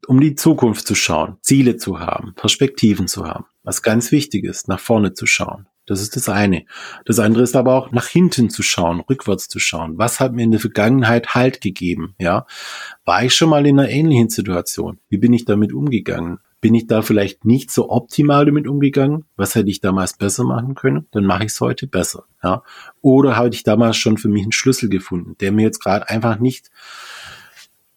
um 0.07 0.19
die 0.19 0.35
Zukunft 0.35 0.85
zu 0.85 0.95
schauen, 0.95 1.37
Ziele 1.41 1.77
zu 1.77 1.99
haben, 1.99 2.33
Perspektiven 2.35 3.07
zu 3.07 3.25
haben, 3.25 3.45
was 3.63 3.81
ganz 3.81 4.11
wichtig 4.11 4.43
ist, 4.43 4.67
nach 4.67 4.79
vorne 4.79 5.13
zu 5.13 5.25
schauen. 5.25 5.67
Das 5.85 6.01
ist 6.01 6.15
das 6.15 6.29
eine. 6.29 6.65
Das 7.05 7.19
andere 7.19 7.43
ist 7.43 7.55
aber 7.55 7.75
auch 7.75 7.91
nach 7.91 8.07
hinten 8.07 8.49
zu 8.49 8.63
schauen, 8.63 9.01
rückwärts 9.01 9.49
zu 9.49 9.59
schauen. 9.59 9.97
Was 9.97 10.19
hat 10.19 10.33
mir 10.33 10.43
in 10.43 10.51
der 10.51 10.59
Vergangenheit 10.59 11.35
Halt 11.35 11.59
gegeben? 11.59 12.15
Ja, 12.19 12.45
war 13.03 13.23
ich 13.23 13.35
schon 13.35 13.49
mal 13.49 13.65
in 13.65 13.79
einer 13.79 13.89
ähnlichen 13.89 14.29
Situation? 14.29 14.99
Wie 15.09 15.17
bin 15.17 15.33
ich 15.33 15.45
damit 15.45 15.73
umgegangen? 15.73 16.39
Bin 16.61 16.75
ich 16.75 16.87
da 16.87 17.01
vielleicht 17.01 17.43
nicht 17.43 17.71
so 17.71 17.89
optimal 17.89 18.45
damit 18.45 18.67
umgegangen? 18.67 19.25
Was 19.35 19.55
hätte 19.55 19.69
ich 19.69 19.81
damals 19.81 20.13
besser 20.13 20.45
machen 20.45 20.75
können? 20.75 21.07
Dann 21.11 21.25
mache 21.25 21.43
ich 21.43 21.51
es 21.51 21.59
heute 21.59 21.87
besser. 21.87 22.23
Ja, 22.41 22.63
oder 23.01 23.35
habe 23.35 23.49
ich 23.49 23.63
damals 23.63 23.97
schon 23.97 24.17
für 24.17 24.29
mich 24.29 24.43
einen 24.43 24.53
Schlüssel 24.53 24.87
gefunden, 24.87 25.35
der 25.41 25.51
mir 25.51 25.63
jetzt 25.63 25.83
gerade 25.83 26.07
einfach 26.09 26.39
nicht 26.39 26.71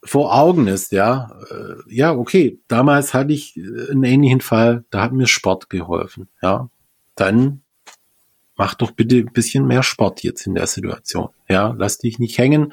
vor 0.06 0.34
Augen 0.34 0.68
ist, 0.68 0.92
ja, 0.92 1.30
äh, 1.50 1.94
ja, 1.94 2.12
okay, 2.12 2.60
damals 2.68 3.12
hatte 3.12 3.32
ich 3.32 3.60
einen 3.90 4.04
ähnlichen 4.04 4.40
Fall, 4.40 4.84
da 4.90 5.02
hat 5.02 5.12
mir 5.12 5.26
Sport 5.26 5.68
geholfen, 5.68 6.28
ja, 6.42 6.70
dann 7.16 7.62
mach 8.56 8.74
doch 8.74 8.90
bitte 8.90 9.16
ein 9.16 9.32
bisschen 9.32 9.66
mehr 9.66 9.82
Sport 9.82 10.22
jetzt 10.22 10.46
in 10.46 10.54
der 10.54 10.66
Situation. 10.66 11.28
Ja, 11.48 11.74
lass 11.78 11.98
dich 11.98 12.18
nicht 12.18 12.38
hängen, 12.38 12.72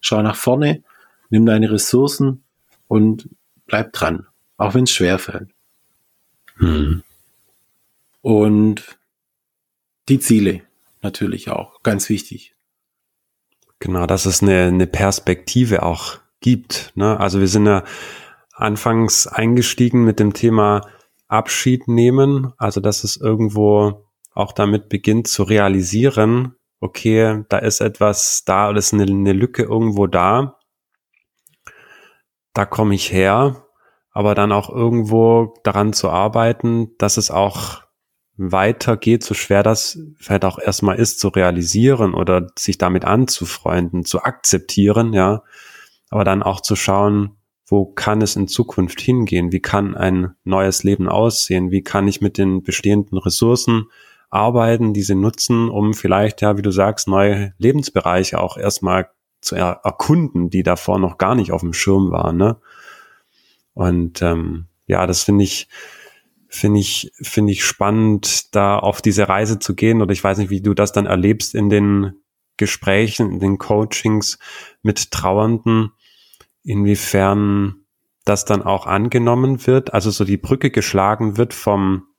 schau 0.00 0.22
nach 0.22 0.36
vorne, 0.36 0.82
nimm 1.30 1.46
deine 1.46 1.70
Ressourcen 1.70 2.42
und 2.88 3.28
bleib 3.66 3.92
dran, 3.92 4.26
auch 4.56 4.74
wenn 4.74 4.84
es 4.84 4.92
schwer 4.92 5.18
fällt. 5.18 5.50
Hm. 6.56 7.02
Und 8.22 8.98
die 10.08 10.18
Ziele 10.18 10.62
natürlich 11.02 11.50
auch, 11.50 11.82
ganz 11.82 12.08
wichtig. 12.08 12.54
Genau, 13.78 14.06
dass 14.06 14.26
es 14.26 14.42
eine, 14.42 14.66
eine 14.66 14.86
Perspektive 14.86 15.82
auch 15.82 16.18
gibt. 16.40 16.92
Ne? 16.96 17.18
Also 17.18 17.40
wir 17.40 17.48
sind 17.48 17.66
ja 17.66 17.84
anfangs 18.52 19.26
eingestiegen 19.26 20.04
mit 20.04 20.20
dem 20.20 20.34
Thema 20.34 20.86
Abschied 21.28 21.88
nehmen, 21.88 22.52
also 22.58 22.80
dass 22.80 23.04
es 23.04 23.16
irgendwo 23.16 24.04
auch 24.40 24.52
damit 24.52 24.88
beginnt 24.88 25.28
zu 25.28 25.42
realisieren, 25.42 26.54
okay, 26.80 27.44
da 27.48 27.58
ist 27.58 27.80
etwas 27.80 28.44
da 28.44 28.70
oder 28.70 28.78
ist 28.78 28.92
eine, 28.92 29.04
eine 29.04 29.32
Lücke 29.32 29.62
irgendwo 29.62 30.06
da, 30.06 30.58
da 32.52 32.64
komme 32.66 32.94
ich 32.94 33.12
her, 33.12 33.66
aber 34.12 34.34
dann 34.34 34.52
auch 34.52 34.70
irgendwo 34.70 35.54
daran 35.62 35.92
zu 35.92 36.10
arbeiten, 36.10 36.96
dass 36.98 37.16
es 37.16 37.30
auch 37.30 37.82
weitergeht, 38.36 39.22
so 39.22 39.34
schwer 39.34 39.62
das 39.62 39.98
vielleicht 40.16 40.44
auch 40.44 40.58
erstmal 40.58 40.98
ist, 40.98 41.20
zu 41.20 41.28
realisieren 41.28 42.14
oder 42.14 42.46
sich 42.58 42.78
damit 42.78 43.04
anzufreunden, 43.04 44.04
zu 44.04 44.22
akzeptieren, 44.22 45.12
ja, 45.12 45.42
aber 46.08 46.24
dann 46.24 46.42
auch 46.42 46.60
zu 46.60 46.74
schauen, 46.74 47.36
wo 47.66 47.86
kann 47.86 48.20
es 48.20 48.34
in 48.34 48.48
Zukunft 48.48 49.00
hingehen? 49.00 49.52
Wie 49.52 49.60
kann 49.60 49.94
ein 49.94 50.34
neues 50.42 50.82
Leben 50.82 51.08
aussehen? 51.08 51.70
Wie 51.70 51.82
kann 51.82 52.08
ich 52.08 52.20
mit 52.20 52.36
den 52.36 52.64
bestehenden 52.64 53.16
Ressourcen 53.16 53.86
arbeiten, 54.30 54.94
diese 54.94 55.14
nutzen, 55.14 55.68
um 55.68 55.92
vielleicht, 55.92 56.40
ja, 56.40 56.56
wie 56.56 56.62
du 56.62 56.70
sagst, 56.70 57.08
neue 57.08 57.52
Lebensbereiche 57.58 58.40
auch 58.40 58.56
erstmal 58.56 59.10
zu 59.40 59.56
er 59.56 59.80
erkunden, 59.84 60.50
die 60.50 60.62
davor 60.62 60.98
noch 60.98 61.18
gar 61.18 61.34
nicht 61.34 61.52
auf 61.52 61.62
dem 61.62 61.72
Schirm 61.72 62.10
waren. 62.10 62.36
Ne? 62.36 62.56
Und 63.74 64.22
ähm, 64.22 64.66
ja, 64.86 65.06
das 65.06 65.22
finde 65.22 65.44
ich, 65.44 65.68
finde 66.48 66.80
ich, 66.80 67.12
finde 67.20 67.52
ich 67.52 67.64
spannend, 67.64 68.54
da 68.54 68.78
auf 68.78 69.02
diese 69.02 69.28
Reise 69.28 69.58
zu 69.58 69.74
gehen. 69.74 70.02
Oder 70.02 70.12
ich 70.12 70.22
weiß 70.22 70.38
nicht, 70.38 70.50
wie 70.50 70.60
du 70.60 70.74
das 70.74 70.92
dann 70.92 71.06
erlebst 71.06 71.54
in 71.54 71.70
den 71.70 72.12
Gesprächen, 72.56 73.32
in 73.32 73.40
den 73.40 73.58
Coachings 73.58 74.38
mit 74.82 75.10
Trauernden, 75.10 75.92
inwiefern 76.62 77.86
das 78.24 78.44
dann 78.44 78.62
auch 78.62 78.86
angenommen 78.86 79.66
wird, 79.66 79.94
also 79.94 80.10
so 80.10 80.24
die 80.24 80.36
Brücke 80.36 80.70
geschlagen 80.70 81.38
wird 81.38 81.54
vom 81.54 82.09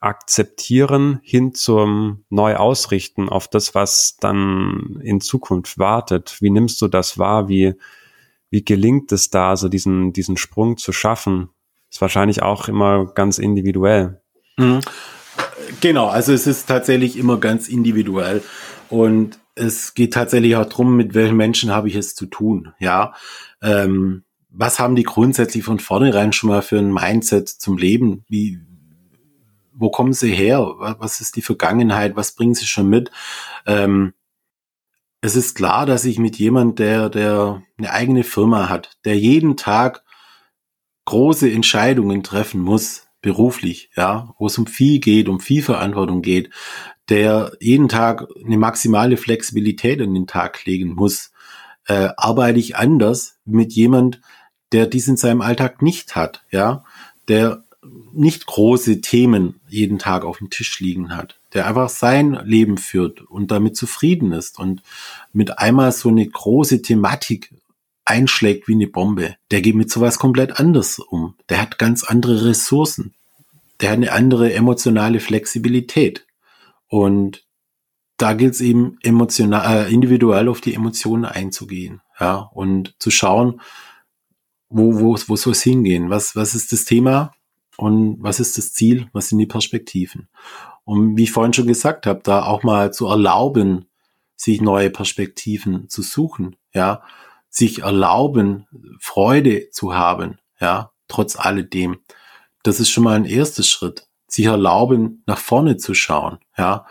Akzeptieren 0.00 1.20
hin 1.22 1.54
zum 1.54 2.24
Neuausrichten 2.30 3.28
auf 3.28 3.48
das, 3.48 3.74
was 3.74 4.16
dann 4.20 5.00
in 5.02 5.20
Zukunft 5.20 5.78
wartet. 5.78 6.38
Wie 6.40 6.50
nimmst 6.50 6.80
du 6.80 6.88
das 6.88 7.18
wahr? 7.18 7.48
Wie, 7.48 7.74
wie 8.50 8.64
gelingt 8.64 9.12
es 9.12 9.30
da, 9.30 9.56
so 9.56 9.68
diesen, 9.68 10.12
diesen 10.12 10.36
Sprung 10.36 10.76
zu 10.76 10.92
schaffen? 10.92 11.50
Ist 11.90 12.00
wahrscheinlich 12.00 12.42
auch 12.42 12.68
immer 12.68 13.06
ganz 13.06 13.38
individuell. 13.38 14.20
Mhm. 14.56 14.80
Genau, 15.80 16.06
also 16.08 16.32
es 16.32 16.46
ist 16.46 16.66
tatsächlich 16.66 17.16
immer 17.16 17.38
ganz 17.38 17.68
individuell 17.68 18.42
und 18.88 19.38
es 19.54 19.94
geht 19.94 20.14
tatsächlich 20.14 20.56
auch 20.56 20.68
drum, 20.68 20.96
mit 20.96 21.14
welchen 21.14 21.36
Menschen 21.36 21.70
habe 21.70 21.88
ich 21.88 21.96
es 21.96 22.14
zu 22.14 22.26
tun, 22.26 22.72
ja. 22.78 23.12
Ähm, 23.60 24.24
was 24.50 24.78
haben 24.78 24.96
die 24.96 25.02
grundsätzlich 25.02 25.62
von 25.62 25.78
vornherein 25.78 26.32
schon 26.32 26.48
mal 26.48 26.62
für 26.62 26.78
ein 26.78 26.92
Mindset 26.92 27.48
zum 27.48 27.76
Leben? 27.76 28.24
Wie, 28.28 28.60
wo 29.78 29.90
kommen 29.90 30.12
sie 30.12 30.32
her? 30.32 30.60
Was 30.98 31.20
ist 31.20 31.36
die 31.36 31.42
Vergangenheit? 31.42 32.16
Was 32.16 32.32
bringen 32.32 32.54
sie 32.54 32.66
schon 32.66 32.88
mit? 32.88 33.10
Ähm, 33.66 34.12
es 35.20 35.36
ist 35.36 35.54
klar, 35.54 35.86
dass 35.86 36.04
ich 36.04 36.18
mit 36.18 36.36
jemand, 36.36 36.78
der, 36.78 37.08
der 37.08 37.62
eine 37.76 37.92
eigene 37.92 38.24
Firma 38.24 38.68
hat, 38.68 38.98
der 39.04 39.18
jeden 39.18 39.56
Tag 39.56 40.04
große 41.06 41.50
Entscheidungen 41.50 42.22
treffen 42.22 42.60
muss, 42.60 43.08
beruflich, 43.20 43.90
ja, 43.96 44.34
wo 44.38 44.46
es 44.46 44.58
um 44.58 44.66
viel 44.66 45.00
geht, 45.00 45.28
um 45.28 45.40
viel 45.40 45.62
Verantwortung 45.62 46.22
geht, 46.22 46.50
der 47.08 47.52
jeden 47.60 47.88
Tag 47.88 48.26
eine 48.44 48.58
maximale 48.58 49.16
Flexibilität 49.16 50.00
an 50.00 50.14
den 50.14 50.26
Tag 50.26 50.64
legen 50.66 50.94
muss, 50.94 51.32
äh, 51.86 52.10
arbeite 52.16 52.58
ich 52.58 52.76
anders 52.76 53.38
mit 53.44 53.72
jemand, 53.72 54.20
der 54.72 54.86
dies 54.86 55.08
in 55.08 55.16
seinem 55.16 55.40
Alltag 55.40 55.82
nicht 55.82 56.14
hat, 56.14 56.44
ja, 56.50 56.84
der 57.26 57.64
nicht 58.12 58.46
große 58.46 59.00
Themen 59.00 59.60
jeden 59.68 59.98
Tag 59.98 60.24
auf 60.24 60.38
dem 60.38 60.50
Tisch 60.50 60.80
liegen 60.80 61.16
hat, 61.16 61.40
der 61.54 61.66
einfach 61.66 61.88
sein 61.88 62.32
Leben 62.44 62.76
führt 62.76 63.20
und 63.22 63.50
damit 63.50 63.76
zufrieden 63.76 64.32
ist 64.32 64.58
und 64.58 64.82
mit 65.32 65.58
einmal 65.58 65.92
so 65.92 66.08
eine 66.08 66.26
große 66.26 66.82
Thematik 66.82 67.54
einschlägt 68.04 68.68
wie 68.68 68.74
eine 68.74 68.86
Bombe, 68.86 69.36
der 69.50 69.60
geht 69.60 69.76
mit 69.76 69.90
sowas 69.90 70.18
komplett 70.18 70.58
anders 70.58 70.98
um. 70.98 71.34
Der 71.48 71.60
hat 71.60 71.78
ganz 71.78 72.04
andere 72.04 72.46
Ressourcen. 72.46 73.14
Der 73.80 73.90
hat 73.90 73.98
eine 73.98 74.12
andere 74.12 74.52
emotionale 74.52 75.20
Flexibilität. 75.20 76.26
Und 76.88 77.44
da 78.16 78.32
gilt 78.32 78.54
es 78.54 78.60
eben 78.60 78.98
emotional, 79.02 79.86
äh, 79.86 79.92
individuell 79.92 80.48
auf 80.48 80.60
die 80.60 80.74
Emotionen 80.74 81.24
einzugehen, 81.24 82.00
ja, 82.18 82.36
und 82.52 82.94
zu 82.98 83.10
schauen, 83.10 83.60
wo, 84.68 84.98
wo, 84.98 85.16
wo 85.26 85.36
soll 85.36 85.52
es 85.52 85.62
hingehen? 85.62 86.10
Was, 86.10 86.34
was 86.34 86.54
ist 86.54 86.72
das 86.72 86.84
Thema? 86.84 87.32
Und 87.78 88.16
was 88.20 88.40
ist 88.40 88.58
das 88.58 88.72
Ziel, 88.72 89.08
was 89.12 89.28
sind 89.28 89.38
die 89.38 89.46
Perspektiven. 89.46 90.28
Und 90.84 91.16
wie 91.16 91.22
ich 91.22 91.30
vorhin 91.30 91.52
schon 91.52 91.68
gesagt 91.68 92.06
habe, 92.06 92.20
da 92.24 92.44
auch 92.44 92.64
mal 92.64 92.92
zu 92.92 93.06
erlauben, 93.06 93.86
sich 94.34 94.60
neue 94.60 94.90
Perspektiven 94.90 95.88
zu 95.88 96.02
suchen, 96.02 96.56
ja, 96.74 97.02
sich 97.48 97.82
erlauben, 97.82 98.66
Freude 98.98 99.70
zu 99.70 99.94
haben, 99.94 100.38
ja, 100.60 100.90
trotz 101.06 101.36
alledem. 101.36 102.00
Das 102.64 102.80
ist 102.80 102.90
schon 102.90 103.04
mal 103.04 103.14
ein 103.14 103.24
erster 103.24 103.62
Schritt. 103.62 104.08
Sich 104.26 104.46
erlauben, 104.46 105.22
nach 105.26 105.38
vorne 105.38 105.76
zu 105.76 105.94
schauen, 105.94 106.38
ja, 106.56 106.84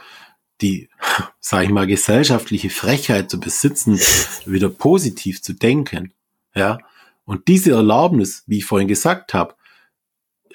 die, 0.62 0.90
sage 1.42 1.66
ich 1.66 1.72
mal, 1.72 1.86
gesellschaftliche 1.86 2.70
Frechheit 2.70 3.30
zu 3.30 3.42
besitzen, 3.42 4.00
wieder 4.46 4.70
positiv 4.70 5.42
zu 5.42 5.52
denken, 5.52 6.14
ja. 6.56 6.78
Und 7.26 7.50
diese 7.50 7.72
Erlaubnis, 7.72 8.44
wie 8.48 8.60
ich 8.60 8.66
vorhin 8.66 8.88
gesagt 8.88 9.34
habe, 9.34 9.58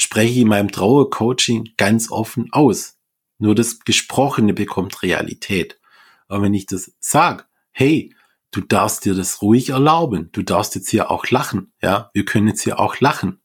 spreche 0.03 0.33
ich 0.33 0.39
in 0.39 0.49
meinem 0.49 0.71
Trauercoaching 0.71 1.71
ganz 1.77 2.11
offen 2.11 2.49
aus. 2.53 2.99
Nur 3.39 3.55
das 3.55 3.81
Gesprochene 3.81 4.55
bekommt 4.55 5.03
Realität. 5.03 5.81
Aber 6.29 6.43
wenn 6.43 6.55
ich 6.55 6.67
das 6.67 6.93
sage, 7.01 7.45
hey, 7.73 8.15
du 8.51 8.61
darfst 8.61 9.05
dir 9.05 9.15
das 9.15 9.43
ruhig 9.43 9.71
erlauben, 9.71 10.31
du 10.33 10.43
darfst 10.43 10.75
jetzt 10.75 10.91
hier 10.91 11.11
auch 11.11 11.27
lachen, 11.29 11.73
ja, 11.83 12.11
wir 12.15 12.25
können 12.25 12.49
jetzt 12.49 12.63
hier 12.63 12.79
auch 12.79 13.01
lachen. 13.01 13.41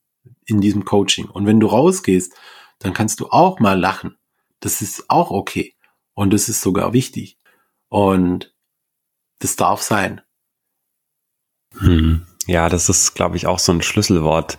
in 0.45 0.62
diesem 0.62 0.86
Coaching. 0.86 1.26
Und 1.26 1.45
wenn 1.45 1.60
du 1.60 1.68
rausgehst, 1.68 2.34
dann 2.80 2.93
kannst 2.93 3.20
du 3.20 3.28
auch 3.30 3.60
mal 3.60 3.80
lachen. 3.80 4.18
Das 4.60 4.82
ist 4.82 5.10
auch 5.10 5.30
okay. 5.32 5.76
Und 6.14 6.32
das 6.32 6.49
ist 6.49 6.62
sogar 6.62 6.93
wichtig. 6.93 7.38
Und 7.89 8.55
das 9.39 9.55
darf 9.55 9.82
sein. 9.82 10.22
Hm. 11.78 12.26
Ja, 12.47 12.70
das 12.70 12.89
ist, 12.89 13.14
glaube 13.14 13.36
ich, 13.36 13.45
auch 13.45 13.60
so 13.60 13.74
ein 13.74 13.82
Schlüsselwort, 13.82 14.58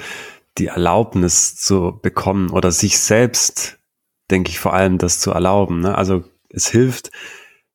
die 0.59 0.67
Erlaubnis 0.67 1.57
zu 1.57 1.99
bekommen 2.03 2.51
oder 2.51 2.71
sich 2.71 2.99
selbst, 2.99 3.79
denke 4.31 4.51
ich, 4.51 4.59
vor 4.59 4.75
allem 4.75 4.99
das 4.99 5.21
zu 5.21 5.31
erlauben. 5.31 5.81
Ne? 5.81 5.97
Also 5.97 6.25
es 6.51 6.69
hilft 6.69 7.11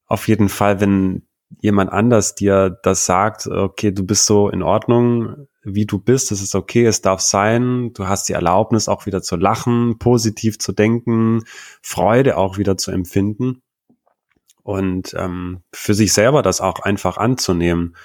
auf 0.06 0.28
jeden 0.28 0.50
Fall, 0.50 0.80
wenn 0.80 1.24
jemand 1.62 1.92
anders 1.92 2.36
dir 2.36 2.70
das 2.84 3.06
sagt, 3.06 3.48
okay, 3.48 3.92
du 3.92 4.06
bist 4.06 4.26
so 4.26 4.50
in 4.50 4.64
Ordnung, 4.64 5.48
wie 5.64 5.86
du 5.86 6.00
bist, 6.00 6.32
es 6.32 6.42
ist 6.42 6.56
okay, 6.56 6.86
es 6.86 7.02
darf 7.02 7.22
sein, 7.22 7.94
du 7.94 8.08
hast 8.08 8.28
die 8.28 8.34
Erlaubnis 8.34 8.90
auch 8.90 9.06
wieder 9.06 9.22
zu 9.22 9.36
lachen, 9.36 9.98
positiv 9.98 10.60
zu 10.60 10.74
denken, 10.74 11.44
Freude 11.82 12.38
auch 12.38 12.58
wieder 12.58 12.78
zu 12.78 12.92
empfinden 12.92 13.62
und 14.64 15.14
ähm, 15.18 15.62
für 15.74 15.94
sich 15.94 16.14
selber 16.14 16.42
das 16.42 16.60
auch 16.62 16.80
einfach 16.80 17.18
anzunehmen. 17.18 17.96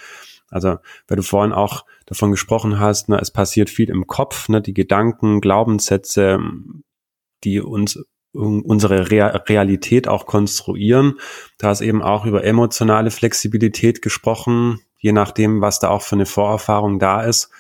Also, 0.50 0.78
weil 1.06 1.16
du 1.16 1.22
vorhin 1.22 1.52
auch 1.52 1.84
davon 2.08 2.30
gesprochen 2.30 2.78
hast, 2.78 3.08
ne, 3.08 3.18
es 3.20 3.30
passiert 3.30 3.68
viel 3.68 3.90
im 3.90 4.06
Kopf, 4.06 4.48
ne, 4.48 4.62
die 4.62 4.74
Gedanken, 4.74 5.40
Glaubenssätze, 5.40 6.40
die 7.44 7.60
uns 7.60 8.02
unsere 8.32 9.10
Realität 9.10 10.06
auch 10.06 10.26
konstruieren. 10.26 11.18
Da 11.56 11.72
ist 11.72 11.80
eben 11.80 12.02
auch 12.02 12.24
über 12.24 12.44
emotionale 12.44 13.10
Flexibilität 13.10 14.02
gesprochen, 14.02 14.80
je 14.98 15.12
nachdem, 15.12 15.60
was 15.60 15.80
da 15.80 15.88
auch 15.88 16.02
für 16.02 16.16
eine 16.16 16.26
Vorerfahrung 16.26 16.98
da 16.98 17.22
ist. 17.22 17.50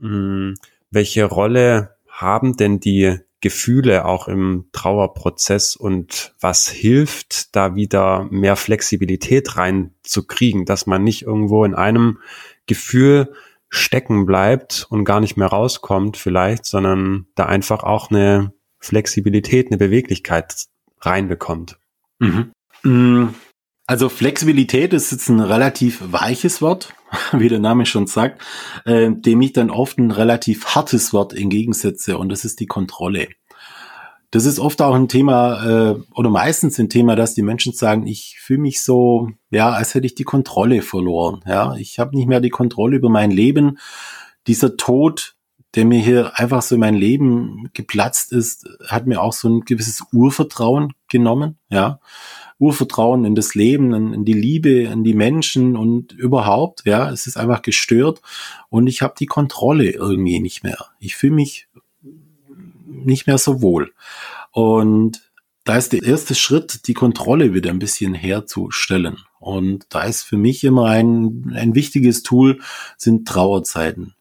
Hm, 0.00 0.54
welche 0.90 1.24
Rolle 1.24 1.96
haben 2.08 2.56
denn 2.56 2.80
die 2.80 3.18
Gefühle 3.40 4.06
auch 4.06 4.26
im 4.26 4.68
Trauerprozess 4.72 5.76
und 5.76 6.34
was 6.40 6.68
hilft, 6.68 7.54
da 7.54 7.74
wieder 7.74 8.26
mehr 8.30 8.56
Flexibilität 8.56 9.56
reinzukriegen, 9.56 10.64
dass 10.64 10.86
man 10.86 11.04
nicht 11.04 11.22
irgendwo 11.22 11.64
in 11.64 11.74
einem 11.74 12.20
Gefühl 12.66 13.32
stecken 13.68 14.24
bleibt 14.24 14.86
und 14.90 15.04
gar 15.04 15.20
nicht 15.20 15.36
mehr 15.36 15.48
rauskommt 15.48 16.16
vielleicht, 16.16 16.64
sondern 16.64 17.26
da 17.34 17.46
einfach 17.46 17.82
auch 17.82 18.10
eine 18.10 18.52
Flexibilität, 18.78 19.68
eine 19.68 19.78
Beweglichkeit 19.78 20.66
reinbekommt. 21.00 21.78
Mhm. 22.18 22.52
Mm, 22.82 23.34
also 23.86 24.08
Flexibilität 24.08 24.92
ist 24.92 25.12
jetzt 25.12 25.28
ein 25.28 25.40
relativ 25.40 26.00
weiches 26.06 26.62
Wort, 26.62 26.94
wie 27.32 27.48
der 27.48 27.58
Name 27.58 27.84
schon 27.84 28.06
sagt, 28.06 28.42
äh, 28.84 29.10
dem 29.10 29.42
ich 29.42 29.52
dann 29.52 29.70
oft 29.70 29.98
ein 29.98 30.10
relativ 30.10 30.74
hartes 30.74 31.12
Wort 31.12 31.34
entgegensetze 31.34 32.16
und 32.16 32.28
das 32.28 32.44
ist 32.44 32.60
die 32.60 32.66
Kontrolle. 32.66 33.28
Das 34.34 34.46
ist 34.46 34.58
oft 34.58 34.82
auch 34.82 34.96
ein 34.96 35.06
Thema 35.06 35.92
äh, 35.92 35.94
oder 36.12 36.28
meistens 36.28 36.76
ein 36.80 36.88
Thema, 36.88 37.14
dass 37.14 37.34
die 37.34 37.42
Menschen 37.42 37.72
sagen, 37.72 38.04
ich 38.04 38.40
fühle 38.40 38.62
mich 38.62 38.82
so, 38.82 39.28
ja, 39.50 39.70
als 39.70 39.94
hätte 39.94 40.06
ich 40.06 40.16
die 40.16 40.24
Kontrolle 40.24 40.82
verloren. 40.82 41.40
Ja, 41.46 41.76
ich 41.76 42.00
habe 42.00 42.16
nicht 42.16 42.26
mehr 42.26 42.40
die 42.40 42.50
Kontrolle 42.50 42.96
über 42.96 43.08
mein 43.08 43.30
Leben. 43.30 43.78
Dieser 44.48 44.76
Tod, 44.76 45.36
der 45.76 45.84
mir 45.84 46.00
hier 46.00 46.36
einfach 46.36 46.62
so 46.62 46.74
in 46.74 46.80
mein 46.80 46.96
Leben 46.96 47.70
geplatzt 47.74 48.32
ist, 48.32 48.68
hat 48.88 49.06
mir 49.06 49.22
auch 49.22 49.32
so 49.32 49.48
ein 49.48 49.60
gewisses 49.60 50.02
Urvertrauen 50.12 50.94
genommen. 51.08 51.56
Ja, 51.70 52.00
Urvertrauen 52.58 53.24
in 53.24 53.36
das 53.36 53.54
Leben, 53.54 53.94
in, 53.94 54.12
in, 54.12 54.24
die 54.24 54.32
Liebe, 54.32 54.82
in 54.82 55.04
die 55.04 55.14
Menschen 55.14 55.76
und 55.76 56.10
überhaupt, 56.10 56.82
ja, 56.86 57.08
es 57.08 57.28
ist 57.28 57.36
einfach 57.36 57.62
gestört 57.62 58.20
und 58.68 58.88
ich 58.88 59.00
habe 59.00 59.14
die 59.16 59.26
Kontrolle 59.26 59.90
irgendwie 59.90 60.40
nicht 60.40 60.64
mehr. 60.64 60.86
Ich 60.98 61.14
fühle 61.14 61.34
mich 61.34 61.68
nicht 63.06 63.26
mehr 63.26 63.38
so 63.38 63.62
wohl. 63.62 63.92
Und 64.50 65.22
da 65.64 65.76
ist 65.76 65.92
der 65.92 66.02
erste 66.02 66.34
Schritt, 66.34 66.86
die 66.86 66.94
Kontrolle 66.94 67.54
wieder 67.54 67.70
ein 67.70 67.78
bisschen 67.78 68.14
herzustellen. 68.14 69.18
Und 69.40 69.86
da 69.88 70.02
ist 70.04 70.22
für 70.22 70.36
mich 70.36 70.62
immer 70.64 70.86
ein, 70.86 71.52
ein 71.54 71.74
wichtiges 71.74 72.22
Tool, 72.22 72.60
sind 72.98 73.26
Trauerzeiten. 73.26 74.14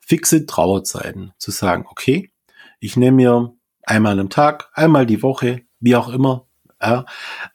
Fixe 0.00 0.46
Trauerzeiten. 0.46 1.32
Zu 1.38 1.52
sagen, 1.52 1.86
okay, 1.88 2.32
ich 2.80 2.96
nehme 2.96 3.16
mir 3.16 3.54
einmal 3.82 4.18
am 4.18 4.30
Tag, 4.30 4.68
einmal 4.74 5.06
die 5.06 5.22
Woche, 5.22 5.62
wie 5.80 5.96
auch 5.96 6.08
immer, 6.08 6.46
ja, 6.80 7.06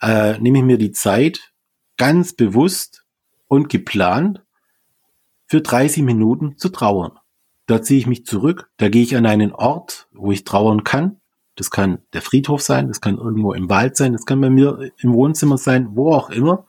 äh, 0.02 0.38
nehme 0.40 0.60
ich 0.60 0.64
mir 0.64 0.78
die 0.78 0.92
Zeit 0.92 1.52
ganz 1.98 2.34
bewusst 2.34 3.06
und 3.48 3.70
geplant 3.70 4.42
für 5.46 5.62
30 5.62 6.04
Minuten 6.04 6.58
zu 6.58 6.70
trauern. 6.70 7.19
Da 7.70 7.84
ziehe 7.84 8.00
ich 8.00 8.08
mich 8.08 8.26
zurück, 8.26 8.72
da 8.78 8.90
gehe 8.90 9.04
ich 9.04 9.16
an 9.16 9.28
einen 9.28 9.52
Ort, 9.52 10.08
wo 10.12 10.32
ich 10.32 10.44
trauern 10.44 10.84
kann. 10.84 11.18
Das 11.54 11.70
kann 11.70 12.00
der 12.14 12.24
Friedhof 12.24 12.64
sein, 12.64 12.88
das 12.88 13.00
kann 13.00 13.20
irgendwo 13.20 13.54
im 13.54 13.70
Wald 13.70 13.96
sein, 13.96 14.14
das 14.14 14.26
kann 14.26 14.42
bei 14.42 14.50
mir 14.50 14.90
im 14.98 15.14
Wohnzimmer 15.14 15.60
sein, 15.60 15.90
wo 15.92 16.12
auch 16.12 16.32
immer. 16.32 16.66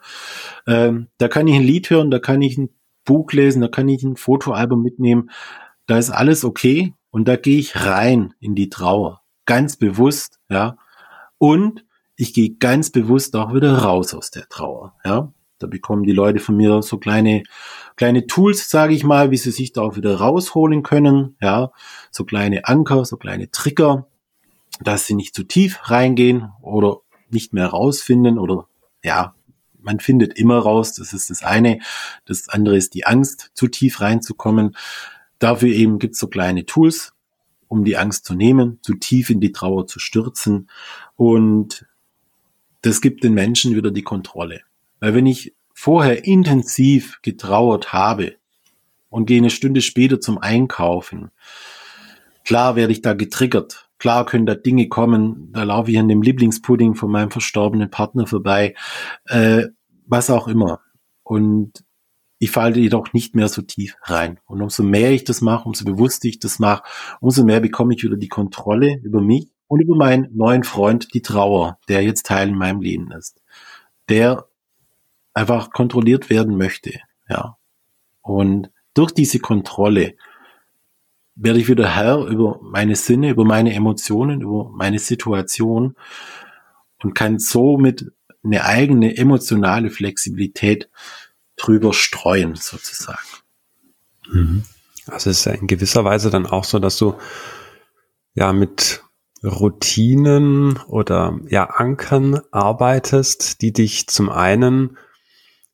Ähm, 0.66 1.06
da 1.16 1.28
kann 1.28 1.46
ich 1.46 1.54
ein 1.54 1.62
Lied 1.62 1.88
hören, 1.88 2.10
da 2.10 2.18
kann 2.18 2.42
ich 2.42 2.58
ein 2.58 2.68
Buch 3.06 3.32
lesen, 3.32 3.62
da 3.62 3.68
kann 3.68 3.88
ich 3.88 4.02
ein 4.02 4.16
Fotoalbum 4.16 4.82
mitnehmen. 4.82 5.30
Da 5.86 5.96
ist 5.96 6.10
alles 6.10 6.44
okay 6.44 6.92
und 7.10 7.28
da 7.28 7.36
gehe 7.36 7.58
ich 7.58 7.76
rein 7.76 8.34
in 8.38 8.54
die 8.54 8.68
Trauer, 8.68 9.22
ganz 9.46 9.76
bewusst, 9.76 10.38
ja. 10.50 10.76
Und 11.38 11.86
ich 12.14 12.34
gehe 12.34 12.56
ganz 12.56 12.90
bewusst 12.90 13.34
auch 13.36 13.54
wieder 13.54 13.72
raus 13.78 14.12
aus 14.12 14.30
der 14.30 14.50
Trauer. 14.50 14.92
Ja, 15.02 15.32
da 15.60 15.66
bekommen 15.66 16.02
die 16.02 16.12
Leute 16.12 16.40
von 16.40 16.56
mir 16.56 16.82
so 16.82 16.98
kleine 16.98 17.44
kleine 18.00 18.26
Tools, 18.26 18.70
sage 18.70 18.94
ich 18.94 19.04
mal, 19.04 19.30
wie 19.30 19.36
sie 19.36 19.50
sich 19.50 19.74
da 19.74 19.82
auch 19.82 19.94
wieder 19.94 20.16
rausholen 20.16 20.82
können. 20.82 21.36
Ja, 21.42 21.70
so 22.10 22.24
kleine 22.24 22.66
Anker, 22.66 23.04
so 23.04 23.18
kleine 23.18 23.50
Trigger, 23.50 24.08
dass 24.80 25.06
sie 25.06 25.14
nicht 25.14 25.34
zu 25.34 25.44
tief 25.44 25.78
reingehen 25.90 26.48
oder 26.62 27.02
nicht 27.28 27.52
mehr 27.52 27.66
rausfinden 27.66 28.38
oder 28.38 28.68
ja, 29.04 29.34
man 29.78 30.00
findet 30.00 30.38
immer 30.38 30.60
raus. 30.60 30.94
Das 30.94 31.12
ist 31.12 31.28
das 31.28 31.42
eine. 31.42 31.80
Das 32.24 32.48
andere 32.48 32.78
ist 32.78 32.94
die 32.94 33.04
Angst, 33.04 33.50
zu 33.52 33.68
tief 33.68 34.00
reinzukommen. 34.00 34.78
Dafür 35.38 35.68
eben 35.68 35.98
gibt's 35.98 36.20
so 36.20 36.28
kleine 36.28 36.64
Tools, 36.64 37.12
um 37.68 37.84
die 37.84 37.98
Angst 37.98 38.24
zu 38.24 38.32
nehmen, 38.32 38.78
zu 38.80 38.94
tief 38.94 39.28
in 39.28 39.40
die 39.40 39.52
Trauer 39.52 39.86
zu 39.86 39.98
stürzen. 39.98 40.70
Und 41.16 41.84
das 42.80 43.02
gibt 43.02 43.24
den 43.24 43.34
Menschen 43.34 43.76
wieder 43.76 43.90
die 43.90 44.04
Kontrolle. 44.04 44.62
Weil 45.00 45.14
wenn 45.14 45.26
ich 45.26 45.54
vorher 45.80 46.26
intensiv 46.26 47.20
getrauert 47.22 47.94
habe 47.94 48.36
und 49.08 49.24
gehe 49.24 49.38
eine 49.38 49.48
Stunde 49.48 49.80
später 49.80 50.20
zum 50.20 50.36
Einkaufen, 50.36 51.30
klar 52.44 52.76
werde 52.76 52.92
ich 52.92 53.00
da 53.00 53.14
getriggert. 53.14 53.88
Klar 53.96 54.26
können 54.26 54.44
da 54.44 54.54
Dinge 54.54 54.88
kommen, 54.88 55.50
da 55.52 55.62
laufe 55.62 55.90
ich 55.90 55.98
an 55.98 56.08
dem 56.08 56.20
Lieblingspudding 56.20 56.96
von 56.96 57.10
meinem 57.10 57.30
verstorbenen 57.30 57.90
Partner 57.90 58.26
vorbei, 58.26 58.74
äh, 59.26 59.68
was 60.06 60.28
auch 60.28 60.48
immer. 60.48 60.80
Und 61.22 61.82
ich 62.38 62.50
falle 62.50 62.78
jedoch 62.78 63.14
nicht 63.14 63.34
mehr 63.34 63.48
so 63.48 63.62
tief 63.62 63.96
rein. 64.02 64.38
Und 64.44 64.60
umso 64.60 64.82
mehr 64.82 65.12
ich 65.12 65.24
das 65.24 65.40
mache, 65.40 65.66
umso 65.66 65.86
bewusster 65.86 66.28
ich 66.28 66.40
das 66.40 66.58
mache, 66.58 66.82
umso 67.20 67.42
mehr 67.42 67.60
bekomme 67.60 67.94
ich 67.94 68.02
wieder 68.02 68.16
die 68.16 68.28
Kontrolle 68.28 69.00
über 69.02 69.22
mich 69.22 69.48
und 69.66 69.80
über 69.80 69.96
meinen 69.96 70.28
neuen 70.36 70.64
Freund 70.64 71.14
die 71.14 71.22
Trauer, 71.22 71.78
der 71.88 72.02
jetzt 72.02 72.26
Teil 72.26 72.50
in 72.50 72.56
meinem 72.56 72.82
Leben 72.82 73.10
ist, 73.12 73.40
der 74.10 74.49
einfach 75.34 75.70
kontrolliert 75.70 76.30
werden 76.30 76.56
möchte, 76.56 77.00
ja. 77.28 77.56
Und 78.22 78.70
durch 78.94 79.12
diese 79.12 79.38
Kontrolle 79.38 80.14
werde 81.34 81.58
ich 81.58 81.68
wieder 81.68 81.94
Herr 81.94 82.26
über 82.26 82.58
meine 82.62 82.96
Sinne, 82.96 83.30
über 83.30 83.44
meine 83.44 83.72
Emotionen, 83.72 84.42
über 84.42 84.70
meine 84.70 84.98
Situation 84.98 85.96
und 87.02 87.14
kann 87.14 87.38
somit 87.38 88.12
eine 88.42 88.64
eigene 88.64 89.16
emotionale 89.16 89.90
Flexibilität 89.90 90.88
drüber 91.56 91.92
streuen, 91.92 92.56
sozusagen. 92.56 93.18
Mhm. 94.30 94.64
Also 95.06 95.30
es 95.30 95.38
ist 95.38 95.44
ja 95.46 95.52
in 95.52 95.66
gewisser 95.66 96.04
Weise 96.04 96.30
dann 96.30 96.46
auch 96.46 96.64
so, 96.64 96.78
dass 96.78 96.96
du 96.96 97.14
ja 98.34 98.52
mit 98.52 99.02
Routinen 99.42 100.76
oder 100.86 101.38
ja 101.48 101.64
Ankern 101.64 102.40
arbeitest, 102.50 103.62
die 103.62 103.72
dich 103.72 104.06
zum 104.08 104.28
einen 104.28 104.98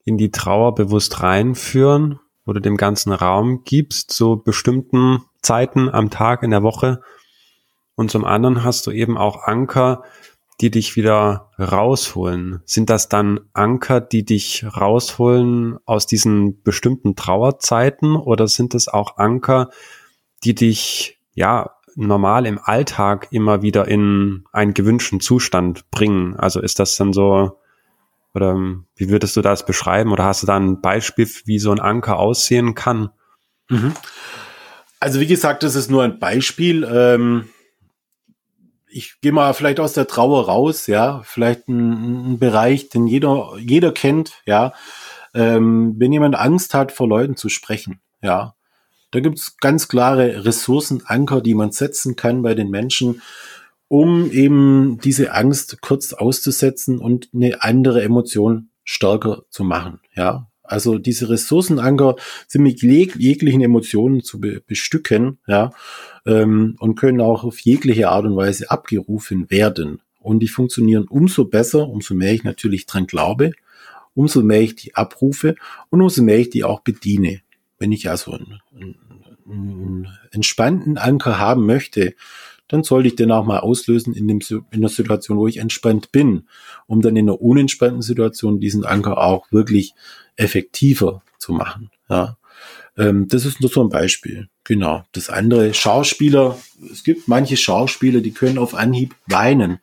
in 0.07 0.17
die 0.17 0.31
Trauer 0.31 0.75
bewusst 0.75 1.23
reinführen, 1.23 2.21
wo 2.47 2.55
du 2.55 2.61
dem 2.61 2.79
ganzen 2.79 3.13
Raum 3.13 3.65
gibst, 3.65 4.13
zu 4.13 4.41
bestimmten 4.43 5.23
Zeiten 5.43 5.91
am 5.91 6.11
Tag 6.11 6.43
in 6.43 6.53
der 6.53 6.63
Woche. 6.63 7.03
Und 7.97 8.11
zum 8.11 8.25
anderen 8.25 8.63
hast 8.63 8.87
du 8.87 8.93
eben 8.93 9.19
auch 9.19 9.43
Anker, 9.43 10.05
die 10.61 10.71
dich 10.71 10.97
wieder 10.97 11.51
rausholen. 11.59 12.63
Sind 12.65 12.89
das 12.89 13.09
dann 13.09 13.41
Anker, 13.53 14.01
die 14.01 14.25
dich 14.25 14.65
rausholen 14.65 15.79
aus 15.85 16.07
diesen 16.07 16.63
bestimmten 16.63 17.17
Trauerzeiten 17.17 18.15
oder 18.17 18.47
sind 18.47 18.75
es 18.75 18.89
auch 18.89 19.19
Anker, 19.19 19.71
die 20.45 20.55
dich 20.55 21.19
ja 21.35 21.73
normal 21.97 22.47
im 22.47 22.61
Alltag 22.63 23.29
immer 23.33 23.63
wieder 23.63 23.89
in 23.89 24.45
einen 24.53 24.73
gewünschten 24.73 25.21
Zustand 25.21 25.91
bringen? 25.91 26.37
Also 26.37 26.61
ist 26.61 26.79
das 26.79 26.97
dann 26.97 27.13
so, 27.13 27.59
oder 28.37 28.57
wie 28.95 29.09
würdest 29.09 29.37
du 29.37 29.43
das 29.43 29.66
beschreiben? 29.66 30.12
Oder 30.12 30.24
hast 30.24 30.43
du 30.43 30.47
da 30.47 30.57
ein 30.57 30.80
Beispiel, 30.80 31.28
wie 31.47 31.59
so 31.59 31.72
ein 31.72 31.80
Anker 31.80 32.18
aussehen 32.18 32.74
kann? 32.74 33.11
Mhm. 33.68 33.95
Also 35.01 35.20
wie 35.20 35.26
gesagt, 35.26 35.62
das 35.62 35.74
ist 35.74 35.91
nur 35.91 36.05
ein 36.05 36.18
Beispiel. 36.18 36.84
Ähm, 36.84 37.49
ich 38.89 39.20
gehe 39.20 39.32
mal 39.32 39.53
vielleicht 39.53 39.80
aus 39.80 39.93
der 39.93 40.07
Trauer 40.07 40.47
raus, 40.47 40.87
ja, 40.87 41.22
vielleicht 41.24 41.68
ein, 41.68 42.32
ein 42.32 42.39
Bereich, 42.39 42.89
den 42.89 43.07
jeder, 43.07 43.57
jeder 43.59 43.93
kennt, 43.93 44.43
ja. 44.47 44.72
Ähm, 45.34 45.97
wenn 45.99 46.12
jemand 46.12 46.34
Angst 46.34 46.72
hat, 46.72 46.93
vor 46.93 47.09
Leuten 47.09 47.37
zu 47.37 47.49
sprechen, 47.49 48.01
ja, 48.22 48.55
da 49.11 49.20
gibt 49.20 49.39
es 49.39 49.57
ganz 49.59 49.89
klare 49.89 50.45
Ressourcenanker, 50.45 51.41
die 51.41 51.55
man 51.55 51.72
setzen 51.72 52.16
kann 52.16 52.43
bei 52.43 52.55
den 52.55 52.70
Menschen, 52.70 53.22
um 53.89 54.30
eben 54.30 54.99
diese 55.03 55.32
Angst 55.32 55.80
kurz 55.80 56.12
auszusetzen 56.12 56.99
und 56.99 57.28
eine 57.34 57.62
andere 57.62 58.03
Emotion 58.03 58.70
stärker 58.84 59.45
zu 59.51 59.64
machen, 59.64 60.01
ja. 60.14 60.49
Also 60.68 60.99
diese 60.99 61.28
Ressourcenanker 61.28 62.16
sind 62.49 62.62
mit 62.62 62.82
jeg 62.82 63.14
jeglichen 63.16 63.62
Emotionen 63.62 64.24
zu 64.24 64.41
be 64.41 64.61
bestücken, 64.66 65.39
ja, 65.47 65.70
ähm, 66.24 66.76
und 66.80 66.97
können 66.97 67.20
auch 67.20 67.45
auf 67.45 67.61
jegliche 67.61 68.09
Art 68.09 68.24
und 68.24 68.37
Weise 68.37 68.70
abgerufen 68.70 69.49
werden. 69.51 70.01
Und 70.18 70.41
die 70.41 70.49
funktionieren 70.49 71.07
umso 71.09 71.45
besser, 71.45 71.89
umso 71.89 72.14
mehr 72.14 72.34
ich 72.34 72.43
natürlich 72.43 72.87
dran 72.87 73.07
glaube, 73.07 73.53
umso 74.14 74.43
mehr 74.43 74.61
ich 74.61 74.74
die 74.74 74.97
abrufe 74.97 75.55
und 75.91 76.03
umso 76.03 76.22
mehr 76.22 76.41
ich 76.41 76.51
die 76.51 76.64
auch 76.64 76.80
bediene. 76.80 77.43
Wenn 77.78 77.93
ich 77.93 78.11
also 78.11 78.32
einen, 78.32 78.61
einen 79.49 80.09
entspannten 80.32 80.99
Anker 80.99 81.39
haben 81.39 81.64
möchte, 81.64 82.14
dann 82.69 82.83
sollte 82.83 83.09
ich 83.09 83.17
den 83.17 83.31
auch 83.31 83.45
mal 83.45 83.61
auslösen 83.61 84.12
in, 84.12 84.27
dem, 84.27 84.41
in 84.71 84.81
der 84.81 84.91
Situation, 84.91 85.39
wo 85.39 85.47
ich 85.47 85.59
entspannt 85.59 86.12
bin, 86.12 86.49
um 86.87 87.01
dann 87.01 87.17
in 87.17 87.29
einer 87.29 87.41
unentspannten 87.41 88.03
Situation 88.03 88.61
diesen 88.61 88.85
Anker 88.85 89.19
auch 89.19 89.51
wirklich 89.53 89.95
effektiver 90.37 91.23
zu 91.39 91.53
machen. 91.53 91.91
Ja. 92.09 92.37
Ähm, 92.97 93.29
das 93.29 93.45
ist 93.45 93.61
nur 93.61 93.71
so 93.71 93.83
ein 93.83 93.89
Beispiel. 93.89 94.49
Genau. 94.64 95.05
Das 95.12 95.31
andere, 95.31 95.75
Schauspieler, 95.75 96.59
es 96.91 97.05
gibt 97.05 97.29
manche 97.29 97.57
Schauspieler, 97.57 98.21
die 98.21 98.33
können 98.33 98.59
auf 98.59 98.75
Anhieb 98.75 99.14
weinen, 99.27 99.79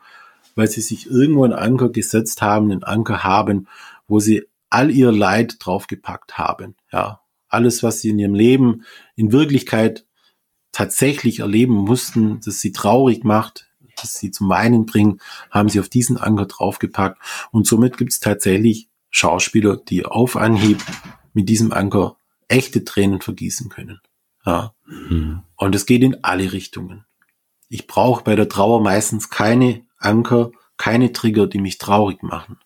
weil 0.56 0.68
sie 0.68 0.82
sich 0.82 1.10
irgendwo 1.10 1.44
einen 1.44 1.54
Anker 1.54 1.90
gesetzt 1.90 2.42
haben, 2.42 2.72
einen 2.72 2.84
Anker 2.84 3.24
haben, 3.24 3.68
wo 4.08 4.20
sie 4.20 4.44
all 4.70 4.92
ihr 4.92 5.12
Leid 5.12 5.58
draufgepackt 5.60 6.38
haben. 6.38 6.76
Ja. 6.92 7.22
Alles, 7.48 7.84
was 7.84 8.02
sie 8.02 8.10
in 8.10 8.20
ihrem 8.20 8.34
Leben 8.34 8.84
in 9.16 9.32
Wirklichkeit 9.32 10.06
tatsächlich 10.74 11.40
erleben 11.40 11.76
mussten, 11.76 12.42
dass 12.42 12.60
sie 12.60 12.74
traurig 12.74 13.24
macht, 13.24 13.70
dass 13.96 14.16
sie 14.16 14.32
zum 14.32 14.50
Weinen 14.50 14.86
bringen, 14.86 15.22
haben 15.50 15.70
sie 15.70 15.80
auf 15.80 15.88
diesen 15.88 16.18
Anker 16.18 16.48
draufgepackt. 16.48 17.22
Und 17.52 17.66
somit 17.66 17.98
gibt 17.98 18.12
es 18.12 18.20
tatsächlich 18.20 18.90
Schauspieler, 19.10 19.78
die 19.78 20.06
auf 20.06 20.36
Anhieb 20.36 20.84
mit 21.34 21.48
diesem 21.48 21.72
Anker 21.72 22.18
echte 22.48 22.84
Tränen 22.84 23.22
vergießen 23.22 23.70
können. 23.70 24.02
Ja. 24.46 24.74
Mhm. 24.86 25.44
Und 25.56 25.76
es 25.76 25.86
geht 25.86 26.04
in 26.04 26.24
alle 26.24 26.52
Richtungen. 26.52 27.06
Ich 27.70 27.88
brauche 27.88 28.24
bei 28.24 28.36
der 28.36 28.50
Trauer 28.50 28.82
meistens 28.82 29.30
keine 29.30 29.86
Anker, 29.98 30.52
keine 30.78 31.14
Trigger, 31.14 31.48
die 31.48 31.60
mich 31.60 31.78
traurig 31.78 32.24
machen. 32.24 32.58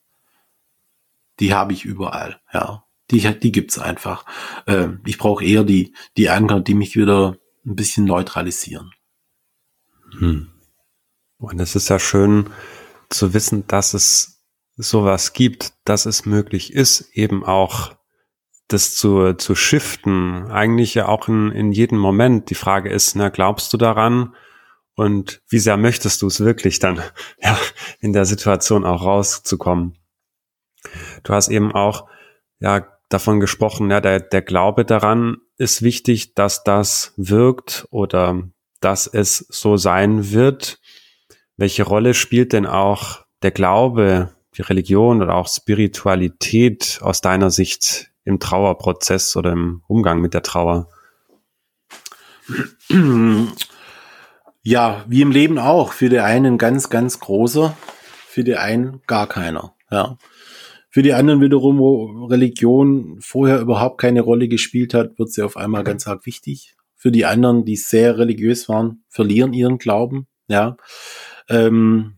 Die 1.40 1.54
habe 1.54 1.74
ich 1.74 1.86
überall, 1.86 2.40
ja. 2.54 2.84
Die, 3.12 3.22
die 3.40 3.52
gibt's 3.54 3.80
einfach. 3.80 4.26
Ähm, 4.66 5.02
ich 5.06 5.18
brauche 5.18 5.46
eher 5.46 5.64
die, 5.64 5.94
die 6.18 6.30
Anker, 6.30 6.60
die 6.60 6.74
mich 6.74 6.98
wieder 6.98 7.38
ein 7.68 7.76
bisschen 7.76 8.06
neutralisieren. 8.06 8.92
Hm. 10.18 10.50
Und 11.38 11.60
es 11.60 11.76
ist 11.76 11.90
ja 11.90 12.00
schön 12.00 12.50
zu 13.10 13.34
wissen, 13.34 13.68
dass 13.68 13.94
es 13.94 14.44
sowas 14.78 15.34
gibt, 15.34 15.74
dass 15.86 16.06
es 16.06 16.26
möglich 16.26 16.74
ist, 16.74 17.10
eben 17.14 17.44
auch 17.44 17.96
das 18.68 18.96
zu, 18.96 19.34
zu 19.34 19.56
shiften, 19.56 20.52
eigentlich 20.52 20.94
ja 20.94 21.08
auch 21.08 21.28
in, 21.28 21.52
in 21.52 21.72
jedem 21.72 22.00
Moment. 22.00 22.50
Die 22.50 22.56
Frage 22.56 22.90
ist, 22.90 23.16
na, 23.16 23.30
glaubst 23.30 23.72
du 23.74 23.78
daran? 23.78 24.36
Und 24.96 25.42
wie 25.48 25.60
sehr 25.60 25.78
möchtest 25.78 26.22
du 26.22 26.28
es 26.28 26.40
wirklich 26.40 26.80
dann, 26.80 27.02
ja, 27.42 27.58
in 28.00 28.14
der 28.14 28.26
Situation 28.26 28.86
auch 28.86 29.04
rauszukommen? 29.04 29.98
Du 31.24 31.34
hast 31.34 31.50
eben 31.50 31.72
auch, 31.74 32.08
ja, 32.60 32.88
davon 33.10 33.40
gesprochen, 33.40 33.90
ja, 33.90 34.02
der, 34.02 34.20
der 34.20 34.42
Glaube 34.42 34.86
daran 34.86 35.38
ist 35.58 35.82
wichtig, 35.82 36.34
dass 36.36 36.64
das 36.64 37.14
wirkt 37.18 37.88
oder 37.90 38.44
dass 38.80 39.08
es 39.08 39.46
so 39.50 39.78
sein 39.78 40.32
wird. 40.32 40.80
Welche 41.56 41.84
Rolle 41.84 42.14
spielt 42.14 42.54
denn 42.54 42.66
auch 42.66 43.26
der 43.42 43.52
Glaube 43.52 44.34
die 44.56 44.62
Religion 44.62 45.22
oder 45.22 45.36
auch 45.36 45.48
Spiritualität 45.48 47.00
aus 47.02 47.22
deiner 47.22 47.50
Sicht 47.50 48.12
im 48.24 48.40
Trauerprozess 48.40 49.36
oder 49.36 49.52
im 49.52 49.84
Umgang 49.88 50.20
mit 50.20 50.34
der 50.34 50.44
Trauer? 50.44 50.90
Ja, 54.64 55.06
wie 55.08 55.22
im 55.22 55.32
Leben 55.32 55.60
auch. 55.60 55.94
Für 55.94 56.10
die 56.10 56.20
einen 56.20 56.58
ganz, 56.58 56.90
ganz 56.90 57.20
großer, 57.20 57.76
für 58.28 58.44
die 58.44 58.58
einen 58.58 59.02
gar 59.08 59.28
keiner. 59.28 59.76
Ja. 59.90 60.18
Für 60.98 61.04
die 61.04 61.14
anderen 61.14 61.42
wiederum, 61.42 61.78
wo 61.78 62.26
Religion 62.26 63.18
vorher 63.22 63.60
überhaupt 63.60 64.02
keine 64.02 64.22
Rolle 64.22 64.48
gespielt 64.48 64.96
hat, 64.96 65.20
wird 65.20 65.32
sie 65.32 65.44
auf 65.44 65.56
einmal 65.56 65.84
ganz 65.84 66.08
arg 66.08 66.26
wichtig. 66.26 66.76
Für 66.96 67.12
die 67.12 67.24
anderen, 67.24 67.66
die 67.66 67.76
sehr 67.76 68.18
religiös 68.18 68.68
waren, 68.68 69.04
verlieren 69.08 69.54
ihren 69.54 69.78
Glauben. 69.78 70.26
Ja. 70.48 70.76
Ähm, 71.50 72.18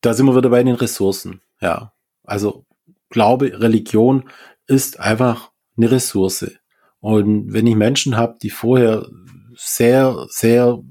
da 0.00 0.14
sind 0.14 0.24
wir 0.24 0.34
wieder 0.34 0.48
bei 0.48 0.62
den 0.62 0.74
Ressourcen. 0.74 1.42
Ja, 1.60 1.92
also 2.24 2.64
Glaube, 3.10 3.60
Religion 3.60 4.30
ist 4.66 4.98
einfach 4.98 5.50
eine 5.76 5.90
Ressource. 5.90 6.52
Und 7.00 7.52
wenn 7.52 7.66
ich 7.66 7.76
Menschen 7.76 8.16
habe, 8.16 8.38
die 8.40 8.48
vorher 8.48 9.06
sehr, 9.54 10.24
sehr 10.30 10.82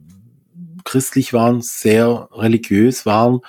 christlich 0.84 1.34
waren, 1.34 1.64
sehr 1.64 2.30
religiös 2.32 3.08
waren 3.08 3.40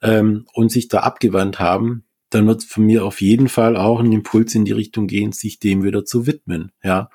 ähm, 0.00 0.46
und 0.54 0.72
sich 0.72 0.88
da 0.88 1.00
abgewandt 1.00 1.60
haben, 1.60 2.03
dann 2.34 2.46
wird 2.46 2.64
von 2.64 2.84
mir 2.84 3.04
auf 3.04 3.20
jeden 3.20 3.48
Fall 3.48 3.76
auch 3.76 4.00
ein 4.00 4.12
Impuls 4.12 4.54
in 4.54 4.64
die 4.64 4.72
Richtung 4.72 5.06
gehen, 5.06 5.32
sich 5.32 5.60
dem 5.60 5.84
wieder 5.84 6.04
zu 6.04 6.26
widmen, 6.26 6.72
ja, 6.82 7.10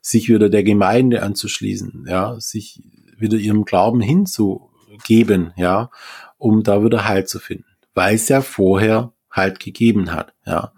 sich 0.00 0.28
wieder 0.28 0.48
der 0.48 0.64
Gemeinde 0.64 1.22
anzuschließen, 1.22 2.06
ja, 2.08 2.40
sich 2.40 2.82
wieder 3.18 3.36
ihrem 3.36 3.64
Glauben 3.64 4.00
hinzugeben, 4.00 5.52
ja, 5.56 5.90
um 6.38 6.62
da 6.62 6.84
wieder 6.84 7.04
Halt 7.06 7.28
zu 7.28 7.38
finden, 7.38 7.66
weil 7.94 8.14
es 8.14 8.28
ja 8.28 8.40
vorher 8.40 9.12
Halt 9.30 9.60
gegeben 9.60 10.12
hat, 10.12 10.34
ja. 10.46 10.72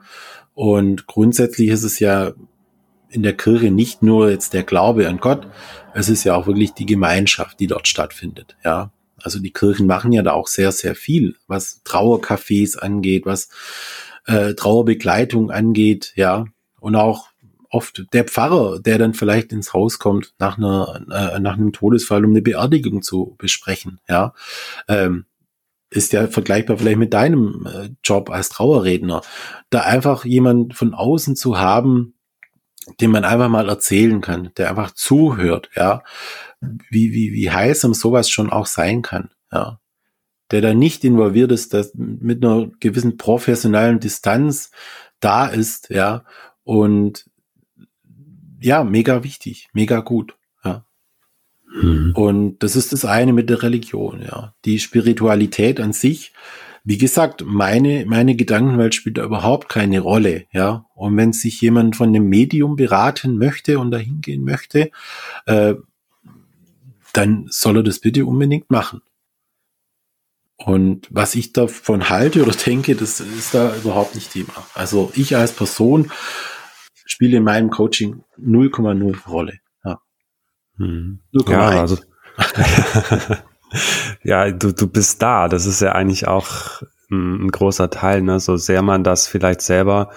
Und 0.54 1.06
grundsätzlich 1.06 1.68
ist 1.68 1.82
es 1.82 1.98
ja 1.98 2.32
in 3.08 3.22
der 3.22 3.36
Kirche 3.36 3.70
nicht 3.70 4.02
nur 4.02 4.30
jetzt 4.30 4.54
der 4.54 4.62
Glaube 4.62 5.08
an 5.08 5.18
Gott, 5.18 5.48
es 5.94 6.08
ist 6.08 6.24
ja 6.24 6.34
auch 6.34 6.46
wirklich 6.46 6.72
die 6.72 6.86
Gemeinschaft, 6.86 7.60
die 7.60 7.68
dort 7.68 7.86
stattfindet, 7.86 8.56
ja. 8.64 8.90
Also 9.24 9.40
die 9.40 9.52
Kirchen 9.52 9.86
machen 9.86 10.12
ja 10.12 10.22
da 10.22 10.32
auch 10.32 10.48
sehr, 10.48 10.70
sehr 10.72 10.94
viel, 10.94 11.36
was 11.46 11.82
Trauercafés 11.84 12.78
angeht, 12.78 13.26
was 13.26 13.48
äh, 14.26 14.54
Trauerbegleitung 14.54 15.50
angeht, 15.50 16.12
ja. 16.16 16.44
Und 16.80 16.96
auch 16.96 17.28
oft 17.70 18.04
der 18.12 18.24
Pfarrer, 18.24 18.80
der 18.80 18.98
dann 18.98 19.14
vielleicht 19.14 19.52
ins 19.52 19.72
Haus 19.72 19.98
kommt 19.98 20.34
nach 20.38 20.58
einer 20.58 21.02
äh, 21.10 21.40
nach 21.40 21.54
einem 21.54 21.72
Todesfall, 21.72 22.24
um 22.24 22.30
eine 22.30 22.42
Beerdigung 22.42 23.02
zu 23.02 23.34
besprechen, 23.38 24.00
ja. 24.08 24.34
Ähm, 24.88 25.24
ist 25.90 26.12
ja 26.12 26.26
vergleichbar 26.26 26.76
vielleicht 26.76 26.98
mit 26.98 27.14
deinem 27.14 27.66
äh, 27.66 27.90
Job 28.02 28.30
als 28.30 28.48
Trauerredner. 28.48 29.22
Da 29.70 29.80
einfach 29.80 30.24
jemand 30.24 30.74
von 30.74 30.92
außen 30.92 31.36
zu 31.36 31.58
haben, 31.58 32.14
dem 33.00 33.12
man 33.12 33.24
einfach 33.24 33.48
mal 33.48 33.68
erzählen 33.68 34.20
kann, 34.20 34.50
der 34.56 34.70
einfach 34.70 34.90
zuhört, 34.90 35.70
ja, 35.74 36.02
wie, 36.90 37.12
wie, 37.12 37.32
wie 37.32 37.50
heilsam 37.50 37.94
sowas 37.94 38.30
schon 38.30 38.50
auch 38.50 38.66
sein 38.66 39.02
kann, 39.02 39.30
ja. 39.52 39.80
Der 40.50 40.60
da 40.60 40.74
nicht 40.74 41.04
involviert 41.04 41.50
ist, 41.52 41.72
dass 41.72 41.94
mit 41.94 42.44
einer 42.44 42.70
gewissen 42.78 43.16
professionellen 43.16 43.98
Distanz 43.98 44.70
da 45.18 45.46
ist, 45.46 45.88
ja, 45.88 46.24
und 46.64 47.24
ja, 48.60 48.84
mega 48.84 49.24
wichtig, 49.24 49.68
mega 49.72 50.00
gut. 50.00 50.36
Mhm. 51.74 52.12
Und 52.14 52.58
das 52.60 52.76
ist 52.76 52.92
das 52.92 53.04
eine 53.04 53.32
mit 53.32 53.50
der 53.50 53.62
Religion, 53.62 54.22
ja. 54.22 54.54
Die 54.64 54.78
Spiritualität 54.78 55.80
an 55.80 55.92
sich, 55.92 56.32
wie 56.84 56.98
gesagt, 56.98 57.42
meine, 57.44 58.04
meine 58.06 58.36
Gedankenwelt 58.36 58.94
spielt 58.94 59.18
da 59.18 59.24
überhaupt 59.24 59.68
keine 59.68 60.00
Rolle, 60.00 60.44
ja. 60.52 60.86
Und 60.94 61.16
wenn 61.16 61.32
sich 61.32 61.60
jemand 61.60 61.96
von 61.96 62.12
dem 62.12 62.28
Medium 62.28 62.76
beraten 62.76 63.38
möchte 63.38 63.78
und 63.78 63.90
dahin 63.90 64.20
gehen 64.20 64.44
möchte, 64.44 64.90
äh, 65.46 65.74
dann 67.14 67.46
soll 67.48 67.78
er 67.78 67.82
das 67.82 68.00
bitte 68.00 68.26
unbedingt 68.26 68.70
machen. 68.70 69.00
Und 70.56 71.08
was 71.10 71.34
ich 71.34 71.52
davon 71.52 72.08
halte 72.08 72.42
oder 72.42 72.52
denke, 72.52 72.94
das 72.94 73.20
ist 73.20 73.54
da 73.54 73.74
überhaupt 73.74 74.14
nicht 74.14 74.32
Thema. 74.32 74.52
Also 74.74 75.10
ich 75.14 75.36
als 75.36 75.52
Person 75.52 76.10
spiele 77.06 77.38
in 77.38 77.44
meinem 77.44 77.70
Coaching 77.70 78.24
0,0 78.38 79.26
Rolle. 79.26 79.58
Hm. 80.78 81.20
Ja, 81.46 81.68
also, 81.68 81.98
ja, 84.22 84.50
du, 84.50 84.72
du 84.72 84.88
bist 84.88 85.22
da. 85.22 85.48
Das 85.48 85.66
ist 85.66 85.80
ja 85.80 85.92
eigentlich 85.92 86.26
auch 86.26 86.82
ein, 87.10 87.46
ein 87.46 87.50
großer 87.50 87.90
Teil, 87.90 88.22
ne? 88.22 88.40
So 88.40 88.56
sehr 88.56 88.82
man 88.82 89.04
das 89.04 89.28
vielleicht 89.28 89.60
selber 89.60 90.10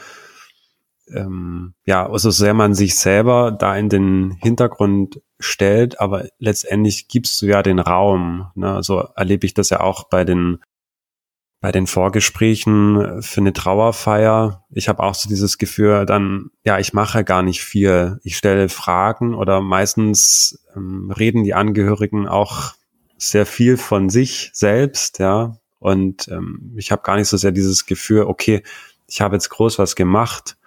ähm, 1.14 1.74
ja, 1.86 2.10
also 2.10 2.32
sehr 2.32 2.54
man 2.54 2.74
sich 2.74 2.98
selber 2.98 3.52
da 3.52 3.76
in 3.76 3.90
den 3.90 4.32
Hintergrund 4.42 5.22
stellt, 5.40 6.00
aber 6.00 6.26
letztendlich 6.40 7.08
gibst 7.08 7.42
du 7.42 7.46
ja 7.46 7.64
den 7.64 7.80
Raum. 7.80 8.48
Ne? 8.56 8.82
So 8.84 9.08
erlebe 9.16 9.46
ich 9.46 9.54
das 9.54 9.70
ja 9.70 9.80
auch 9.82 10.06
bei 10.06 10.24
den 10.24 10.60
bei 11.60 11.72
den 11.72 11.88
Vorgesprächen 11.88 13.24
für 13.24 13.42
eine 13.42 13.52
Trauerfeier. 13.52 14.64
Ich 14.70 14.88
habe 14.90 15.02
auch 15.02 15.16
so 15.16 15.28
dieses 15.28 15.58
Gefühl, 15.58 16.06
dann, 16.06 16.52
ja, 16.64 16.78
ich 16.78 16.94
mache 16.94 17.24
gar 17.24 17.42
nicht 17.42 17.64
viel. 17.64 18.20
Ich 18.24 18.38
stelle 18.38 18.70
Fragen 18.70 19.34
oder 19.34 19.60
meistens 19.60 20.64
ähm, 20.76 21.12
reden 21.12 21.44
die 21.44 21.56
Angehörigen 21.56 22.28
auch 22.28 22.74
sehr 23.18 23.48
viel 23.48 23.78
von 23.78 24.10
sich 24.10 24.52
selbst, 24.54 25.18
ja. 25.18 25.58
Und 25.80 26.28
ähm, 26.28 26.74
ich 26.76 26.92
habe 26.92 27.02
gar 27.02 27.16
nicht 27.16 27.28
so 27.28 27.38
sehr 27.38 27.52
dieses 27.52 27.86
Gefühl, 27.86 28.24
okay, 28.24 28.64
ich 29.08 29.22
habe 29.22 29.36
jetzt 29.36 29.50
groß 29.50 29.80
was 29.80 29.96
gemacht, 29.96 30.58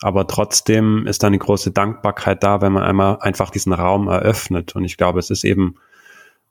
aber 0.00 0.26
trotzdem 0.26 1.06
ist 1.06 1.22
da 1.22 1.28
eine 1.28 1.38
große 1.38 1.70
Dankbarkeit 1.70 2.42
da, 2.42 2.60
wenn 2.60 2.72
man 2.72 2.82
einmal 2.82 3.18
einfach 3.20 3.50
diesen 3.50 3.72
Raum 3.72 4.08
eröffnet. 4.08 4.76
Und 4.76 4.84
ich 4.84 4.96
glaube, 4.96 5.18
es 5.18 5.30
ist 5.30 5.44
eben 5.44 5.76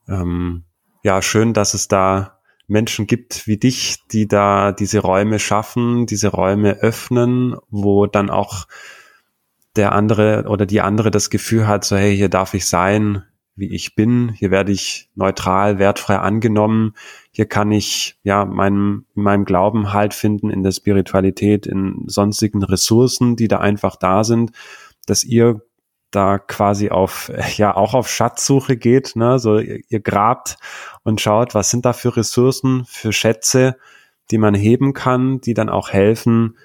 ähm, 0.08 0.64
ja 1.04 1.22
schön, 1.22 1.54
dass 1.54 1.74
es 1.74 1.88
da 1.88 2.40
Menschen 2.68 3.06
gibt 3.06 3.46
wie 3.46 3.58
dich, 3.58 4.08
die 4.08 4.28
da 4.28 4.72
diese 4.72 5.00
Räume 5.00 5.40
schaffen, 5.40 6.08
diese 6.08 6.30
Räume 6.30 6.80
öffnen, 6.80 7.56
wo 7.70 8.08
dann 8.08 8.30
auch 8.30 8.68
der 9.76 9.92
andere 9.92 10.46
oder 10.48 10.66
die 10.66 10.82
andere 10.82 11.12
das 11.12 11.30
Gefühl 11.30 11.68
hat, 11.68 11.86
so 11.86 11.96
hey, 11.96 12.16
hier 12.16 12.30
darf 12.30 12.54
ich 12.54 12.66
sein, 12.66 13.24
wie 13.56 13.74
ich 13.74 13.96
bin, 13.96 14.30
hier 14.30 14.52
werde 14.52 14.72
ich 14.72 15.10
neutral, 15.16 15.80
wertfrei 15.80 16.18
angenommen, 16.18 16.96
hier 17.36 17.48
kann 17.48 17.70
ich 17.70 18.18
ja 18.24 18.46
meinem, 18.46 19.08
meinem 19.14 19.44
Glauben 19.44 19.92
halt 19.92 20.14
finden, 20.14 20.50
in 20.50 20.64
der 20.64 20.72
Spiritualität, 20.72 21.68
in 21.68 22.06
sonstigen 22.08 22.64
Ressourcen, 22.64 23.36
die 23.36 23.50
da 23.50 23.60
einfach 23.60 23.98
da 23.98 24.24
sind, 24.24 24.54
dass 25.06 25.26
ihr 25.26 25.60
da 26.12 26.40
quasi 26.40 26.92
auf, 26.92 27.30
ja, 27.58 27.76
auch 27.76 27.94
auf 27.94 28.08
Schatzsuche 28.08 28.78
geht, 28.78 29.18
ne, 29.18 29.38
so 29.38 29.60
ihr, 29.60 29.82
ihr 29.90 30.00
grabt 30.00 30.56
und 31.04 31.20
schaut, 31.20 31.54
was 31.54 31.70
sind 31.70 31.84
da 31.84 31.92
für 31.92 32.16
Ressourcen, 32.16 32.86
für 32.88 33.12
Schätze, 33.12 33.76
die 34.32 34.38
man 34.38 34.56
heben 34.56 34.94
kann, 34.94 35.42
die 35.42 35.54
dann 35.54 35.68
auch 35.68 35.90
helfen, 35.90 36.58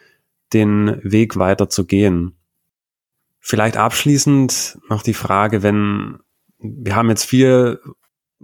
den 0.53 1.01
Weg 1.03 1.37
weiter 1.37 1.69
zu 1.69 1.85
gehen. 1.85 2.37
Vielleicht 3.41 3.77
abschließend 3.77 4.79
noch 4.89 5.03
die 5.03 5.15
Frage, 5.15 5.65
wenn 5.65 6.21
wir 6.59 6.95
haben 6.95 7.09
jetzt 7.09 7.25
viel 7.25 7.81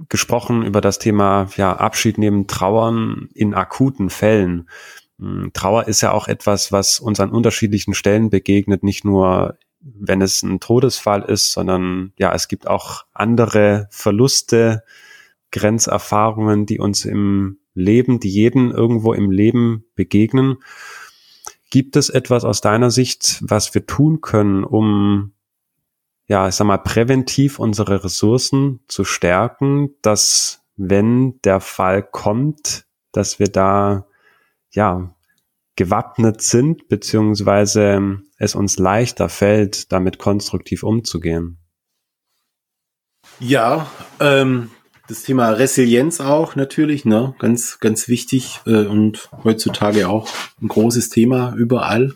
gesprochen 0.09 0.63
über 0.63 0.81
das 0.81 0.99
Thema 0.99 1.49
ja, 1.57 1.75
Abschied 1.75 2.19
neben 2.19 2.47
Trauern 2.47 3.29
in 3.35 3.55
akuten 3.55 4.11
Fällen. 4.11 4.69
Hm, 5.19 5.51
Trauer 5.53 5.89
ist 5.89 6.01
ja 6.01 6.13
auch 6.13 6.29
etwas, 6.29 6.73
was 6.73 7.01
uns 7.01 7.21
an 7.21 7.31
unterschiedlichen 7.31 7.95
Stellen 7.95 8.31
begegnet, 8.31 8.83
nicht 8.83 9.05
nur 9.05 9.59
wenn 9.81 10.21
es 10.21 10.43
ein 10.43 10.61
Todesfall 10.61 11.23
ist, 11.23 11.53
sondern 11.53 12.13
ja, 12.19 12.35
es 12.35 12.49
gibt 12.49 12.67
auch 12.67 13.05
andere 13.13 13.87
Verluste, 13.91 14.83
Grenzerfahrungen, 15.53 16.67
die 16.67 16.79
uns 16.81 17.05
im 17.05 17.59
Leben, 17.75 18.19
die 18.21 18.31
jeden 18.31 18.73
irgendwo 18.73 19.13
im 19.13 19.31
Leben 19.31 19.85
begegnen. 19.95 20.57
Gibt 21.71 21.97
es 21.97 22.09
etwas 22.09 22.45
aus 22.45 22.61
deiner 22.61 22.91
Sicht, 22.91 23.43
was 23.43 23.75
wir 23.75 23.87
tun 23.87 24.21
können, 24.21 24.65
um 24.65 25.33
ja, 26.27 26.49
ich 26.49 26.55
sag 26.55 26.67
mal, 26.67 26.79
präventiv 26.79 27.59
unsere 27.59 28.05
Ressourcen 28.05 28.81
zu 28.89 29.05
stärken, 29.05 29.91
dass 30.03 30.63
wenn 30.77 31.41
der 31.43 31.61
Fall 31.61 32.03
kommt, 32.03 32.87
dass 33.13 33.39
wir 33.39 33.49
da, 33.49 34.07
ja, 34.71 35.15
gewappnet 35.77 36.43
sind, 36.43 36.89
beziehungsweise 36.89 38.23
es 38.39 38.55
uns 38.55 38.79
leichter 38.79 39.29
fällt, 39.29 39.93
damit 39.93 40.19
konstruktiv 40.19 40.83
umzugehen. 40.83 41.59
Ja, 43.39 43.87
ähm, 44.19 44.71
das 45.09 45.23
Thema 45.23 45.51
Resilienz 45.51 46.21
auch 46.21 46.57
natürlich, 46.57 47.05
ne, 47.05 47.35
ganz, 47.39 47.79
ganz 47.79 48.09
wichtig 48.09 48.61
äh, 48.67 48.87
und 48.87 49.31
heutzutage 49.45 50.09
auch 50.09 50.29
ein 50.61 50.69
großes 50.69 51.11
Thema 51.11 51.55
überall. 51.57 52.15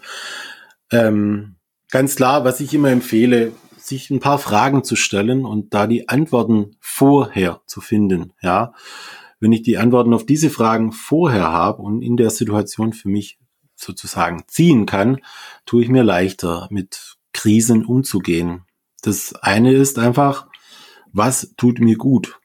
Ähm, 0.90 1.56
ganz 1.90 2.16
klar, 2.16 2.44
was 2.44 2.61
ich 2.61 2.72
immer 2.72 2.90
empfehle, 2.90 3.52
sich 3.91 4.09
ein 4.11 4.20
paar 4.20 4.38
Fragen 4.38 4.82
zu 4.82 4.97
stellen 4.97 5.45
und 5.45 5.74
da 5.74 5.86
die 5.86 6.09
Antworten 6.09 6.76
vorher 6.80 7.61
zu 7.66 7.82
finden. 7.82 8.32
Ja, 8.41 8.72
wenn 9.41 9.53
ich 9.53 9.62
die 9.62 9.76
Antworten 9.76 10.14
auf 10.14 10.24
diese 10.24 10.49
Fragen 10.49 10.93
vorher 10.93 11.49
habe 11.49 11.82
und 11.82 12.01
in 12.01 12.16
der 12.16 12.30
Situation 12.30 12.95
für 12.95 13.09
mich 13.09 13.38
sozusagen 13.74 14.45
ziehen 14.47 14.86
kann, 14.86 15.20
tue 15.66 15.82
ich 15.82 15.88
mir 15.88 16.05
leichter, 16.05 16.68
mit 16.70 17.16
Krisen 17.32 17.84
umzugehen. 17.84 18.64
Das 19.03 19.34
eine 19.34 19.72
ist 19.72 19.99
einfach, 19.99 20.49
was 21.12 21.55
tut 21.57 21.80
mir 21.80 21.97
gut? 21.97 22.38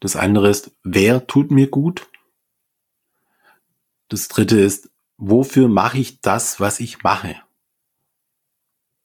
Das 0.00 0.16
andere 0.16 0.48
ist, 0.48 0.72
wer 0.82 1.26
tut 1.26 1.50
mir 1.50 1.68
gut? 1.68 2.08
Das 4.08 4.28
dritte 4.28 4.58
ist, 4.58 4.90
wofür 5.18 5.68
mache 5.68 5.98
ich 5.98 6.20
das, 6.20 6.60
was 6.60 6.80
ich 6.80 7.02
mache? 7.02 7.36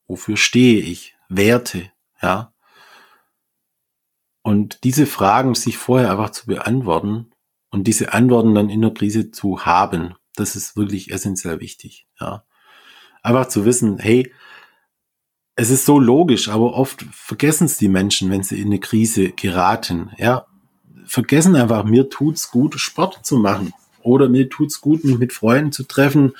Wofür 0.07 0.37
stehe 0.37 0.79
ich? 0.81 1.15
Werte, 1.29 1.91
ja. 2.21 2.53
Und 4.41 4.83
diese 4.83 5.05
Fragen 5.05 5.55
sich 5.55 5.77
vorher 5.77 6.11
einfach 6.11 6.31
zu 6.31 6.47
beantworten 6.47 7.31
und 7.69 7.87
diese 7.87 8.13
Antworten 8.13 8.53
dann 8.53 8.69
in 8.69 8.81
der 8.81 8.93
Krise 8.93 9.31
zu 9.31 9.65
haben, 9.65 10.15
das 10.35 10.55
ist 10.55 10.75
wirklich 10.75 11.11
essentiell 11.11 11.59
wichtig, 11.59 12.07
ja. 12.19 12.43
Einfach 13.21 13.47
zu 13.47 13.63
wissen, 13.63 13.99
hey, 13.99 14.33
es 15.55 15.69
ist 15.69 15.85
so 15.85 15.99
logisch, 15.99 16.49
aber 16.49 16.73
oft 16.73 17.03
vergessen 17.11 17.65
es 17.65 17.77
die 17.77 17.87
Menschen, 17.87 18.29
wenn 18.31 18.43
sie 18.43 18.59
in 18.59 18.67
eine 18.67 18.79
Krise 18.79 19.31
geraten, 19.31 20.11
ja. 20.17 20.45
Vergessen 21.05 21.55
einfach, 21.55 21.83
mir 21.83 22.09
tut's 22.09 22.51
gut, 22.51 22.79
Sport 22.79 23.25
zu 23.25 23.37
machen. 23.37 23.73
Oder 24.03 24.29
mir 24.29 24.49
tut's 24.49 24.81
gut, 24.81 25.03
mich 25.03 25.17
mit 25.17 25.33
Freunden 25.33 25.71
zu 25.71 25.83
treffen, 25.83 26.33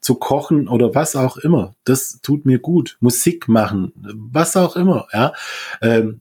zu 0.00 0.16
kochen 0.16 0.68
oder 0.68 0.94
was 0.94 1.16
auch 1.16 1.36
immer. 1.36 1.74
Das 1.84 2.20
tut 2.22 2.44
mir 2.44 2.58
gut. 2.58 2.96
Musik 3.00 3.48
machen, 3.48 3.92
was 3.96 4.56
auch 4.56 4.76
immer, 4.76 5.06
ja. 5.12 5.32
Ähm, 5.80 6.20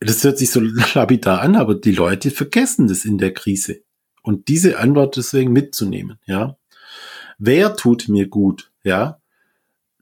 das 0.00 0.24
hört 0.24 0.38
sich 0.38 0.50
so 0.50 0.60
lapidar 0.94 1.40
an, 1.40 1.56
aber 1.56 1.74
die 1.74 1.92
Leute 1.92 2.30
vergessen 2.30 2.88
das 2.88 3.04
in 3.04 3.18
der 3.18 3.32
Krise. 3.32 3.82
Und 4.22 4.48
diese 4.48 4.78
Antwort 4.78 5.16
deswegen 5.16 5.52
mitzunehmen, 5.52 6.18
ja. 6.26 6.56
Wer 7.38 7.76
tut 7.76 8.08
mir 8.08 8.28
gut, 8.28 8.70
ja? 8.82 9.18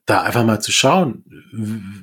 Da 0.06 0.22
einfach 0.22 0.44
mal 0.44 0.60
zu 0.60 0.72
schauen, 0.72 1.24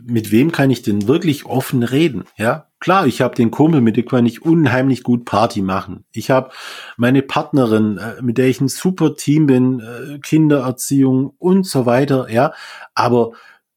mit 0.05 0.31
wem 0.31 0.51
kann 0.51 0.69
ich 0.69 0.81
denn 0.81 1.07
wirklich 1.07 1.45
offen 1.45 1.83
reden, 1.83 2.23
ja? 2.37 2.69
Klar, 2.85 3.07
ich 3.07 3.19
habe 3.19 3.33
den 3.33 3.49
Kumpel, 3.49 3.81
mit 3.81 3.97
dem 3.97 4.05
kann 4.05 4.27
ich 4.27 4.43
unheimlich 4.43 5.01
gut 5.01 5.25
Party 5.25 5.63
machen. 5.63 6.05
Ich 6.11 6.29
habe 6.29 6.51
meine 6.97 7.23
Partnerin, 7.23 7.97
äh, 7.97 8.21
mit 8.21 8.37
der 8.37 8.45
ich 8.45 8.61
ein 8.61 8.67
super 8.67 9.15
Team 9.15 9.47
bin, 9.47 9.79
äh, 9.79 10.19
Kindererziehung 10.19 11.33
und 11.39 11.65
so 11.65 11.87
weiter, 11.87 12.29
ja. 12.29 12.53
Aber 12.93 13.31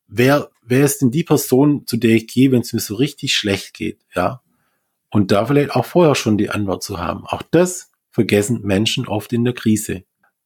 wer, 0.08 0.50
wer 0.60 0.84
ist 0.84 1.00
denn 1.00 1.10
die 1.10 1.24
Person, 1.24 1.86
zu 1.86 1.96
der 1.96 2.10
ich 2.10 2.26
gehe, 2.26 2.52
wenn 2.52 2.60
es 2.60 2.74
mir 2.74 2.80
so 2.80 2.96
richtig 2.96 3.34
schlecht 3.34 3.72
geht, 3.72 4.04
ja? 4.14 4.42
Und 5.10 5.32
da 5.32 5.46
vielleicht 5.46 5.70
auch 5.70 5.86
vorher 5.86 6.14
schon 6.14 6.36
die 6.36 6.50
Antwort 6.50 6.82
zu 6.82 6.98
haben. 6.98 7.24
Auch 7.24 7.40
das 7.40 7.90
vergessen 8.10 8.60
Menschen 8.60 9.08
oft 9.08 9.32
in 9.32 9.42
der 9.42 9.54
Krise. 9.54 10.02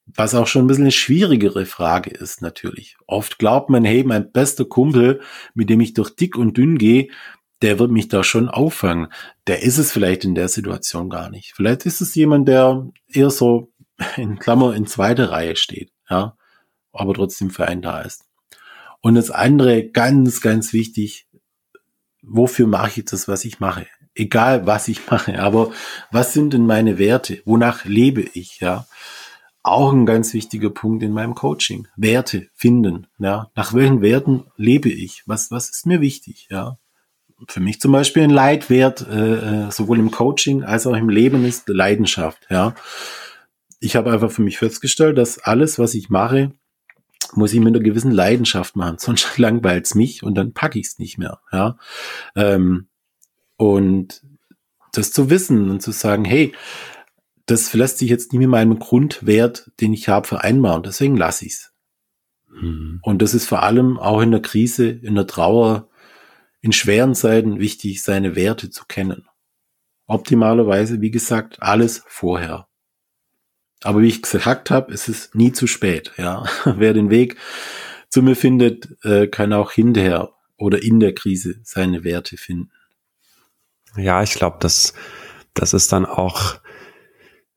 Was 0.06 0.36
auch 0.36 0.46
schon 0.46 0.66
ein 0.66 0.68
bisschen 0.68 0.84
eine 0.84 0.92
schwierigere 0.92 1.66
Frage 1.66 2.10
ist 2.10 2.42
natürlich. 2.42 2.96
Oft 3.08 3.40
glaubt 3.40 3.70
man, 3.70 3.84
hey, 3.84 4.04
mein 4.04 4.30
bester 4.30 4.64
Kumpel, 4.64 5.20
mit 5.52 5.68
dem 5.68 5.80
ich 5.80 5.94
durch 5.94 6.14
dick 6.14 6.36
und 6.36 6.56
dünn 6.56 6.78
gehe, 6.78 7.08
der 7.62 7.78
wird 7.78 7.90
mich 7.90 8.08
da 8.08 8.24
schon 8.24 8.48
auffangen. 8.48 9.06
Der 9.46 9.62
ist 9.62 9.78
es 9.78 9.92
vielleicht 9.92 10.24
in 10.24 10.34
der 10.34 10.48
Situation 10.48 11.08
gar 11.08 11.30
nicht. 11.30 11.52
Vielleicht 11.54 11.86
ist 11.86 12.00
es 12.00 12.14
jemand, 12.14 12.48
der 12.48 12.88
eher 13.08 13.30
so 13.30 13.72
in 14.16 14.38
Klammer 14.38 14.74
in 14.74 14.86
zweiter 14.86 15.30
Reihe 15.30 15.56
steht, 15.56 15.92
ja, 16.10 16.36
aber 16.92 17.14
trotzdem 17.14 17.50
für 17.50 17.66
einen 17.66 17.82
da 17.82 18.00
ist. 18.00 18.24
Und 19.00 19.14
das 19.14 19.30
andere, 19.30 19.88
ganz, 19.88 20.40
ganz 20.40 20.72
wichtig, 20.72 21.26
wofür 22.22 22.66
mache 22.66 23.00
ich 23.00 23.06
das, 23.06 23.26
was 23.26 23.44
ich 23.44 23.58
mache? 23.60 23.86
Egal, 24.14 24.66
was 24.66 24.88
ich 24.88 25.10
mache, 25.10 25.40
aber 25.40 25.72
was 26.10 26.32
sind 26.32 26.52
denn 26.52 26.66
meine 26.66 26.98
Werte? 26.98 27.42
Wonach 27.44 27.84
lebe 27.84 28.22
ich, 28.34 28.60
ja? 28.60 28.86
Auch 29.64 29.92
ein 29.92 30.06
ganz 30.06 30.34
wichtiger 30.34 30.70
Punkt 30.70 31.04
in 31.04 31.12
meinem 31.12 31.34
Coaching. 31.34 31.86
Werte 31.96 32.48
finden, 32.54 33.06
ja. 33.18 33.50
Nach 33.54 33.74
welchen 33.74 34.02
Werten 34.02 34.44
lebe 34.56 34.88
ich? 34.88 35.22
Was, 35.26 35.50
was 35.50 35.70
ist 35.70 35.86
mir 35.86 36.00
wichtig, 36.00 36.48
ja? 36.50 36.78
Für 37.48 37.60
mich 37.60 37.80
zum 37.80 37.92
Beispiel 37.92 38.22
ein 38.22 38.30
Leitwert, 38.30 39.06
äh, 39.08 39.66
äh, 39.66 39.70
sowohl 39.70 39.98
im 39.98 40.10
Coaching 40.10 40.62
als 40.62 40.86
auch 40.86 40.96
im 40.96 41.08
Leben 41.08 41.44
ist 41.44 41.68
Leidenschaft. 41.68 42.46
Ja, 42.50 42.74
ich 43.80 43.96
habe 43.96 44.12
einfach 44.12 44.30
für 44.30 44.42
mich 44.42 44.58
festgestellt, 44.58 45.18
dass 45.18 45.38
alles, 45.38 45.78
was 45.78 45.94
ich 45.94 46.08
mache, 46.08 46.52
muss 47.34 47.52
ich 47.52 47.60
mit 47.60 47.74
einer 47.74 47.82
gewissen 47.82 48.10
Leidenschaft 48.10 48.76
machen, 48.76 48.96
sonst 48.98 49.38
langweilt 49.38 49.86
es 49.86 49.94
mich 49.94 50.22
und 50.22 50.34
dann 50.34 50.52
packe 50.52 50.78
ich 50.78 50.86
es 50.86 50.98
nicht 50.98 51.18
mehr. 51.18 51.40
Ja, 51.52 51.76
ähm, 52.36 52.88
und 53.56 54.22
das 54.92 55.12
zu 55.12 55.30
wissen 55.30 55.70
und 55.70 55.80
zu 55.80 55.92
sagen, 55.92 56.24
hey, 56.24 56.52
das 57.46 57.72
lässt 57.74 57.98
sich 57.98 58.10
jetzt 58.10 58.32
nicht 58.32 58.40
mit 58.40 58.48
meinem 58.48 58.78
Grundwert, 58.78 59.70
den 59.80 59.92
ich 59.92 60.08
habe, 60.08 60.26
vereinbaren. 60.26 60.82
Deswegen 60.82 61.16
lasse 61.16 61.46
ich 61.46 61.52
es. 61.52 61.72
Mhm. 62.50 63.00
Und 63.02 63.22
das 63.22 63.34
ist 63.34 63.46
vor 63.46 63.62
allem 63.62 63.98
auch 63.98 64.20
in 64.20 64.30
der 64.30 64.42
Krise, 64.42 64.88
in 64.88 65.14
der 65.14 65.26
Trauer, 65.26 65.88
in 66.62 66.72
schweren 66.72 67.14
Zeiten 67.14 67.58
wichtig, 67.58 68.02
seine 68.02 68.34
Werte 68.34 68.70
zu 68.70 68.84
kennen. 68.86 69.26
Optimalerweise, 70.06 71.00
wie 71.00 71.10
gesagt, 71.10 71.60
alles 71.60 72.02
vorher. 72.06 72.68
Aber 73.82 74.00
wie 74.00 74.08
ich 74.08 74.22
gesagt 74.22 74.70
habe, 74.70 74.92
es 74.92 75.08
ist 75.08 75.34
nie 75.34 75.52
zu 75.52 75.66
spät. 75.66 76.12
Ja, 76.16 76.44
wer 76.64 76.94
den 76.94 77.10
Weg 77.10 77.36
zu 78.08 78.22
mir 78.22 78.36
findet, 78.36 79.04
äh, 79.04 79.26
kann 79.26 79.52
auch 79.52 79.72
hinterher 79.72 80.32
oder 80.56 80.82
in 80.82 81.00
der 81.00 81.14
Krise 81.14 81.56
seine 81.64 82.04
Werte 82.04 82.36
finden. 82.36 82.70
Ja, 83.96 84.22
ich 84.22 84.34
glaube, 84.34 84.58
das, 84.60 84.94
das 85.54 85.74
ist 85.74 85.92
dann 85.92 86.06
auch, 86.06 86.60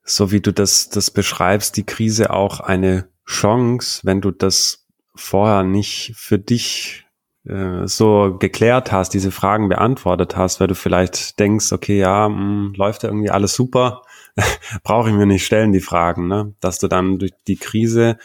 so 0.02 0.32
wie 0.32 0.40
du 0.40 0.52
das, 0.52 0.88
das 0.88 1.10
beschreibst, 1.10 1.76
die 1.76 1.86
Krise 1.86 2.30
auch 2.30 2.60
eine 2.60 3.08
Chance, 3.24 4.00
wenn 4.04 4.20
du 4.20 4.32
das 4.32 4.86
vorher 5.14 5.62
nicht 5.62 6.12
für 6.16 6.38
dich 6.38 7.05
äh, 7.48 7.86
so 7.86 8.36
geklärt 8.38 8.92
hast, 8.92 9.14
diese 9.14 9.30
Fragen 9.30 9.68
beantwortet 9.68 10.36
hast, 10.36 10.60
weil 10.60 10.66
du 10.66 10.74
vielleicht 10.74 11.38
denkst, 11.38 11.72
okay, 11.72 11.98
ja, 11.98 12.28
mh, 12.28 12.36
hm, 12.36 12.74
läuft 12.76 13.02
ja 13.02 13.08
irgendwie 13.08 13.30
alles 13.30 13.54
super, 13.54 14.02
brauche 14.82 15.10
ich 15.10 15.14
mir 15.14 15.26
nicht 15.26 15.46
stellen, 15.46 15.72
die 15.72 15.80
Fragen, 15.80 16.28
ne? 16.28 16.54
Dass 16.60 16.78
du 16.78 16.88
dann 16.88 17.18
durch 17.18 17.32
die 17.46 17.56
Krise 17.56 18.18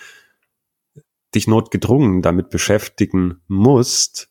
dich 1.34 1.48
notgedrungen 1.48 2.22
damit 2.22 2.50
beschäftigen 2.50 3.42
musst 3.48 4.30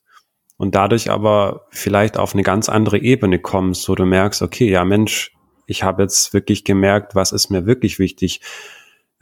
und 0.56 0.74
dadurch 0.74 1.10
aber 1.10 1.66
vielleicht 1.70 2.18
auf 2.18 2.34
eine 2.34 2.42
ganz 2.42 2.68
andere 2.68 2.98
Ebene 2.98 3.38
kommst, 3.38 3.88
wo 3.88 3.94
du 3.94 4.04
merkst, 4.04 4.42
okay, 4.42 4.68
ja 4.68 4.84
Mensch, 4.84 5.32
ich 5.66 5.82
habe 5.82 6.02
jetzt 6.02 6.34
wirklich 6.34 6.64
gemerkt, 6.64 7.14
was 7.14 7.32
ist 7.32 7.48
mir 7.48 7.64
wirklich 7.64 7.98
wichtig, 7.98 8.40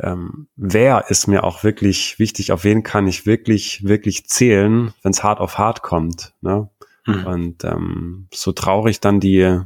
ähm, 0.01 0.49
wer 0.57 1.07
ist 1.09 1.27
mir 1.27 1.45
auch 1.45 1.65
wirklich 1.65 2.19
wichtig, 2.19 2.53
auf 2.53 2.65
wen 2.65 2.83
kann 2.83 3.07
ich 3.07 3.27
wirklich, 3.27 3.85
wirklich 3.85 4.27
zählen, 4.27 4.93
wenn 5.03 5.11
es 5.11 5.25
hart 5.25 5.41
auf 5.41 5.59
hart 5.59 5.83
kommt. 5.83 6.35
Ne? 6.41 6.69
Mhm. 7.07 7.27
Und 7.27 7.65
ähm, 7.65 8.29
so 8.33 8.53
traurig 8.53 9.01
dann 9.01 9.21
die 9.21 9.61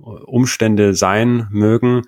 Umstände 0.00 0.94
sein 0.94 1.48
mögen, 1.50 2.02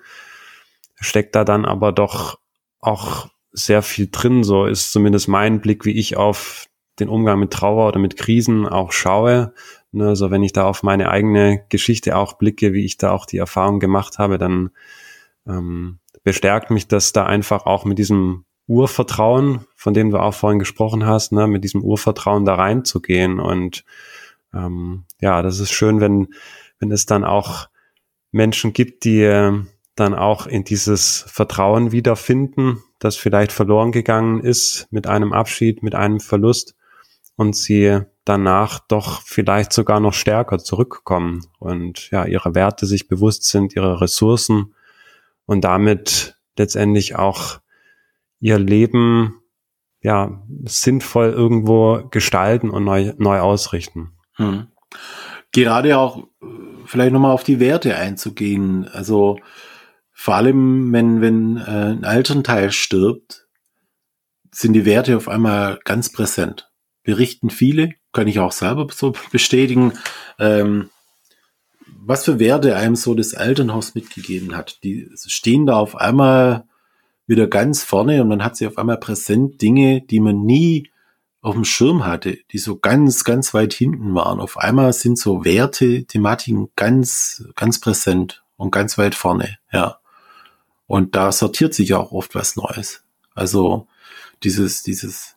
steckt 0.99 1.35
da 1.35 1.43
dann 1.43 1.65
aber 1.65 1.91
doch 1.91 2.39
auch 2.79 3.29
sehr 3.51 3.81
viel 3.81 4.09
drin. 4.11 4.43
So 4.43 4.65
ist 4.65 4.91
zumindest 4.91 5.27
mein 5.27 5.61
Blick, 5.61 5.85
wie 5.85 5.97
ich 5.97 6.17
auf 6.17 6.67
den 6.99 7.09
Umgang 7.09 7.39
mit 7.39 7.51
Trauer 7.51 7.87
oder 7.87 7.99
mit 7.99 8.17
Krisen 8.17 8.67
auch 8.67 8.91
schaue. 8.91 9.53
Ne, 9.91 10.07
also 10.07 10.31
wenn 10.31 10.43
ich 10.43 10.53
da 10.53 10.65
auf 10.65 10.83
meine 10.83 11.09
eigene 11.09 11.65
Geschichte 11.69 12.15
auch 12.15 12.33
blicke, 12.33 12.73
wie 12.73 12.85
ich 12.85 12.97
da 12.97 13.11
auch 13.11 13.25
die 13.25 13.37
Erfahrung 13.37 13.79
gemacht 13.79 14.19
habe, 14.19 14.37
dann 14.37 14.71
ähm, 15.45 15.99
bestärkt 16.23 16.71
mich 16.71 16.87
das 16.87 17.13
da 17.13 17.25
einfach 17.25 17.65
auch 17.65 17.85
mit 17.85 17.97
diesem 17.97 18.45
Urvertrauen, 18.67 19.65
von 19.75 19.93
dem 19.93 20.11
du 20.11 20.17
auch 20.17 20.33
vorhin 20.33 20.59
gesprochen 20.59 21.05
hast, 21.05 21.31
ne, 21.31 21.47
mit 21.47 21.63
diesem 21.63 21.83
Urvertrauen 21.83 22.45
da 22.45 22.55
reinzugehen. 22.55 23.39
Und 23.39 23.83
ähm, 24.53 25.05
ja, 25.19 25.41
das 25.41 25.59
ist 25.59 25.71
schön, 25.71 25.99
wenn, 25.99 26.29
wenn 26.79 26.91
es 26.91 27.05
dann 27.05 27.23
auch 27.23 27.67
Menschen 28.31 28.73
gibt, 28.73 29.03
die 29.03 29.23
äh, 29.23 29.61
dann 29.95 30.13
auch 30.13 30.47
in 30.47 30.63
dieses 30.63 31.25
Vertrauen 31.27 31.91
wiederfinden, 31.91 32.81
das 32.99 33.17
vielleicht 33.17 33.51
verloren 33.51 33.91
gegangen 33.91 34.39
ist 34.39 34.87
mit 34.89 35.07
einem 35.07 35.33
Abschied, 35.33 35.83
mit 35.83 35.95
einem 35.95 36.19
Verlust 36.19 36.75
und 37.35 37.55
sie 37.55 37.99
danach 38.23 38.79
doch 38.79 39.21
vielleicht 39.25 39.73
sogar 39.73 39.99
noch 39.99 40.13
stärker 40.13 40.59
zurückkommen 40.59 41.45
und 41.59 42.09
ja, 42.11 42.25
ihre 42.25 42.55
Werte 42.55 42.85
sich 42.85 43.07
bewusst 43.07 43.43
sind, 43.43 43.75
ihre 43.75 43.99
Ressourcen 43.99 44.73
und 45.51 45.65
damit 45.65 46.37
letztendlich 46.57 47.17
auch 47.17 47.59
ihr 48.39 48.57
Leben 48.57 49.41
ja 49.99 50.41
sinnvoll 50.63 51.31
irgendwo 51.31 52.07
gestalten 52.09 52.69
und 52.69 52.85
neu, 52.85 53.13
neu 53.17 53.41
ausrichten. 53.41 54.13
Hm. 54.37 54.67
Gerade 55.51 55.97
auch 55.97 56.23
vielleicht 56.85 57.11
nochmal 57.11 57.33
auf 57.33 57.43
die 57.43 57.59
Werte 57.59 57.97
einzugehen. 57.97 58.87
Also 58.87 59.39
vor 60.13 60.35
allem, 60.35 60.93
wenn, 60.93 61.19
wenn 61.19 61.57
äh, 61.57 61.97
ein 61.97 62.03
Elternteil 62.05 62.71
stirbt, 62.71 63.45
sind 64.51 64.71
die 64.71 64.85
Werte 64.85 65.17
auf 65.17 65.27
einmal 65.27 65.79
ganz 65.83 66.13
präsent. 66.13 66.71
Berichten 67.03 67.49
viele, 67.49 67.89
kann 68.13 68.29
ich 68.29 68.39
auch 68.39 68.53
selber 68.53 68.87
so 68.89 69.11
bestätigen. 69.33 69.91
Ähm, 70.39 70.91
was 72.03 72.25
für 72.25 72.39
Werte 72.39 72.75
einem 72.75 72.95
so 72.95 73.13
das 73.13 73.33
Elternhaus 73.33 73.95
mitgegeben 73.95 74.55
hat. 74.55 74.83
Die 74.83 75.09
stehen 75.15 75.65
da 75.65 75.75
auf 75.75 75.95
einmal 75.95 76.65
wieder 77.27 77.47
ganz 77.47 77.83
vorne 77.83 78.21
und 78.21 78.27
man 78.27 78.43
hat 78.43 78.57
sie 78.57 78.67
auf 78.67 78.77
einmal 78.77 78.97
präsent 78.97 79.61
Dinge, 79.61 80.01
die 80.01 80.19
man 80.19 80.45
nie 80.45 80.89
auf 81.41 81.55
dem 81.55 81.63
Schirm 81.63 82.05
hatte, 82.05 82.37
die 82.51 82.57
so 82.57 82.77
ganz, 82.77 83.23
ganz 83.23 83.53
weit 83.53 83.73
hinten 83.73 84.13
waren. 84.13 84.39
Auf 84.39 84.57
einmal 84.57 84.93
sind 84.93 85.17
so 85.17 85.45
Werte, 85.45 86.05
Thematiken 86.05 86.69
ganz, 86.75 87.45
ganz 87.55 87.79
präsent 87.79 88.43
und 88.57 88.71
ganz 88.71 88.97
weit 88.97 89.15
vorne, 89.15 89.57
ja. 89.71 89.97
Und 90.87 91.15
da 91.15 91.31
sortiert 91.31 91.73
sich 91.73 91.93
auch 91.93 92.11
oft 92.11 92.35
was 92.35 92.57
Neues. 92.57 93.03
Also 93.33 93.87
dieses, 94.43 94.83
dieses 94.83 95.35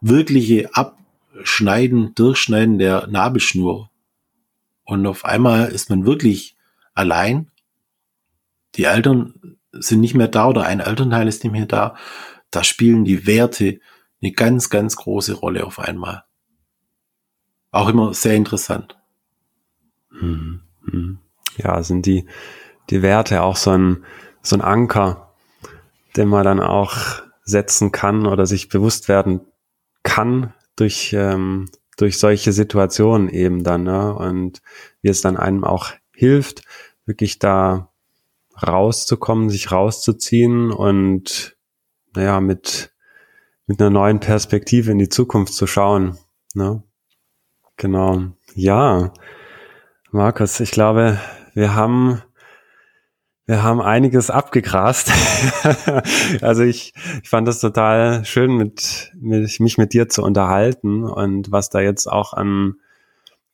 wirkliche 0.00 0.70
Abschneiden, 0.74 2.14
Durchschneiden 2.14 2.78
der 2.78 3.06
Nabelschnur 3.06 3.90
und 4.84 5.06
auf 5.06 5.24
einmal 5.24 5.68
ist 5.68 5.90
man 5.90 6.06
wirklich 6.06 6.56
allein. 6.94 7.50
Die 8.74 8.84
Eltern 8.84 9.56
sind 9.72 10.00
nicht 10.00 10.14
mehr 10.14 10.28
da 10.28 10.48
oder 10.48 10.64
ein 10.64 10.80
Elternteil 10.80 11.28
ist 11.28 11.42
nicht 11.44 11.52
mehr 11.52 11.66
da. 11.66 11.96
Da 12.50 12.64
spielen 12.64 13.04
die 13.04 13.26
Werte 13.26 13.80
eine 14.22 14.32
ganz, 14.32 14.70
ganz 14.70 14.96
große 14.96 15.34
Rolle 15.34 15.64
auf 15.64 15.78
einmal. 15.78 16.24
Auch 17.70 17.88
immer 17.88 18.14
sehr 18.14 18.36
interessant. 18.36 18.96
Hm, 20.10 20.60
hm. 20.88 21.18
Ja, 21.56 21.82
sind 21.82 22.06
die, 22.06 22.26
die 22.90 23.02
Werte 23.02 23.42
auch 23.42 23.56
so 23.56 23.70
ein, 23.70 24.04
so 24.42 24.56
ein 24.56 24.62
Anker, 24.62 25.34
den 26.16 26.28
man 26.28 26.44
dann 26.44 26.60
auch 26.60 26.96
setzen 27.42 27.92
kann 27.92 28.26
oder 28.26 28.46
sich 28.46 28.68
bewusst 28.68 29.08
werden 29.08 29.40
kann 30.02 30.52
durch, 30.76 31.12
ähm, 31.12 31.70
durch 31.96 32.18
solche 32.18 32.52
Situationen 32.52 33.28
eben 33.28 33.64
dann, 33.64 33.84
ne? 33.84 34.14
Und 34.14 34.62
wie 35.02 35.08
es 35.08 35.20
dann 35.20 35.36
einem 35.36 35.64
auch 35.64 35.92
hilft, 36.14 36.62
wirklich 37.06 37.38
da 37.38 37.90
rauszukommen, 38.62 39.50
sich 39.50 39.72
rauszuziehen 39.72 40.70
und 40.70 41.56
naja, 42.14 42.40
mit, 42.40 42.92
mit 43.66 43.80
einer 43.80 43.90
neuen 43.90 44.20
Perspektive 44.20 44.92
in 44.92 44.98
die 44.98 45.08
Zukunft 45.08 45.54
zu 45.54 45.66
schauen. 45.66 46.18
Ne? 46.54 46.82
Genau. 47.76 48.22
Ja, 48.54 49.12
Markus, 50.12 50.60
ich 50.60 50.70
glaube, 50.70 51.18
wir 51.54 51.74
haben 51.74 52.22
wir 53.46 53.62
haben 53.62 53.80
einiges 53.82 54.30
abgegrast. 54.30 55.12
also 56.40 56.62
ich, 56.62 56.94
ich 57.22 57.28
fand 57.28 57.46
das 57.46 57.60
total 57.60 58.24
schön, 58.24 58.56
mit, 58.56 59.12
mit, 59.14 59.60
mich 59.60 59.76
mit 59.78 59.92
dir 59.92 60.08
zu 60.08 60.22
unterhalten 60.22 61.04
und 61.04 61.52
was 61.52 61.68
da 61.68 61.80
jetzt 61.80 62.06
auch 62.06 62.32
an 62.32 62.76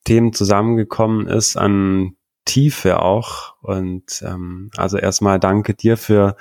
Themen 0.05 0.33
zusammengekommen 0.33 1.27
ist, 1.27 1.57
an 1.57 2.15
Tiefe 2.45 3.01
auch. 3.01 3.55
Und 3.61 4.23
ähm, 4.25 4.71
also 4.77 4.97
erstmal 4.97 5.39
danke 5.39 5.73
dir 5.73 5.97
für 5.97 6.35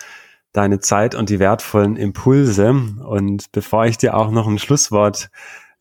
deine 0.53 0.81
Zeit 0.81 1.15
und 1.15 1.29
die 1.29 1.39
wertvollen 1.39 1.97
Impulse. 1.97 2.71
Und 2.71 3.53
bevor 3.53 3.87
ich 3.87 3.99
dir 3.99 4.17
auch 4.17 4.31
noch 4.31 4.47
ein 4.47 4.59
Schlusswort 4.59 5.31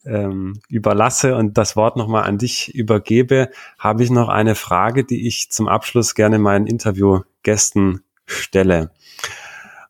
ähm, 0.09 0.59
überlasse 0.67 1.35
und 1.35 1.57
das 1.57 1.75
Wort 1.75 1.95
nochmal 1.95 2.23
an 2.23 2.37
dich 2.37 2.73
übergebe, 2.73 3.49
habe 3.77 4.03
ich 4.03 4.09
noch 4.09 4.29
eine 4.29 4.55
Frage, 4.55 5.03
die 5.03 5.27
ich 5.27 5.51
zum 5.51 5.67
Abschluss 5.67 6.15
gerne 6.15 6.39
meinen 6.39 6.67
Interviewgästen 6.67 8.03
stelle. 8.25 8.91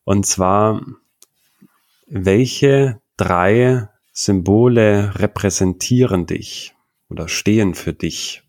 Und 0.04 0.26
zwar, 0.26 0.82
welche 2.08 3.00
drei 3.18 3.88
Symbole 4.12 5.14
repräsentieren 5.16 6.26
dich 6.26 6.76
oder 7.10 7.28
stehen 7.28 7.74
für 7.74 7.94
dich? 7.94 8.44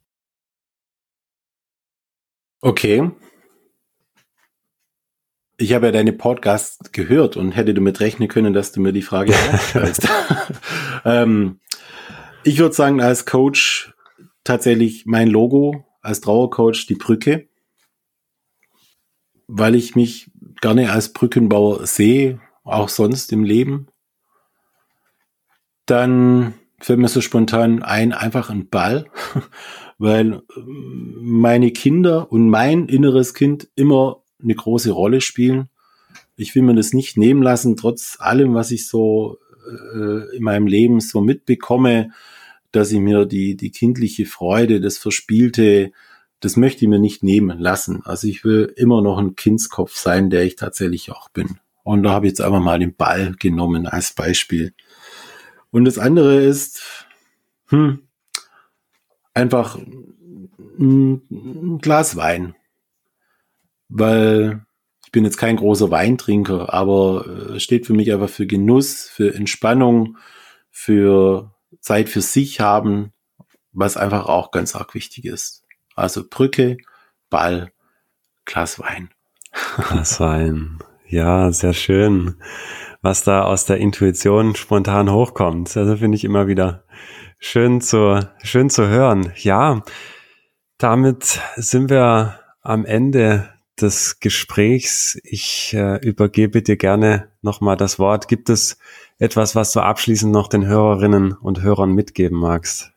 Okay. 2.62 3.11
Ich 5.61 5.74
habe 5.74 5.86
ja 5.86 5.92
deine 5.92 6.14
Podcast 6.14 6.94
gehört 6.94 7.36
und 7.36 7.52
hätte 7.52 7.74
damit 7.74 8.00
rechnen 8.00 8.28
können, 8.28 8.54
dass 8.54 8.72
du 8.72 8.80
mir 8.80 8.94
die 8.94 9.02
Frage 9.02 9.34
stellst. 9.58 10.08
ähm, 11.04 11.61
ich 12.44 12.58
würde 12.58 12.74
sagen, 12.74 13.02
als 13.02 13.26
Coach 13.26 13.92
tatsächlich 14.42 15.04
mein 15.04 15.28
Logo, 15.28 15.84
als 16.00 16.22
Trauercoach 16.22 16.86
die 16.88 16.94
Brücke, 16.94 17.50
weil 19.48 19.74
ich 19.74 19.94
mich 19.94 20.30
gerne 20.62 20.92
als 20.92 21.12
Brückenbauer 21.12 21.86
sehe, 21.86 22.40
auch 22.64 22.88
sonst 22.88 23.30
im 23.30 23.44
Leben. 23.44 23.88
Dann 25.84 26.54
fällt 26.78 27.00
mir 27.00 27.08
so 27.08 27.20
spontan 27.20 27.82
ein, 27.82 28.14
einfach 28.14 28.48
ein 28.48 28.70
Ball, 28.70 29.11
weil 29.98 30.40
meine 30.56 31.70
Kinder 31.70 32.32
und 32.32 32.48
mein 32.48 32.88
inneres 32.88 33.34
Kind 33.34 33.68
immer 33.74 34.22
eine 34.43 34.55
große 34.55 34.91
Rolle 34.91 35.20
spielen. 35.20 35.68
Ich 36.36 36.55
will 36.55 36.62
mir 36.62 36.74
das 36.74 36.93
nicht 36.93 37.16
nehmen 37.16 37.43
lassen, 37.43 37.76
trotz 37.76 38.16
allem, 38.18 38.55
was 38.55 38.70
ich 38.70 38.88
so 38.88 39.38
äh, 39.95 40.36
in 40.36 40.43
meinem 40.43 40.66
Leben 40.66 41.01
so 41.01 41.20
mitbekomme, 41.20 42.11
dass 42.72 42.93
ich 42.93 43.01
mir 43.01 43.26
die, 43.26 43.57
die 43.57 43.70
kindliche 43.70 44.26
Freude, 44.26 44.80
das 44.80 44.99
Verspielte, 44.99 45.93
das 46.41 46.57
möchte 46.57 46.84
ich 46.84 46.88
mir 46.88 46.99
nicht 46.99 47.22
nehmen 47.22 47.59
lassen. 47.59 48.03
Also 48.05 48.26
ich 48.26 48.45
will 48.45 48.72
immer 48.76 49.03
noch 49.03 49.18
ein 49.18 49.36
Kindskopf 49.36 49.97
sein, 49.97 50.30
der 50.30 50.45
ich 50.45 50.57
tatsächlich 50.57 51.12
auch 51.12 51.28
bin. 51.28 51.59
Und 51.82 52.03
da 52.03 52.11
habe 52.11 52.26
ich 52.26 52.30
jetzt 52.30 52.41
einfach 52.41 52.61
mal 52.61 52.78
den 52.78 52.95
Ball 52.95 53.34
genommen 53.38 53.86
als 53.86 54.12
Beispiel. 54.12 54.72
Und 55.70 55.84
das 55.84 55.99
andere 55.99 56.41
ist, 56.41 57.07
hm, 57.66 58.01
einfach 59.34 59.78
ein, 60.78 61.78
Glas 61.80 62.16
Wein. 62.16 62.55
Weil 63.91 64.64
ich 65.05 65.12
bin 65.12 65.24
jetzt 65.24 65.38
kein 65.38 65.57
großer 65.57 65.91
Weintrinker, 65.91 66.72
aber 66.72 67.26
es 67.26 67.57
äh, 67.57 67.61
steht 67.61 67.86
für 67.86 67.95
mich 67.95 68.12
einfach 68.12 68.28
für 68.28 68.47
Genuss, 68.47 69.09
für 69.09 69.34
Entspannung, 69.34 70.16
für 70.70 71.53
Zeit 71.80 72.09
für 72.09 72.20
sich 72.20 72.61
haben, 72.61 73.12
was 73.72 73.97
einfach 73.97 74.26
auch 74.26 74.53
ganz 74.53 74.76
arg 74.76 74.95
wichtig 74.95 75.24
ist. 75.24 75.64
Also 75.97 76.22
Brücke, 76.28 76.76
Ball, 77.28 77.72
Glas 78.45 78.78
Wein. 78.78 79.11
Glas 79.88 80.20
Wein. 80.20 80.78
Ja, 81.09 81.51
sehr 81.51 81.72
schön. 81.72 82.36
Was 83.03 83.24
da 83.24 83.43
aus 83.43 83.64
der 83.64 83.78
Intuition 83.78 84.55
spontan 84.55 85.11
hochkommt. 85.11 85.76
Also 85.76 85.97
finde 85.97 86.16
ich 86.16 86.24
immer 86.24 86.47
wieder 86.47 86.84
schön 87.38 87.80
zu, 87.80 88.20
schön 88.45 88.70
zu 88.70 88.86
hören. 88.86 89.32
Ja, 89.36 89.82
damit 90.78 91.41
sind 91.57 91.91
wir 91.91 92.38
am 92.62 92.84
Ende 92.84 93.49
des 93.83 94.20
Gesprächs. 94.20 95.18
Ich 95.24 95.74
äh, 95.74 95.97
übergebe 95.97 96.62
dir 96.62 96.76
gerne 96.76 97.28
nochmal 97.43 97.76
das 97.76 97.99
Wort. 97.99 98.28
Gibt 98.28 98.49
es 98.49 98.78
etwas, 99.18 99.55
was 99.55 99.72
du 99.72 99.81
abschließend 99.81 100.33
noch 100.33 100.49
den 100.49 100.66
Hörerinnen 100.66 101.33
und 101.33 101.62
Hörern 101.62 101.93
mitgeben 101.93 102.39
magst? 102.39 102.93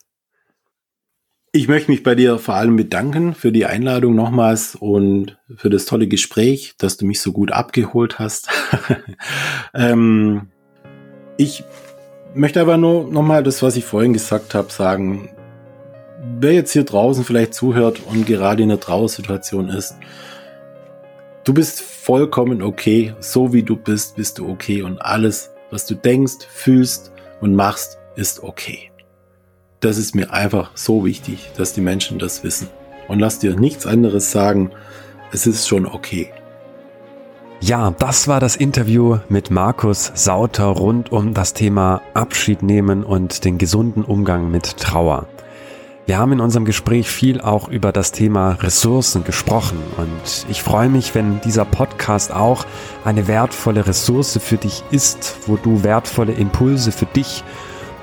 Ich 1.55 1.67
möchte 1.67 1.91
mich 1.91 2.01
bei 2.01 2.15
dir 2.15 2.39
vor 2.39 2.55
allem 2.55 2.77
bedanken 2.77 3.35
für 3.35 3.51
die 3.51 3.67
Einladung 3.67 4.15
nochmals 4.15 4.75
und 4.75 5.37
für 5.55 5.69
das 5.69 5.85
tolle 5.85 6.07
Gespräch, 6.07 6.73
dass 6.79 6.97
du 6.97 7.05
mich 7.05 7.21
so 7.21 7.31
gut 7.31 7.51
abgeholt 7.51 8.17
hast. 8.17 8.49
ähm, 9.75 10.47
ich 11.37 11.63
möchte 12.33 12.59
aber 12.59 12.77
nur 12.77 13.11
nochmal 13.11 13.43
das, 13.43 13.61
was 13.61 13.75
ich 13.75 13.85
vorhin 13.85 14.13
gesagt 14.13 14.55
habe, 14.55 14.71
sagen. 14.71 15.29
Wer 16.39 16.53
jetzt 16.53 16.71
hier 16.71 16.85
draußen 16.85 17.23
vielleicht 17.23 17.53
zuhört 17.53 18.01
und 18.03 18.25
gerade 18.25 18.63
in 18.63 18.71
einer 18.71 18.79
Trauersituation 18.79 19.69
ist, 19.69 19.95
du 21.43 21.53
bist 21.53 21.81
vollkommen 21.81 22.61
okay, 22.61 23.13
so 23.19 23.53
wie 23.53 23.63
du 23.63 23.75
bist, 23.75 24.15
bist 24.15 24.39
du 24.39 24.49
okay 24.49 24.81
und 24.81 24.99
alles, 25.01 25.51
was 25.71 25.85
du 25.85 25.95
denkst, 25.95 26.47
fühlst 26.49 27.11
und 27.41 27.55
machst, 27.55 27.97
ist 28.15 28.43
okay 28.43 28.91
das 29.83 29.97
ist 29.97 30.15
mir 30.15 30.31
einfach 30.31 30.71
so 30.75 31.03
wichtig, 31.03 31.51
dass 31.57 31.73
die 31.73 31.81
Menschen 31.81 32.17
das 32.17 32.43
wissen. 32.43 32.69
Und 33.07 33.19
lass 33.19 33.39
dir 33.39 33.55
nichts 33.55 33.85
anderes 33.85 34.31
sagen, 34.31 34.71
es 35.31 35.45
ist 35.45 35.67
schon 35.67 35.85
okay. 35.85 36.29
Ja, 37.59 37.91
das 37.91 38.27
war 38.27 38.39
das 38.39 38.55
Interview 38.55 39.19
mit 39.29 39.51
Markus 39.51 40.11
Sauter 40.15 40.65
rund 40.65 41.11
um 41.11 41.33
das 41.33 41.53
Thema 41.53 42.01
Abschied 42.13 42.63
nehmen 42.63 43.03
und 43.03 43.45
den 43.45 43.57
gesunden 43.57 44.03
Umgang 44.03 44.51
mit 44.51 44.77
Trauer. 44.77 45.27
Wir 46.05 46.17
haben 46.17 46.33
in 46.33 46.41
unserem 46.41 46.65
Gespräch 46.65 47.07
viel 47.07 47.39
auch 47.39 47.69
über 47.69 47.93
das 47.93 48.11
Thema 48.11 48.57
Ressourcen 48.59 49.23
gesprochen 49.23 49.79
und 49.95 50.45
ich 50.49 50.61
freue 50.61 50.89
mich, 50.89 51.15
wenn 51.15 51.39
dieser 51.39 51.63
Podcast 51.63 52.33
auch 52.33 52.65
eine 53.05 53.29
wertvolle 53.29 53.87
Ressource 53.87 54.37
für 54.43 54.57
dich 54.57 54.83
ist, 54.91 55.37
wo 55.47 55.55
du 55.55 55.81
wertvolle 55.83 56.33
Impulse 56.33 56.91
für 56.91 57.05
dich 57.05 57.45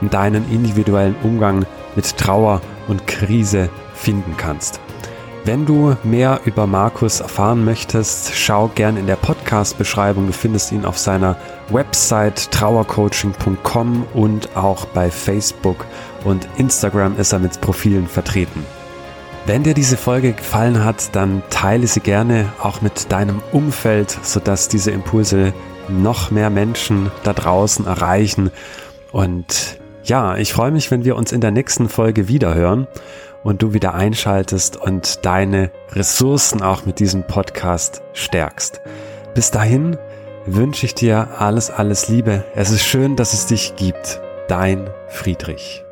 und 0.01 0.15
deinen 0.15 0.51
individuellen 0.51 1.15
Umgang 1.23 1.67
mit 1.95 2.17
Trauer 2.17 2.63
und 2.89 3.07
Krise 3.07 3.69
finden 3.93 4.35
kannst. 4.39 4.81
Wenn 5.45 5.65
du 5.65 5.97
mehr 6.03 6.41
über 6.45 6.67
Markus 6.67 7.21
erfahren 7.21 7.65
möchtest, 7.65 8.35
schau 8.35 8.69
gern 8.75 8.99
in 8.99 9.07
der 9.07 9.17
Podcast-Beschreibung. 9.17 10.27
Du 10.27 10.33
findest 10.35 10.71
ihn 10.71 10.85
auf 10.85 10.99
seiner 10.99 11.37
Website 11.71 12.51
trauercoaching.com 12.51 14.07
und 14.13 14.55
auch 14.55 14.85
bei 14.87 15.11
Facebook 15.11 15.87
und 16.25 16.49
Instagram 16.57 17.19
ist 17.19 17.33
er 17.33 17.39
mit 17.39 17.61
Profilen 17.61 18.07
vertreten. 18.07 18.65
Wenn 19.47 19.63
dir 19.63 19.75
diese 19.75 19.97
Folge 19.97 20.33
gefallen 20.33 20.85
hat, 20.85 21.15
dann 21.17 21.43
teile 21.51 21.87
sie 21.87 22.01
gerne 22.01 22.53
auch 22.63 22.83
mit 22.83 23.11
deinem 23.11 23.43
Umfeld, 23.53 24.11
sodass 24.23 24.69
diese 24.69 24.91
Impulse 24.91 25.55
noch 25.89 26.31
mehr 26.31 26.51
Menschen 26.51 27.11
da 27.23 27.33
draußen 27.33 27.87
erreichen 27.87 28.51
und 29.13 29.81
ja, 30.05 30.37
ich 30.37 30.53
freue 30.53 30.71
mich, 30.71 30.91
wenn 30.91 31.05
wir 31.05 31.17
uns 31.17 31.33
in 31.33 31.41
der 31.41 31.51
nächsten 31.51 31.89
Folge 31.89 32.29
wiederhören 32.29 32.87
und 33.43 33.63
du 33.63 33.75
wieder 33.75 33.95
einschaltest 33.95 34.77
und 34.77 35.25
deine 35.25 35.71
Ressourcen 35.93 36.63
auch 36.63 36.87
mit 36.87 36.99
diesem 36.99 37.27
Podcast 37.27 38.03
stärkst. 38.13 38.81
Bis 39.35 39.51
dahin 39.51 39.97
wünsche 40.47 40.87
ich 40.87 40.95
dir 40.95 41.29
alles, 41.39 41.71
alles 41.71 42.09
Liebe. 42.09 42.45
Es 42.55 42.71
ist 42.71 42.85
schön, 42.85 43.17
dass 43.17 43.35
es 43.35 43.47
dich 43.47 43.77
gibt. 43.77 44.21
Dein 44.49 44.91
Friedrich. 45.09 45.85